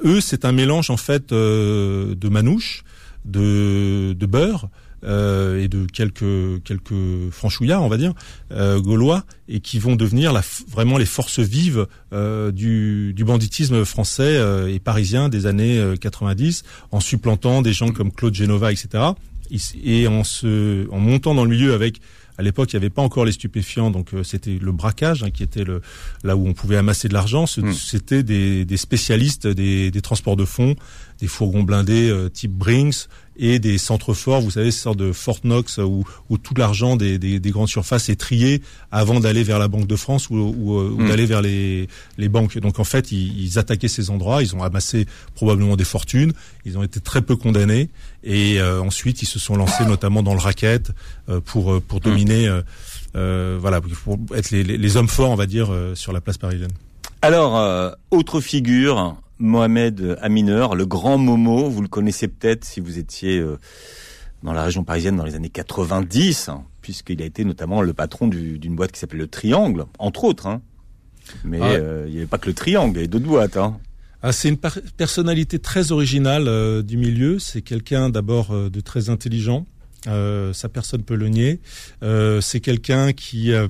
eux, 0.03 0.19
c'est 0.19 0.43
un 0.43 0.51
mélange 0.51 0.89
en 0.89 0.97
fait 0.97 1.29
de 1.29 2.29
manouche, 2.29 2.83
de 3.23 4.13
de 4.19 4.25
beurre. 4.25 4.67
Euh, 5.05 5.63
et 5.63 5.69
de 5.69 5.85
quelques 5.85 6.63
quelques 6.63 7.29
franchouillards, 7.31 7.83
on 7.83 7.87
va 7.87 7.95
dire, 7.95 8.13
euh, 8.51 8.81
gaulois, 8.81 9.23
et 9.47 9.61
qui 9.61 9.79
vont 9.79 9.95
devenir 9.95 10.33
la, 10.33 10.43
vraiment 10.67 10.97
les 10.97 11.05
forces 11.05 11.39
vives 11.39 11.87
euh, 12.11 12.51
du, 12.51 13.13
du, 13.13 13.23
banditisme 13.23 13.85
français 13.85 14.39
et 14.69 14.79
parisien 14.79 15.29
des 15.29 15.45
années 15.45 15.93
90, 15.99 16.63
en 16.91 16.99
supplantant 16.99 17.61
des 17.61 17.71
gens 17.71 17.91
comme 17.91 18.11
Claude 18.11 18.35
Genova, 18.35 18.71
etc. 18.73 19.03
Et 19.83 20.07
en 20.07 20.23
se 20.23 20.89
en 20.91 20.99
montant 20.99 21.33
dans 21.33 21.45
le 21.45 21.49
milieu 21.49 21.73
avec 21.73 22.01
à 22.37 22.41
l'époque, 22.41 22.71
il 22.71 22.77
n'y 22.77 22.83
avait 22.83 22.89
pas 22.89 23.01
encore 23.01 23.25
les 23.25 23.33
stupéfiants, 23.33 23.91
donc 23.91 24.11
c'était 24.23 24.57
le 24.61 24.71
braquage 24.71 25.23
hein, 25.23 25.29
qui 25.29 25.43
était 25.43 25.65
le 25.65 25.81
là 26.23 26.37
où 26.37 26.47
on 26.47 26.53
pouvait 26.53 26.77
amasser 26.77 27.09
de 27.09 27.13
l'argent. 27.13 27.45
Hmm. 27.57 27.73
C'était 27.73 28.23
des, 28.23 28.63
des, 28.63 28.77
spécialistes 28.77 29.45
des, 29.45 29.91
des, 29.91 30.01
transports 30.01 30.37
de 30.37 30.45
fonds, 30.45 30.75
des 31.19 31.27
fourgons 31.27 31.63
blindés 31.63 32.13
type 32.33 32.51
Brinks 32.51 33.09
et 33.39 33.59
des 33.59 33.77
centres 33.77 34.13
forts, 34.13 34.41
vous 34.41 34.51
savez, 34.51 34.69
ces 34.69 34.81
sortes 34.81 34.99
de 34.99 35.13
Fort 35.13 35.39
Knox 35.43 35.77
où, 35.77 36.03
où 36.29 36.37
tout 36.37 36.53
l'argent 36.55 36.97
des, 36.97 37.17
des, 37.17 37.39
des, 37.39 37.51
grandes 37.51 37.69
surfaces 37.69 38.09
est 38.09 38.19
trié 38.19 38.61
avant 38.91 39.21
d'aller 39.21 39.43
vers 39.43 39.59
la 39.59 39.69
Banque 39.69 39.87
de 39.87 39.95
France 39.95 40.29
ou, 40.29 40.35
ou, 40.35 40.77
euh, 40.77 40.89
hmm. 40.89 41.07
d'aller 41.07 41.25
vers 41.25 41.41
les, 41.41 41.87
les 42.17 42.29
banques. 42.29 42.57
Donc 42.59 42.79
en 42.79 42.83
fait, 42.83 43.13
ils, 43.13 43.41
ils, 43.41 43.57
attaquaient 43.57 43.87
ces 43.87 44.09
endroits, 44.09 44.43
ils 44.43 44.55
ont 44.55 44.61
amassé 44.61 45.05
probablement 45.35 45.77
des 45.77 45.85
fortunes, 45.85 46.33
ils 46.65 46.77
ont 46.77 46.83
été 46.83 46.99
très 46.99 47.21
peu 47.21 47.37
condamnés 47.37 47.89
et 48.23 48.59
euh, 48.59 48.81
ensuite 48.81 49.21
ils 49.21 49.27
se 49.27 49.39
sont 49.39 49.55
lancés 49.55 49.85
notamment 49.85 50.21
dans 50.21 50.33
le 50.33 50.39
racket 50.39 50.91
euh, 51.29 51.39
pour 51.39 51.81
pour 51.81 51.99
hmm. 51.99 52.03
dominer, 52.03 52.61
euh, 53.15 53.57
voilà, 53.59 53.79
pour 53.81 54.19
être 54.35 54.51
les, 54.51 54.63
les, 54.63 54.97
hommes 54.97 55.07
forts, 55.07 55.31
on 55.31 55.35
va 55.35 55.45
dire, 55.45 55.69
sur 55.93 56.11
la 56.11 56.19
place 56.19 56.37
parisienne. 56.37 56.71
Alors, 57.21 57.95
autre 58.11 58.41
figure 58.41 59.15
Mohamed 59.39 60.17
Amineur, 60.21 60.75
le 60.75 60.85
grand 60.85 61.17
Momo, 61.17 61.69
vous 61.69 61.81
le 61.81 61.87
connaissez 61.87 62.27
peut-être 62.27 62.65
si 62.65 62.81
vous 62.81 62.99
étiez 62.99 63.39
euh, 63.39 63.57
dans 64.43 64.51
la 64.51 64.63
région 64.63 64.83
parisienne 64.83 65.15
dans 65.15 65.23
les 65.23 65.35
années 65.35 65.49
90, 65.49 66.49
hein, 66.49 66.65
puisqu'il 66.81 67.21
a 67.21 67.25
été 67.25 67.45
notamment 67.45 67.81
le 67.81 67.93
patron 67.93 68.27
d'une 68.27 68.75
boîte 68.75 68.91
qui 68.91 68.99
s'appelait 68.99 69.19
le 69.19 69.27
Triangle, 69.27 69.85
entre 69.97 70.25
autres. 70.25 70.47
Hein. 70.47 70.61
Mais 71.45 71.59
ah. 71.61 71.71
euh, 71.71 72.05
il 72.07 72.11
n'y 72.11 72.17
avait 72.17 72.27
pas 72.27 72.37
que 72.37 72.47
le 72.47 72.53
Triangle, 72.53 72.91
il 72.91 72.95
y 72.95 72.99
avait 72.99 73.07
d'autres 73.07 73.27
boîtes. 73.27 73.55
Hein. 73.55 73.77
Ah, 74.21 74.33
c'est 74.33 74.49
une 74.49 74.57
personnalité 74.57 75.59
très 75.59 75.93
originale 75.93 76.49
euh, 76.49 76.81
du 76.81 76.97
milieu. 76.97 77.39
C'est 77.39 77.61
quelqu'un 77.61 78.09
d'abord 78.09 78.49
de 78.49 78.79
très 78.81 79.09
intelligent, 79.09 79.65
euh, 80.07 80.53
ça 80.53 80.69
personne 80.69 81.03
peut 81.03 81.15
le 81.15 81.27
nier. 81.27 81.59
Euh, 82.03 82.41
c'est 82.41 82.59
quelqu'un 82.59 83.11
qui 83.11 83.51
euh, 83.51 83.67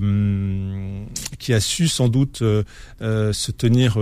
qui 1.38 1.52
a 1.52 1.60
su 1.60 1.88
sans 1.88 2.08
doute 2.08 2.42
euh, 2.42 3.32
se 3.32 3.50
tenir 3.50 3.98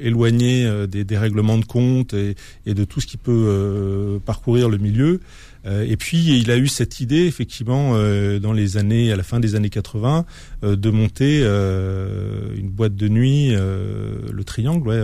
éloigné 0.00 0.86
des, 0.86 1.04
des, 1.04 1.18
règlements 1.18 1.58
de 1.58 1.64
compte 1.64 2.14
et, 2.14 2.34
et, 2.64 2.74
de 2.74 2.84
tout 2.84 3.00
ce 3.00 3.06
qui 3.06 3.16
peut 3.16 4.20
parcourir 4.24 4.68
le 4.68 4.78
milieu. 4.78 5.20
Euh, 5.66 5.84
et 5.88 5.96
puis 5.96 6.18
il 6.38 6.50
a 6.50 6.56
eu 6.56 6.68
cette 6.68 7.00
idée 7.00 7.26
effectivement 7.26 7.92
euh, 7.94 8.38
dans 8.38 8.52
les 8.52 8.76
années, 8.76 9.12
à 9.12 9.16
la 9.16 9.22
fin 9.22 9.40
des 9.40 9.54
années 9.54 9.70
80, 9.70 10.24
euh, 10.62 10.76
de 10.76 10.90
monter 10.90 11.40
une 12.56 12.68
boîte 12.70 12.94
de 12.96 13.08
nuit, 13.08 13.50
le 13.50 14.44
Triangle, 14.44 14.88
ouais, 14.88 15.02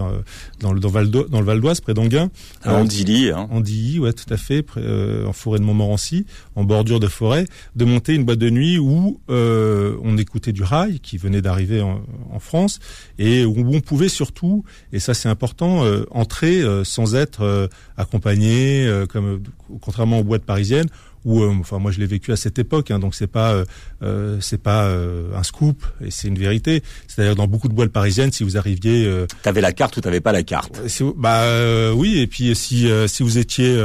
dans 0.61 0.73
le 0.73 0.81
dans, 0.81 0.89
Val 0.89 1.11
dans 1.11 1.41
le 1.41 1.45
Val 1.47 1.61
d'Oise, 1.61 1.81
près 1.81 1.95
d'Anguin. 1.95 2.31
En 2.65 2.83
Andilly, 2.83 3.31
hein. 3.31 3.49
Andilly, 3.51 3.99
ouais, 3.99 4.13
tout 4.13 4.33
à 4.33 4.37
fait, 4.37 4.65
en 5.27 5.33
forêt 5.33 5.59
de 5.59 5.65
Montmorency, 5.65 6.27
en 6.55 6.65
bordure 6.65 7.01
de 7.01 7.09
forêt, 7.09 7.47
de 7.77 7.85
monter 7.85 8.15
une 8.15 8.25
boîte 8.25 8.39
de 8.39 8.51
nuit 8.51 8.79
où 8.79 9.21
on 9.29 10.19
écoutait 10.19 10.53
du 10.53 10.63
rail 10.63 11.01
qui 11.01 11.19
venait 11.19 11.43
d'arriver 11.43 11.81
en, 11.81 12.03
en, 12.31 12.39
France 12.39 12.81
et 13.19 13.45
où 13.45 13.55
on 13.73 13.81
pouvait 13.81 14.09
surtout, 14.09 14.65
et 14.93 14.99
ça 14.99 15.15
c'est 15.15 15.29
important, 15.29 15.85
entrer 16.11 16.63
sans 16.85 17.15
être 17.15 17.69
accompagné, 17.97 18.91
comme 19.09 19.41
contrairement 19.81 20.21
aux 20.21 20.25
boîtes 20.25 20.45
parisienne 20.53 20.89
où 21.25 21.43
euh, 21.43 21.55
enfin 21.61 21.79
moi 21.79 21.91
je 21.93 22.01
l'ai 22.01 22.07
vécu 22.07 22.33
à 22.33 22.37
cette 22.37 22.59
époque 22.59 22.91
hein, 22.91 22.99
donc 22.99 23.15
c'est 23.15 23.27
pas 23.27 23.53
euh, 23.53 23.65
euh, 24.03 24.39
c'est 24.41 24.61
pas 24.61 24.87
un 24.87 25.43
scoop 25.43 25.85
et 26.05 26.11
c'est 26.11 26.29
une 26.29 26.39
vérité. 26.39 26.83
C'est-à-dire 27.07 27.37
dans 27.37 27.47
beaucoup 27.47 27.69
de 27.69 27.75
boîtes 27.75 27.93
parisiennes 27.93 28.33
si 28.33 28.45
vous 28.45 28.57
arriviez 28.57 29.11
t'avais 29.43 29.61
la 29.61 29.73
carte 29.73 29.97
ou 29.97 30.01
t'avais 30.01 30.21
pas 30.21 30.33
la 30.33 30.43
carte? 30.43 30.81
bah 31.17 31.93
oui 31.95 32.19
et 32.19 32.27
puis 32.27 32.55
si 32.55 32.89
si 33.07 33.23
vous 33.23 33.39
étiez 33.39 33.79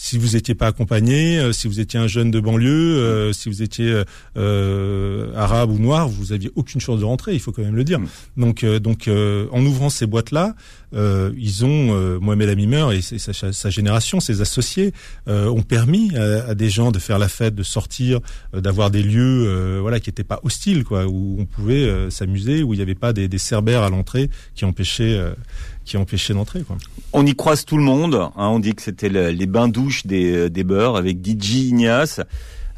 si 0.00 0.16
vous 0.16 0.36
n'étiez 0.36 0.54
pas 0.54 0.68
accompagné, 0.68 1.40
euh, 1.40 1.52
si 1.52 1.66
vous 1.66 1.80
étiez 1.80 1.98
un 1.98 2.06
jeune 2.06 2.30
de 2.30 2.38
banlieue, 2.38 2.98
euh, 2.98 3.32
si 3.32 3.48
vous 3.48 3.62
étiez 3.62 4.04
euh, 4.36 5.32
arabe 5.34 5.72
ou 5.72 5.78
noir, 5.78 6.08
vous 6.08 6.32
aviez 6.32 6.52
aucune 6.54 6.80
chance 6.80 7.00
de 7.00 7.04
rentrer. 7.04 7.34
Il 7.34 7.40
faut 7.40 7.50
quand 7.50 7.62
même 7.62 7.74
le 7.74 7.82
dire. 7.82 7.98
Mm. 7.98 8.06
Donc, 8.36 8.64
donc, 8.64 9.08
en 9.08 9.66
ouvrant 9.66 9.90
ces 9.90 10.06
boîtes-là, 10.06 10.54
ils 10.92 11.64
ont 11.64 12.20
Mohamed 12.20 12.48
Amimer 12.48 12.86
et 12.94 13.00
sa, 13.02 13.52
sa, 13.52 13.70
génération, 13.70 14.20
ses 14.20 14.40
associés, 14.40 14.92
ont 15.26 15.62
permis 15.62 16.16
à, 16.16 16.54
des 16.54 16.70
gens 16.70 16.92
de 16.92 17.00
faire 17.00 17.18
la 17.18 17.28
fête, 17.28 17.56
de 17.56 17.64
sortir, 17.64 18.20
d'avoir 18.52 18.90
des 18.92 19.02
lieux, 19.02 19.80
voilà, 19.80 19.98
qui 19.98 20.10
n'étaient 20.10 20.22
pas 20.22 20.40
hostiles, 20.44 20.84
quoi, 20.84 21.06
où 21.06 21.36
on 21.40 21.44
pouvait 21.44 22.10
s'amuser, 22.10 22.62
où 22.62 22.72
il 22.72 22.76
n'y 22.76 22.82
avait 22.82 22.94
pas 22.94 23.12
des, 23.12 23.26
des 23.26 23.38
cerbères 23.38 23.82
à 23.82 23.90
l'entrée 23.90 24.30
qui 24.54 24.64
empêchaient 24.64 25.20
qui 25.88 25.96
empêchait 25.96 26.34
d'entrer. 26.34 26.62
Quoi. 26.62 26.76
On 27.14 27.24
y 27.24 27.34
croise 27.34 27.64
tout 27.64 27.78
le 27.78 27.82
monde. 27.82 28.14
Hein, 28.14 28.30
on 28.36 28.58
dit 28.58 28.74
que 28.74 28.82
c'était 28.82 29.08
les 29.08 29.46
bains 29.46 29.68
douches 29.68 30.06
des, 30.06 30.32
euh, 30.32 30.50
des 30.50 30.62
beurs 30.62 30.96
avec 30.96 31.26
DJ 31.26 31.70
Ignace. 31.70 32.20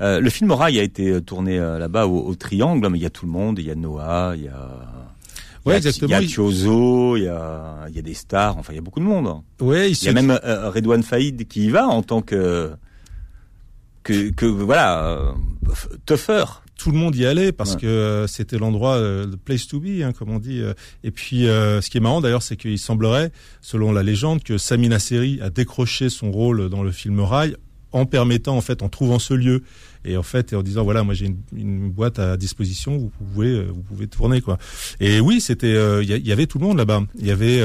Euh, 0.01 0.21
le 0.21 0.31
film 0.31 0.53
Rail 0.53 0.79
a 0.79 0.83
été 0.83 1.11
euh, 1.11 1.21
tourné 1.21 1.59
là-bas 1.59 2.07
au, 2.07 2.35
Triangle, 2.37 2.89
mais 2.89 2.99
il 2.99 3.03
y 3.03 3.07
a 3.07 3.11
tout 3.11 3.27
le 3.27 3.33
monde. 3.33 3.59
Il 3.59 3.67
y 3.67 3.71
a 3.71 3.75
Noah, 3.75 4.35
il 4.37 4.45
y 4.45 4.49
a 4.49 4.71
Ouais, 5.67 5.77
exactement. 5.77 6.19
Il 6.21 6.23
y 6.23 6.25
a 6.25 6.27
Thiozo, 6.27 7.17
il 7.19 7.25
y 7.25 7.29
a, 7.29 7.85
il 7.91 7.95
y 7.95 7.99
a 7.99 8.03
des 8.03 8.15
stars, 8.15 8.57
enfin 8.57 8.73
il 8.73 8.77
y 8.77 8.79
a 8.79 8.83
beaucoup 8.83 9.01
de 9.01 9.05
monde. 9.05 9.43
Ouais, 9.61 9.91
il 9.91 10.05
y 10.05 10.09
a 10.09 10.13
même 10.15 10.31
Redouane 10.43 11.03
Faïd 11.03 11.47
qui 11.49 11.67
y 11.67 11.71
va 11.71 11.87
en 11.87 12.03
tant 12.03 12.23
que 12.23 12.71
que, 14.03 14.31
que 14.31 14.47
voilà, 14.47 15.35
tougher. 16.07 16.45
Tout 16.81 16.91
le 16.91 16.97
monde 16.97 17.15
y 17.15 17.27
allait 17.27 17.53
parce 17.53 17.77
que 17.77 17.87
euh, 17.87 18.27
c'était 18.27 18.57
l'endroit, 18.57 18.99
the 18.99 19.37
place 19.37 19.67
to 19.67 19.81
be, 19.81 20.03
hein, 20.03 20.13
comme 20.13 20.31
on 20.31 20.39
dit. 20.39 20.63
Et 21.05 21.11
puis, 21.11 21.43
ce 21.43 21.91
qui 21.91 21.99
est 21.99 22.01
marrant 22.01 22.23
d'ailleurs, 22.23 22.43
c'est 22.43 22.57
qu'il 22.57 22.79
semblerait, 22.79 23.33
selon 23.61 23.93
la 23.93 24.03
légende, 24.03 24.43
que 24.43 24.57
Samina 24.57 24.99
Seri 24.99 25.41
a 25.43 25.51
décroché 25.51 26.09
son 26.09 26.33
rôle 26.33 26.71
dans 26.71 26.83
le 26.83 26.91
film 26.91 27.21
Rail 27.21 27.55
en 27.93 28.07
permettant, 28.07 28.57
en 28.57 28.61
fait, 28.63 28.83
en 28.83 28.89
trouvant 28.89 29.19
ce 29.19 29.35
lieu 29.35 29.63
et 30.05 30.17
en 30.17 30.23
fait 30.23 30.55
en 30.55 30.63
disant 30.63 30.85
voilà 30.85 31.03
moi 31.03 31.15
j'ai 31.15 31.35
une, 31.55 31.91
boîte 31.91 32.19
à 32.19 32.37
disposition 32.37 32.97
vous 32.97 33.11
pouvez 33.11 33.65
vous 33.65 33.83
pouvez 33.83 34.07
tourner 34.07 34.41
quoi 34.41 34.59
et 34.99 35.21
oui 35.21 35.41
c'était 35.41 35.75
il 36.03 36.09
y, 36.09 36.33
avait 36.33 36.47
tout 36.47 36.59
le 36.59 36.67
monde 36.67 36.79
là-bas 36.79 37.03
il 37.19 37.27
y 37.27 37.31
avait 37.31 37.61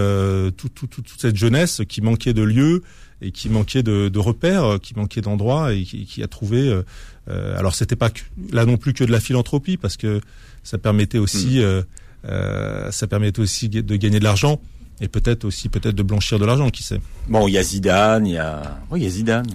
tout, 0.57 0.69
tout, 0.69 0.87
toute 0.87 1.09
cette 1.17 1.37
jeunesse 1.37 1.81
qui 1.87 2.01
manquait 2.01 2.33
de 2.33 2.43
lieux 2.43 2.83
et 3.21 3.31
qui 3.31 3.49
manquait 3.49 3.83
de, 3.83 4.09
de 4.09 4.19
repères, 4.19 4.79
qui 4.81 4.95
manquait 4.95 5.21
d'endroits 5.21 5.73
et 5.73 5.83
qui, 5.83 6.05
qui, 6.05 6.23
a 6.23 6.27
trouvé. 6.27 6.67
Euh, 6.67 6.83
euh 7.29 7.57
alors 7.57 7.73
c'était 7.73 7.95
pas 7.95 8.09
là 8.51 8.65
non 8.65 8.77
plus 8.77 8.93
que 8.93 9.03
de 9.03 9.11
la 9.11 9.19
philanthropie 9.19 9.77
parce 9.77 9.97
que 9.97 10.21
ça 10.63 10.77
permettait 10.77 11.17
aussi, 11.17 11.59
mm. 11.59 11.61
euh, 11.61 11.83
euh, 12.25 12.91
ça 12.91 13.07
permettait 13.07 13.41
aussi 13.41 13.69
de 13.69 13.95
gagner 13.95 14.19
de 14.19 14.23
l'argent 14.23 14.59
et 15.01 15.07
peut-être 15.07 15.45
aussi 15.45 15.69
peut-être 15.69 15.95
de 15.95 16.03
blanchir 16.03 16.39
de 16.39 16.45
l'argent, 16.45 16.69
qui 16.69 16.83
sait. 16.83 17.01
Bon, 17.27 17.47
il 17.47 17.51
y 17.51 17.57
a 17.57 17.63
Zidane, 17.63 18.27
il 18.27 18.33
y 18.33 18.37
a, 18.37 18.79
oui, 18.91 19.01
il 19.01 19.03
y 19.03 19.07
a 19.07 19.09
Zidane. 19.09 19.47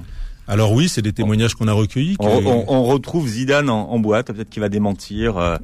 Alors 0.51 0.73
oui, 0.73 0.89
c'est 0.89 1.03
des 1.03 1.13
témoignages 1.13 1.55
qu'on 1.55 1.69
a 1.69 1.73
recueillis. 1.73 2.17
On, 2.19 2.65
on, 2.69 2.85
retrouve 2.85 3.29
Zidane 3.29 3.71
en, 3.71 3.99
boîte, 3.99 4.33
peut-être 4.33 4.51
qu'il 4.51 4.61
va 4.61 4.69
démentir. 4.69 5.37
Euh, 5.39 5.57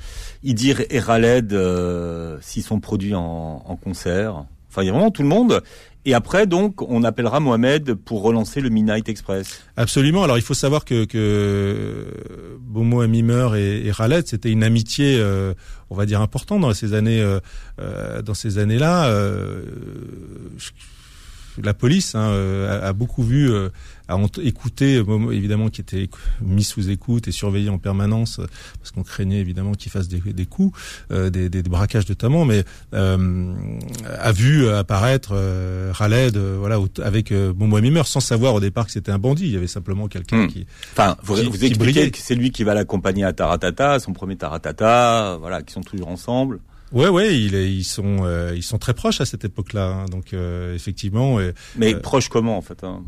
Idir 0.44 0.82
et 0.90 1.00
Raled, 1.00 1.52
euh, 1.52 2.38
s'ils 2.40 2.62
sont 2.62 2.78
produits 2.78 3.14
en, 3.14 3.62
en 3.66 3.76
concert. 3.76 4.44
Enfin, 4.70 4.82
il 4.82 4.86
y 4.86 4.88
a 4.88 4.92
vraiment 4.92 5.10
tout 5.10 5.22
le 5.22 5.28
monde. 5.28 5.62
Et 6.06 6.14
après, 6.14 6.46
donc, 6.46 6.82
on 6.82 7.02
appellera 7.02 7.40
Mohamed 7.40 7.94
pour 7.94 8.22
relancer 8.22 8.60
le 8.60 8.68
Midnight 8.68 9.08
Express. 9.08 9.60
Absolument. 9.76 10.22
Alors, 10.22 10.38
il 10.38 10.42
faut 10.42 10.54
savoir 10.54 10.84
que, 10.84 11.04
que 11.04 12.06
Bomo 12.60 13.00
Amimer 13.00 13.48
et, 13.56 13.88
et 13.88 13.90
Khaled, 13.90 14.24
c'était 14.24 14.52
une 14.52 14.62
amitié, 14.62 15.18
euh, 15.18 15.52
on 15.90 15.96
va 15.96 16.06
dire, 16.06 16.20
importante 16.20 16.60
dans 16.60 16.72
ces 16.74 16.94
années, 16.94 17.20
euh, 17.20 17.40
euh 17.80 18.22
dans 18.22 18.34
ces 18.34 18.58
années-là. 18.58 19.06
Euh, 19.06 19.64
la 21.60 21.74
police 21.74 22.14
hein, 22.14 22.30
a, 22.68 22.86
a, 22.86 22.92
beaucoup 22.92 23.24
vu 23.24 23.50
à 24.08 24.16
écouter, 24.42 24.96
euh, 24.96 25.30
évidemment, 25.32 25.68
qui 25.68 25.80
était 25.80 26.08
mis 26.40 26.64
sous 26.64 26.90
écoute 26.90 27.28
et 27.28 27.32
surveillé 27.32 27.68
en 27.70 27.78
permanence, 27.78 28.38
euh, 28.38 28.46
parce 28.78 28.90
qu'on 28.92 29.02
craignait 29.02 29.40
évidemment 29.40 29.72
qu'il 29.72 29.90
fasse 29.90 30.08
des, 30.08 30.20
des 30.20 30.46
coups, 30.46 30.78
euh, 31.10 31.30
des, 31.30 31.48
des, 31.48 31.62
braquages 31.62 32.08
notamment, 32.08 32.44
mais 32.44 32.64
euh, 32.94 33.54
a 34.18 34.32
vu 34.32 34.68
apparaître 34.68 35.30
euh, 35.32 35.92
Khaled, 35.92 36.36
voilà, 36.36 36.78
avec 37.02 37.32
euh, 37.32 37.52
Momo 37.54 37.80
Mimer, 37.80 38.02
sans 38.04 38.20
savoir 38.20 38.54
au 38.54 38.60
départ 38.60 38.86
que 38.86 38.92
c'était 38.92 39.12
un 39.12 39.18
bandit. 39.18 39.46
Il 39.46 39.52
y 39.52 39.56
avait 39.56 39.66
simplement 39.66 40.08
quelqu'un 40.08 40.44
hmm. 40.44 40.48
qui. 40.48 40.66
Enfin, 40.92 41.16
vous, 41.22 41.34
vous 41.36 41.64
expliquez 41.64 42.10
que 42.10 42.18
c'est 42.18 42.34
lui 42.34 42.50
qui 42.50 42.64
va 42.64 42.74
l'accompagner 42.74 43.24
à 43.24 43.32
Taratata, 43.32 43.98
son 43.98 44.12
premier 44.12 44.36
Taratata, 44.36 45.36
voilà, 45.40 45.62
qui 45.62 45.72
sont 45.72 45.82
toujours 45.82 46.08
ensemble. 46.08 46.60
Ouais, 46.92 47.08
ouais, 47.08 47.36
ils, 47.36 47.54
ils 47.54 47.84
sont 47.84 48.24
ils 48.54 48.62
sont 48.62 48.78
très 48.78 48.94
proches 48.94 49.20
à 49.20 49.24
cette 49.24 49.44
époque-là, 49.44 49.86
hein, 49.86 50.04
donc 50.06 50.32
effectivement. 50.74 51.38
Mais 51.76 51.96
proches 51.96 52.28
comment 52.28 52.56
en 52.56 52.62
fait 52.62 52.84
hein? 52.84 53.02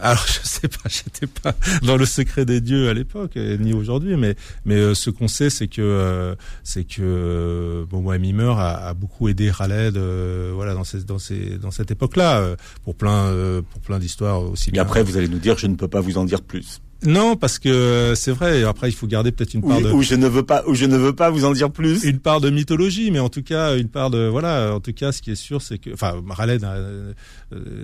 Alors 0.00 0.24
je 0.26 0.40
sais 0.46 0.68
pas, 0.68 0.80
j'étais 0.88 1.26
pas 1.26 1.54
dans 1.82 1.96
le 1.96 2.06
secret 2.06 2.44
des 2.44 2.60
dieux 2.60 2.88
à 2.88 2.94
l'époque 2.94 3.36
ni 3.36 3.72
aujourd'hui, 3.72 4.16
mais 4.16 4.34
mais 4.64 4.76
euh, 4.76 4.94
ce 4.94 5.10
qu'on 5.10 5.28
sait 5.28 5.50
c'est 5.50 5.68
que 5.68 5.80
euh, 5.82 6.34
c'est 6.64 6.84
que 6.84 7.00
euh, 7.02 7.84
bon 7.88 8.00
moi 8.00 8.18
Mimer 8.18 8.54
a, 8.56 8.88
a, 8.88 8.94
beaucoup 8.94 9.28
aidé 9.28 9.50
Khaled 9.56 9.96
voilà 9.96 10.74
dans 10.74 10.84
ces 10.84 11.04
dans 11.04 11.18
ces 11.18 11.58
dans 11.58 11.70
cette 11.70 11.90
époque-là 11.90 12.56
pour 12.84 12.94
plein 12.94 13.32
pour 13.70 13.80
plein 13.80 13.98
d'histoires 13.98 14.42
aussi. 14.42 14.70
Et 14.72 14.78
après 14.78 15.02
vous 15.02 15.16
allez 15.16 15.28
nous 15.28 15.38
dire 15.38 15.58
je 15.58 15.66
ne 15.66 15.74
peux 15.74 15.88
pas 15.88 16.00
vous 16.00 16.18
en 16.18 16.24
dire 16.24 16.42
plus. 16.42 16.80
Non, 17.06 17.36
parce 17.36 17.58
que 17.58 18.12
c'est 18.14 18.30
vrai. 18.30 18.62
Après, 18.64 18.88
il 18.88 18.92
faut 18.92 19.06
garder 19.06 19.32
peut-être 19.32 19.54
une 19.54 19.62
part 19.62 19.80
de. 19.80 19.90
Ou 19.90 20.02
je 20.02 20.14
ne 20.14 20.26
veux 20.26 20.42
pas, 20.42 20.64
ou 20.66 20.74
je 20.74 20.84
ne 20.84 20.96
veux 20.96 21.14
pas 21.14 21.30
vous 21.30 21.44
en 21.44 21.52
dire 21.52 21.70
plus. 21.70 22.04
Une 22.04 22.18
part 22.18 22.40
de 22.40 22.50
mythologie, 22.50 23.10
mais 23.10 23.20
en 23.20 23.28
tout 23.28 23.42
cas, 23.42 23.76
une 23.76 23.88
part 23.88 24.10
de 24.10 24.26
voilà. 24.26 24.74
En 24.74 24.80
tout 24.80 24.92
cas, 24.92 25.12
ce 25.12 25.22
qui 25.22 25.30
est 25.30 25.36
sûr, 25.36 25.62
c'est 25.62 25.78
que, 25.78 25.92
enfin, 25.92 26.22
Raleigh 26.28 26.60
euh, 26.64 27.12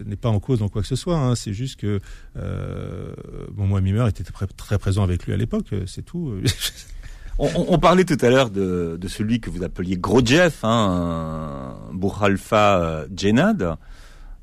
n'est 0.04 0.16
pas 0.16 0.28
en 0.28 0.40
cause 0.40 0.58
dans 0.58 0.68
quoi 0.68 0.82
que 0.82 0.88
ce 0.88 0.96
soit. 0.96 1.16
Hein. 1.16 1.34
C'est 1.34 1.54
juste 1.54 1.80
que 1.80 2.00
euh, 2.36 3.12
bon, 3.52 3.66
moi, 3.66 3.80
Mimer 3.80 4.06
était 4.08 4.24
très, 4.24 4.46
très 4.46 4.78
présent 4.78 5.02
avec 5.02 5.24
lui 5.26 5.32
à 5.32 5.36
l'époque. 5.36 5.68
C'est 5.86 6.04
tout. 6.04 6.34
On, 7.38 7.50
on, 7.68 7.78
parlait 7.78 8.04
tout 8.04 8.16
à 8.22 8.30
l'heure 8.30 8.48
de, 8.48 8.96
de, 8.98 9.08
celui 9.08 9.40
que 9.40 9.50
vous 9.50 9.62
appeliez 9.62 9.98
Gros 9.98 10.24
Jeff, 10.24 10.60
hein, 10.62 11.76
Bourhalfa 11.92 12.80
euh, 12.80 13.06
Djenad, 13.14 13.76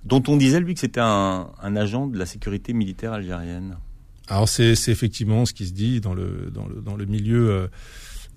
dont 0.05 0.21
on 0.27 0.37
disait 0.37 0.59
lui 0.59 0.75
que 0.75 0.79
c'était 0.79 1.01
un, 1.01 1.47
un 1.59 1.75
agent 1.75 2.05
de 2.05 2.19
la 2.19 2.27
sécurité 2.27 2.71
militaire 2.71 3.13
algérienne. 3.13 3.77
Alors 4.29 4.47
c'est 4.47 4.71
effectivement 4.87 5.45
ce 5.45 5.53
qui 5.53 5.67
se 5.67 5.73
dit 5.73 5.99
dans 5.99 6.13
le 6.13 6.49
dans 6.53 6.67
le 6.67 6.81
dans 6.81 6.95
le 6.95 7.05
milieu 7.05 7.49
euh, 7.49 7.67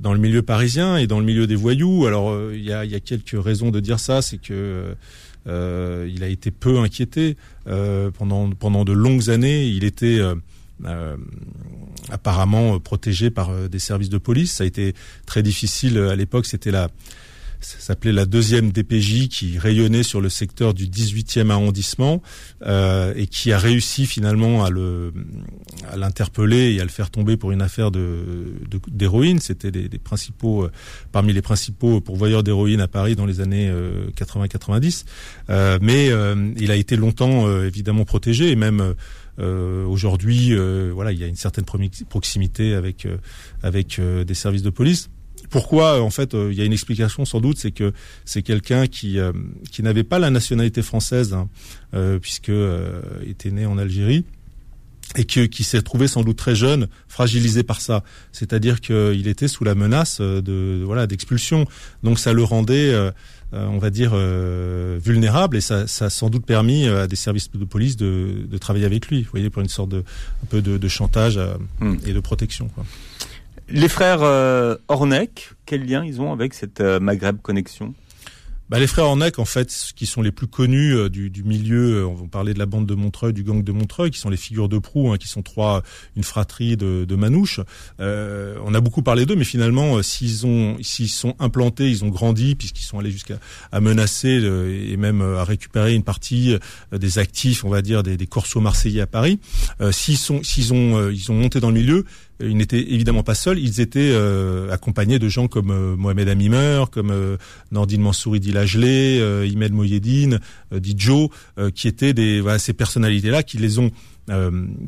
dans 0.01 0.13
le 0.13 0.19
milieu 0.19 0.43
parisien 0.43 0.97
et 0.97 1.07
dans 1.07 1.21
le 1.21 1.25
milieu 1.25 1.47
des 1.47 1.55
voyous. 1.55 2.07
Alors 2.07 2.31
euh, 2.31 2.53
il 2.55 2.65
y, 2.65 2.73
a, 2.73 3.01
quelques 3.01 3.37
raisons 3.43 3.71
de 3.71 3.81
dire 3.81 4.01
ça, 4.01 4.21
c'est 4.21 4.39
que 4.39 4.95
euh, 5.47 6.11
il 6.13 6.25
a 6.25 6.29
été 6.29 6.51
peu 6.51 6.79
inquiété 6.81 7.37
pendant 7.65 8.51
pendant 8.51 8.85
de 8.85 8.93
longues 8.93 9.31
années. 9.31 9.67
Il 9.67 9.85
était 9.85 10.21
apparemment 12.11 12.81
protégé 12.81 13.31
par 13.31 13.69
des 13.69 13.79
services 13.79 14.11
de 14.11 14.19
police. 14.19 14.55
Ça 14.55 14.65
a 14.65 14.67
été 14.67 14.95
très 15.25 15.43
difficile 15.43 15.99
à 15.99 16.17
l'époque. 16.17 16.47
C'était 16.47 16.73
la 16.73 16.89
ça 17.61 17.79
s'appelait 17.81 18.13
la 18.13 18.27
deuxième 18.27 18.71
DPJ 18.71 19.29
qui 19.29 19.59
rayonnait 19.59 20.03
sur 20.03 20.21
le 20.21 20.29
secteur 20.29 20.75
du 20.75 20.87
18e 20.87 21.51
arrondissement 21.51 22.23
euh, 22.63 23.13
et 23.17 23.27
qui 23.27 23.53
a 23.53 23.59
réussi 23.59 24.07
finalement 24.07 24.65
à 24.65 24.71
le 24.71 25.13
à 25.91 25.97
l'interpeller 25.97 26.75
et 26.75 26.81
à 26.81 26.85
le 26.85 26.91
faire 26.91 27.11
tomber 27.11 27.37
pour 27.37 27.53
une 27.53 27.63
affaire 27.63 27.91
de 27.91 28.25
d'héroïne. 28.89 29.39
C'était 29.39 29.71
des, 29.71 29.89
principaux 29.99 30.65
euh, 30.65 30.73
parmi 31.13 31.33
les 31.33 31.43
principaux 31.43 32.01
pourvoyeurs 32.01 32.43
d'héroïne 32.43 32.81
à 32.81 32.89
Paris 32.89 33.17
dans 33.17 33.27
les 33.27 33.41
années 33.41 33.73
80-90. 34.17 35.05
Euh, 35.49 35.79
mais 35.81 36.11
il 36.57 36.71
a 36.71 36.77
été 36.77 36.97
longtemps 36.97 37.51
évidemment 37.63 38.05
protégé 38.05 38.51
et 38.51 38.57
même 38.57 38.95
aujourd'hui, 39.39 40.55
voilà, 40.93 41.13
il 41.13 41.19
y 41.19 41.25
a 41.25 41.27
une 41.27 41.37
certaine 41.37 41.65
proximité 42.09 42.75
avec 42.75 43.07
avec 43.63 44.01
des 44.01 44.35
services 44.35 44.63
de 44.63 44.71
police. 44.71 45.09
Pourquoi 45.51 46.03
En 46.03 46.11
fait, 46.11 46.35
euh, 46.35 46.49
il 46.53 46.59
y 46.59 46.63
a 46.63 46.65
une 46.65 46.73
explication 46.73 47.25
sans 47.25 47.41
doute, 47.41 47.59
c'est 47.59 47.73
que 47.73 47.93
c'est 48.25 48.43
quelqu'un 48.43 48.87
qui 48.87 49.19
euh, 49.19 49.33
qui 49.71 49.83
n'avait 49.83 50.05
pas 50.05 50.19
la 50.19 50.31
nationalité 50.31 50.83
française 50.83 51.35
hein, 51.35 51.49
euh, 51.95 52.19
puisque 52.19 52.53
était 53.27 53.51
né 53.51 53.67
en 53.67 53.79
Algérie 53.79 54.25
et 55.15 55.25
que, 55.25 55.47
qui 55.47 55.63
s'est 55.63 55.83
trouvé 55.83 56.09
sans 56.09 56.25
doute 56.25 56.37
très 56.37 56.57
jeune, 56.57 56.89
fragilisé 57.09 57.63
par 57.63 57.81
ça. 57.81 58.03
C'est-à-dire 58.33 58.81
qu'il 58.81 59.29
était 59.29 59.49
sous 59.49 59.63
la 59.63 59.75
menace 59.75 60.21
de, 60.21 60.83
voilà 60.85 61.07
d'expulsion. 61.07 61.67
Donc 62.03 62.19
ça 62.19 62.33
le 62.33 62.43
rendait, 62.43 62.93
on 63.53 63.79
va 63.79 63.91
dire, 63.91 64.17
vulnérable 64.17 65.57
et 65.57 65.61
ça, 65.61 65.87
ça 65.87 66.07
a 66.07 66.11
sans 66.11 66.29
doute 66.29 66.45
permis 66.45 66.89
à 66.89 67.07
des 67.07 67.17
services 67.17 67.51
de 67.53 67.65
police 67.65 67.97
de, 67.97 68.47
de 68.51 68.59
travailler 68.59 68.85
avec 68.85 69.07
lui. 69.07 69.23
Vous 69.23 69.31
voyez, 69.31 69.49
pour 69.49 69.63
une 69.63 69.69
sorte 69.69 69.91
de 69.91 69.99
un 69.99 70.47
peu 70.51 70.61
de, 70.61 70.77
de 70.77 70.89
chantage 70.89 71.39
hmm. 71.79 71.97
et 72.05 72.13
de 72.13 72.21
protection. 72.21 72.69
Quoi. 72.69 72.85
Les 73.69 73.89
frères 73.89 74.23
euh, 74.23 74.77
Ornec, 74.87 75.51
quel 75.65 75.87
lien 75.87 76.05
ils 76.05 76.21
ont 76.21 76.33
avec 76.33 76.55
cette 76.55 76.81
euh, 76.81 77.01
Maghreb 77.01 77.43
connexion? 77.43 77.95
Bah, 78.69 78.81
les 78.81 78.87
frères 78.89 79.07
Ornec, 79.07 79.39
en 79.39 79.45
fait, 79.45 79.93
qui 79.95 80.07
sont 80.07 80.23
les 80.23 80.33
plus 80.33 80.47
connus 80.49 80.93
euh, 80.93 81.09
du, 81.09 81.43
milieu, 81.45 82.05
on 82.07 82.15
va 82.15 82.27
parler 82.27 82.53
de 82.55 82.59
la 82.59 82.67
bande 82.67 82.87
de 82.87 82.95
Montreuil, 82.95 83.33
du 83.33 83.43
gang 83.45 83.63
de 83.63 83.73
Montreuil, 83.73 84.11
qui 84.11 84.19
sont 84.19 84.31
les 84.31 84.37
figures 84.37 84.69
de 84.69 84.79
proue, 84.79 85.13
hein, 85.13 85.19
qui 85.19 85.27
sont 85.27 85.43
trois, 85.43 85.83
une 86.17 86.23
fratrie 86.23 86.77
de, 86.77 87.05
de 87.05 87.17
manouches. 87.17 87.61
Euh, 88.01 88.57
on 88.65 88.75
a 88.75 88.81
beaucoup 88.81 89.03
parlé 89.03 89.27
d'eux, 89.27 89.37
mais 89.37 89.45
finalement, 89.45 90.01
s'ils 90.03 90.47
ont, 90.47 90.77
sont 90.83 91.35
implantés, 91.41 91.91
ils 91.91 92.05
ont 92.05 92.09
grandi, 92.09 92.55
puisqu'ils 92.55 92.85
sont 92.85 93.01
allés 93.01 93.13
jusqu'à 93.13 93.39
à 93.71 93.81
menacer 93.81 94.29
et 94.31 94.97
même 94.97 95.23
à 95.23 95.45
récupérer 95.45 95.95
une 95.95 96.03
partie 96.03 96.57
des 96.93 97.19
actifs, 97.19 97.65
on 97.65 97.69
va 97.69 97.83
dire, 97.83 98.03
des, 98.03 98.17
des 98.17 98.27
corsos 98.27 98.61
marseillais 98.61 99.03
à 99.03 99.07
Paris. 99.07 99.39
s'ils 99.93 100.19
sont, 100.19 100.43
s'ils 100.43 100.73
ont, 100.73 101.09
ils 101.11 101.31
ont 101.31 101.35
monté 101.35 101.61
dans 101.61 101.71
le 101.71 101.75
milieu, 101.75 102.05
ils 102.41 102.57
n'étaient 102.57 102.93
évidemment 102.93 103.23
pas 103.23 103.35
seuls, 103.35 103.59
ils 103.59 103.81
étaient 103.81 104.11
euh, 104.13 104.71
accompagnés 104.71 105.19
de 105.19 105.29
gens 105.29 105.49
comme 105.49 105.71
euh, 105.71 105.97
Mohamed 105.97 106.29
Amimer, 106.29 106.85
comme 106.91 107.11
euh, 107.11 107.37
Nordine 107.73 108.03
Mansouri 108.03 108.41
Dilajlé, 108.41 109.19
euh, 109.21 109.47
Imed 109.47 109.73
Moyedine, 109.73 110.41
euh, 110.73 110.81
Dijo, 110.81 111.31
qui 111.75 111.89
étaient 111.89 112.13
des 112.13 112.41
voilà, 112.41 112.59
ces 112.59 112.73
personnalités-là 112.73 113.43
qui 113.43 113.59
les 113.59 113.79
ont 113.79 113.91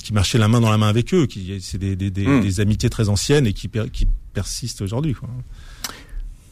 qui 0.03 0.13
marchaient 0.13 0.39
la 0.39 0.49
main 0.49 0.61
dans 0.61 0.71
la 0.71 0.79
main 0.79 0.89
avec 0.89 1.15
eux, 1.15 1.27
qui 1.27 1.61
c'est 1.61 1.79
des, 1.79 1.95
des, 1.95 2.11
des, 2.11 2.27
hmm. 2.27 2.43
des, 2.43 2.59
amitiés 2.59 2.91
très 2.91 3.09
anciennes 3.09 3.47
et 3.47 3.53
qui, 3.53 3.71
qui 3.93 4.09
persistent 4.35 4.83
aujourd'hui. 4.83 5.15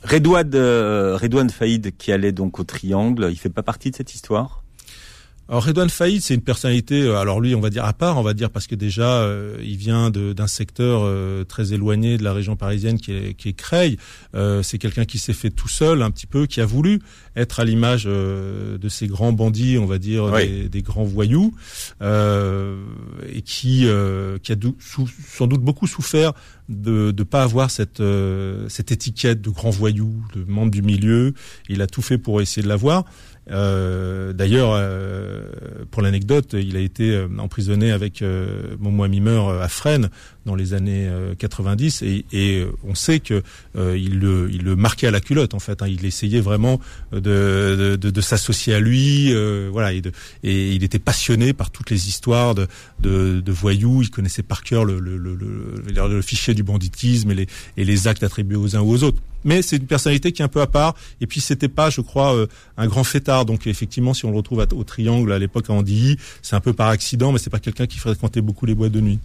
Redouane, 0.04 0.54
Redouane 0.54 1.50
Faïd 1.50 1.96
qui 1.96 2.12
allait 2.12 2.30
donc 2.30 2.60
au 2.60 2.64
Triangle, 2.64 3.28
il 3.32 3.36
fait 3.36 3.50
pas 3.50 3.64
partie 3.64 3.90
de 3.90 3.96
cette 3.96 4.14
histoire? 4.14 4.62
Alors 5.48 5.64
Redouane 5.64 5.90
Faïd, 5.90 6.22
c'est 6.22 6.34
une 6.34 6.40
personnalité, 6.40 7.02
euh, 7.02 7.18
alors 7.18 7.40
lui, 7.40 7.54
on 7.54 7.60
va 7.60 7.70
dire 7.70 7.84
à 7.84 7.92
part, 7.92 8.18
on 8.18 8.22
va 8.22 8.34
dire 8.34 8.50
parce 8.50 8.66
que 8.66 8.74
déjà, 8.74 9.22
euh, 9.22 9.56
il 9.62 9.76
vient 9.76 10.10
d'un 10.10 10.46
secteur 10.48 11.02
euh, 11.04 11.44
très 11.44 11.72
éloigné 11.72 12.18
de 12.18 12.24
la 12.24 12.32
région 12.32 12.56
parisienne 12.56 12.98
qui 12.98 13.12
est, 13.12 13.34
qui 13.34 13.50
est 13.50 13.52
Creil. 13.52 13.96
c'est 14.62 14.78
quelqu'un 14.78 15.04
qui 15.04 15.18
s'est 15.18 15.32
fait 15.32 15.50
tout 15.50 15.68
seul, 15.68 16.02
un 16.02 16.10
petit 16.10 16.26
peu, 16.26 16.46
qui 16.46 16.60
a 16.60 16.66
voulu 16.66 17.00
être 17.36 17.60
à 17.60 17.64
l'image 17.64 18.04
de 18.04 18.88
ces 18.88 19.06
grands 19.06 19.32
bandits, 19.32 19.78
on 19.78 19.86
va 19.86 19.98
dire, 19.98 20.30
des, 20.32 20.82
grands 20.82 21.04
voyous, 21.04 21.54
et 22.02 23.42
qui, 23.42 23.86
qui 24.42 24.52
a 24.52 24.56
sans 25.24 25.46
doute 25.46 25.62
beaucoup 25.62 25.86
souffert 25.86 26.32
de 26.68 27.14
ne 27.16 27.22
pas 27.22 27.42
avoir 27.42 27.70
cette, 27.70 28.02
cette 28.68 28.92
étiquette 28.92 29.40
de 29.40 29.50
grand 29.50 29.70
voyou, 29.70 30.12
de 30.34 30.44
membre 30.44 30.72
du 30.72 30.82
milieu. 30.82 31.34
Il 31.68 31.82
a 31.82 31.86
tout 31.86 32.02
fait 32.02 32.18
pour 32.18 32.40
essayer 32.40 32.62
de 32.62 32.68
l'avoir. 32.68 33.04
Euh, 33.50 34.16
D'ailleurs, 34.36 34.72
euh, 34.74 35.42
pour 35.90 36.02
l'anecdote, 36.02 36.54
il 36.58 36.76
a 36.76 36.80
été 36.80 37.10
euh, 37.10 37.26
emprisonné 37.38 37.90
avec 37.90 38.20
euh, 38.20 38.76
Momo 38.78 39.08
Mimeur 39.08 39.48
à 39.62 39.68
Fresnes 39.68 40.10
dans 40.44 40.54
les 40.54 40.74
années 40.74 41.10
90 41.40 42.02
et, 42.02 42.24
et, 42.32 42.64
on 42.84 42.94
sait 42.94 43.18
que 43.18 43.42
il, 43.74 44.20
le, 44.20 44.76
marquait 44.76 45.08
à 45.08 45.10
la 45.10 45.20
culotte 45.20 45.54
en 45.54 45.58
fait. 45.58 45.82
Hein. 45.82 45.88
il 45.88 46.04
essayait 46.04 46.40
vraiment 46.40 46.80
de, 47.10 47.98
s'associer 48.20 48.72
à 48.72 48.78
lui, 48.78 49.34
voilà, 49.72 49.92
et, 49.92 50.02
il 50.44 50.84
était 50.84 51.00
passionné 51.00 51.52
par 51.52 51.72
toutes 51.72 51.90
les 51.90 52.06
histoires 52.06 52.54
de, 52.54 53.42
voyous. 53.48 54.02
Il 54.02 54.10
connaissait 54.10 54.44
par 54.44 54.62
cœur 54.62 54.84
le, 54.84 56.22
fichier 56.22 56.54
du 56.54 56.62
banditisme 56.62 57.32
et 57.32 57.48
et 57.76 57.84
les 57.84 58.06
actes 58.06 58.22
attribués 58.22 58.56
aux 58.56 58.76
uns 58.76 58.80
ou 58.82 58.92
aux 58.92 59.02
autres 59.02 59.20
mais 59.46 59.62
c'est 59.62 59.76
une 59.76 59.86
personnalité 59.86 60.32
qui 60.32 60.42
est 60.42 60.44
un 60.44 60.48
peu 60.48 60.60
à 60.60 60.66
part. 60.66 60.94
Et 61.22 61.26
puis 61.26 61.40
c'était 61.40 61.68
pas, 61.68 61.88
je 61.88 62.02
crois, 62.02 62.34
euh, 62.34 62.46
un 62.76 62.86
grand 62.86 63.04
fêtard. 63.04 63.46
Donc 63.46 63.66
effectivement, 63.66 64.12
si 64.12 64.26
on 64.26 64.30
le 64.30 64.36
retrouve 64.36 64.66
au 64.74 64.84
Triangle 64.84 65.32
à 65.32 65.38
l'époque 65.38 65.70
à 65.70 65.72
Andilly, 65.72 66.18
c'est 66.42 66.56
un 66.56 66.60
peu 66.60 66.74
par 66.74 66.88
accident, 66.88 67.32
mais 67.32 67.38
c'est 67.38 67.48
pas 67.48 67.60
quelqu'un 67.60 67.86
qui 67.86 67.98
fréquentait 67.98 68.42
beaucoup 68.42 68.66
les 68.66 68.74
boîtes 68.74 68.92
de 68.92 69.00
nuit. 69.00 69.20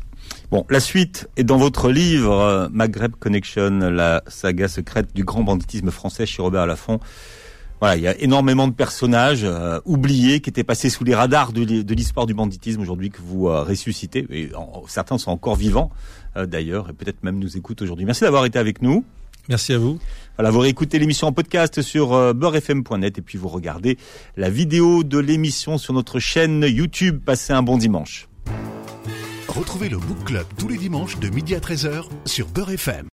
Bon, 0.51 0.65
la 0.69 0.79
suite 0.79 1.27
est 1.35 1.43
dans 1.43 1.57
votre 1.57 1.89
livre 1.89 2.31
euh, 2.31 2.69
Maghreb 2.71 3.13
Connection, 3.19 3.79
la 3.79 4.23
saga 4.27 4.67
secrète 4.67 5.13
du 5.13 5.25
grand 5.25 5.43
banditisme 5.43 5.89
français 5.89 6.25
chez 6.25 6.41
Robert 6.41 6.67
Laffont. 6.67 6.99
Voilà, 7.79 7.97
il 7.97 8.03
y 8.03 8.07
a 8.07 8.15
énormément 8.21 8.67
de 8.67 8.73
personnages 8.73 9.43
euh, 9.43 9.79
oubliés 9.85 10.39
qui 10.39 10.51
étaient 10.51 10.63
passés 10.63 10.91
sous 10.91 11.03
les 11.03 11.15
radars 11.15 11.51
de 11.51 11.93
l'histoire 11.95 12.27
du 12.27 12.35
banditisme 12.35 12.79
aujourd'hui 12.79 13.09
que 13.09 13.21
vous 13.23 13.45
ressuscitez. 13.45 14.27
Et 14.29 14.51
certains 14.87 15.17
sont 15.17 15.31
encore 15.31 15.55
vivants 15.55 15.89
d'ailleurs 16.35 16.91
et 16.91 16.93
peut-être 16.93 17.23
même 17.23 17.39
nous 17.39 17.57
écoutent 17.57 17.81
aujourd'hui. 17.81 18.05
Merci 18.05 18.21
d'avoir 18.21 18.45
été 18.45 18.59
avec 18.59 18.83
nous. 18.83 19.03
Merci 19.49 19.73
à 19.73 19.77
vous. 19.77 19.99
Voilà, 20.37 20.51
vous 20.51 20.59
réécoutez 20.59 20.99
l'émission 20.99 21.27
en 21.27 21.33
podcast 21.33 21.81
sur 21.81 22.13
euh, 22.13 22.33
beurrefm.net 22.33 23.17
et 23.17 23.21
puis 23.21 23.37
vous 23.37 23.47
regardez 23.47 23.97
la 24.37 24.49
vidéo 24.49 25.03
de 25.03 25.19
l'émission 25.19 25.77
sur 25.77 25.93
notre 25.93 26.19
chaîne 26.19 26.65
YouTube. 26.67 27.21
Passez 27.23 27.53
un 27.53 27.63
bon 27.63 27.77
dimanche. 27.77 28.27
Retrouvez 29.47 29.89
le 29.89 29.97
Book 29.97 30.23
Club 30.23 30.45
tous 30.57 30.69
les 30.69 30.77
dimanches 30.77 31.19
de 31.19 31.29
midi 31.29 31.55
à 31.55 31.59
13h 31.59 32.05
sur 32.25 32.47
Beurre 32.47 32.71
FM. 32.71 33.09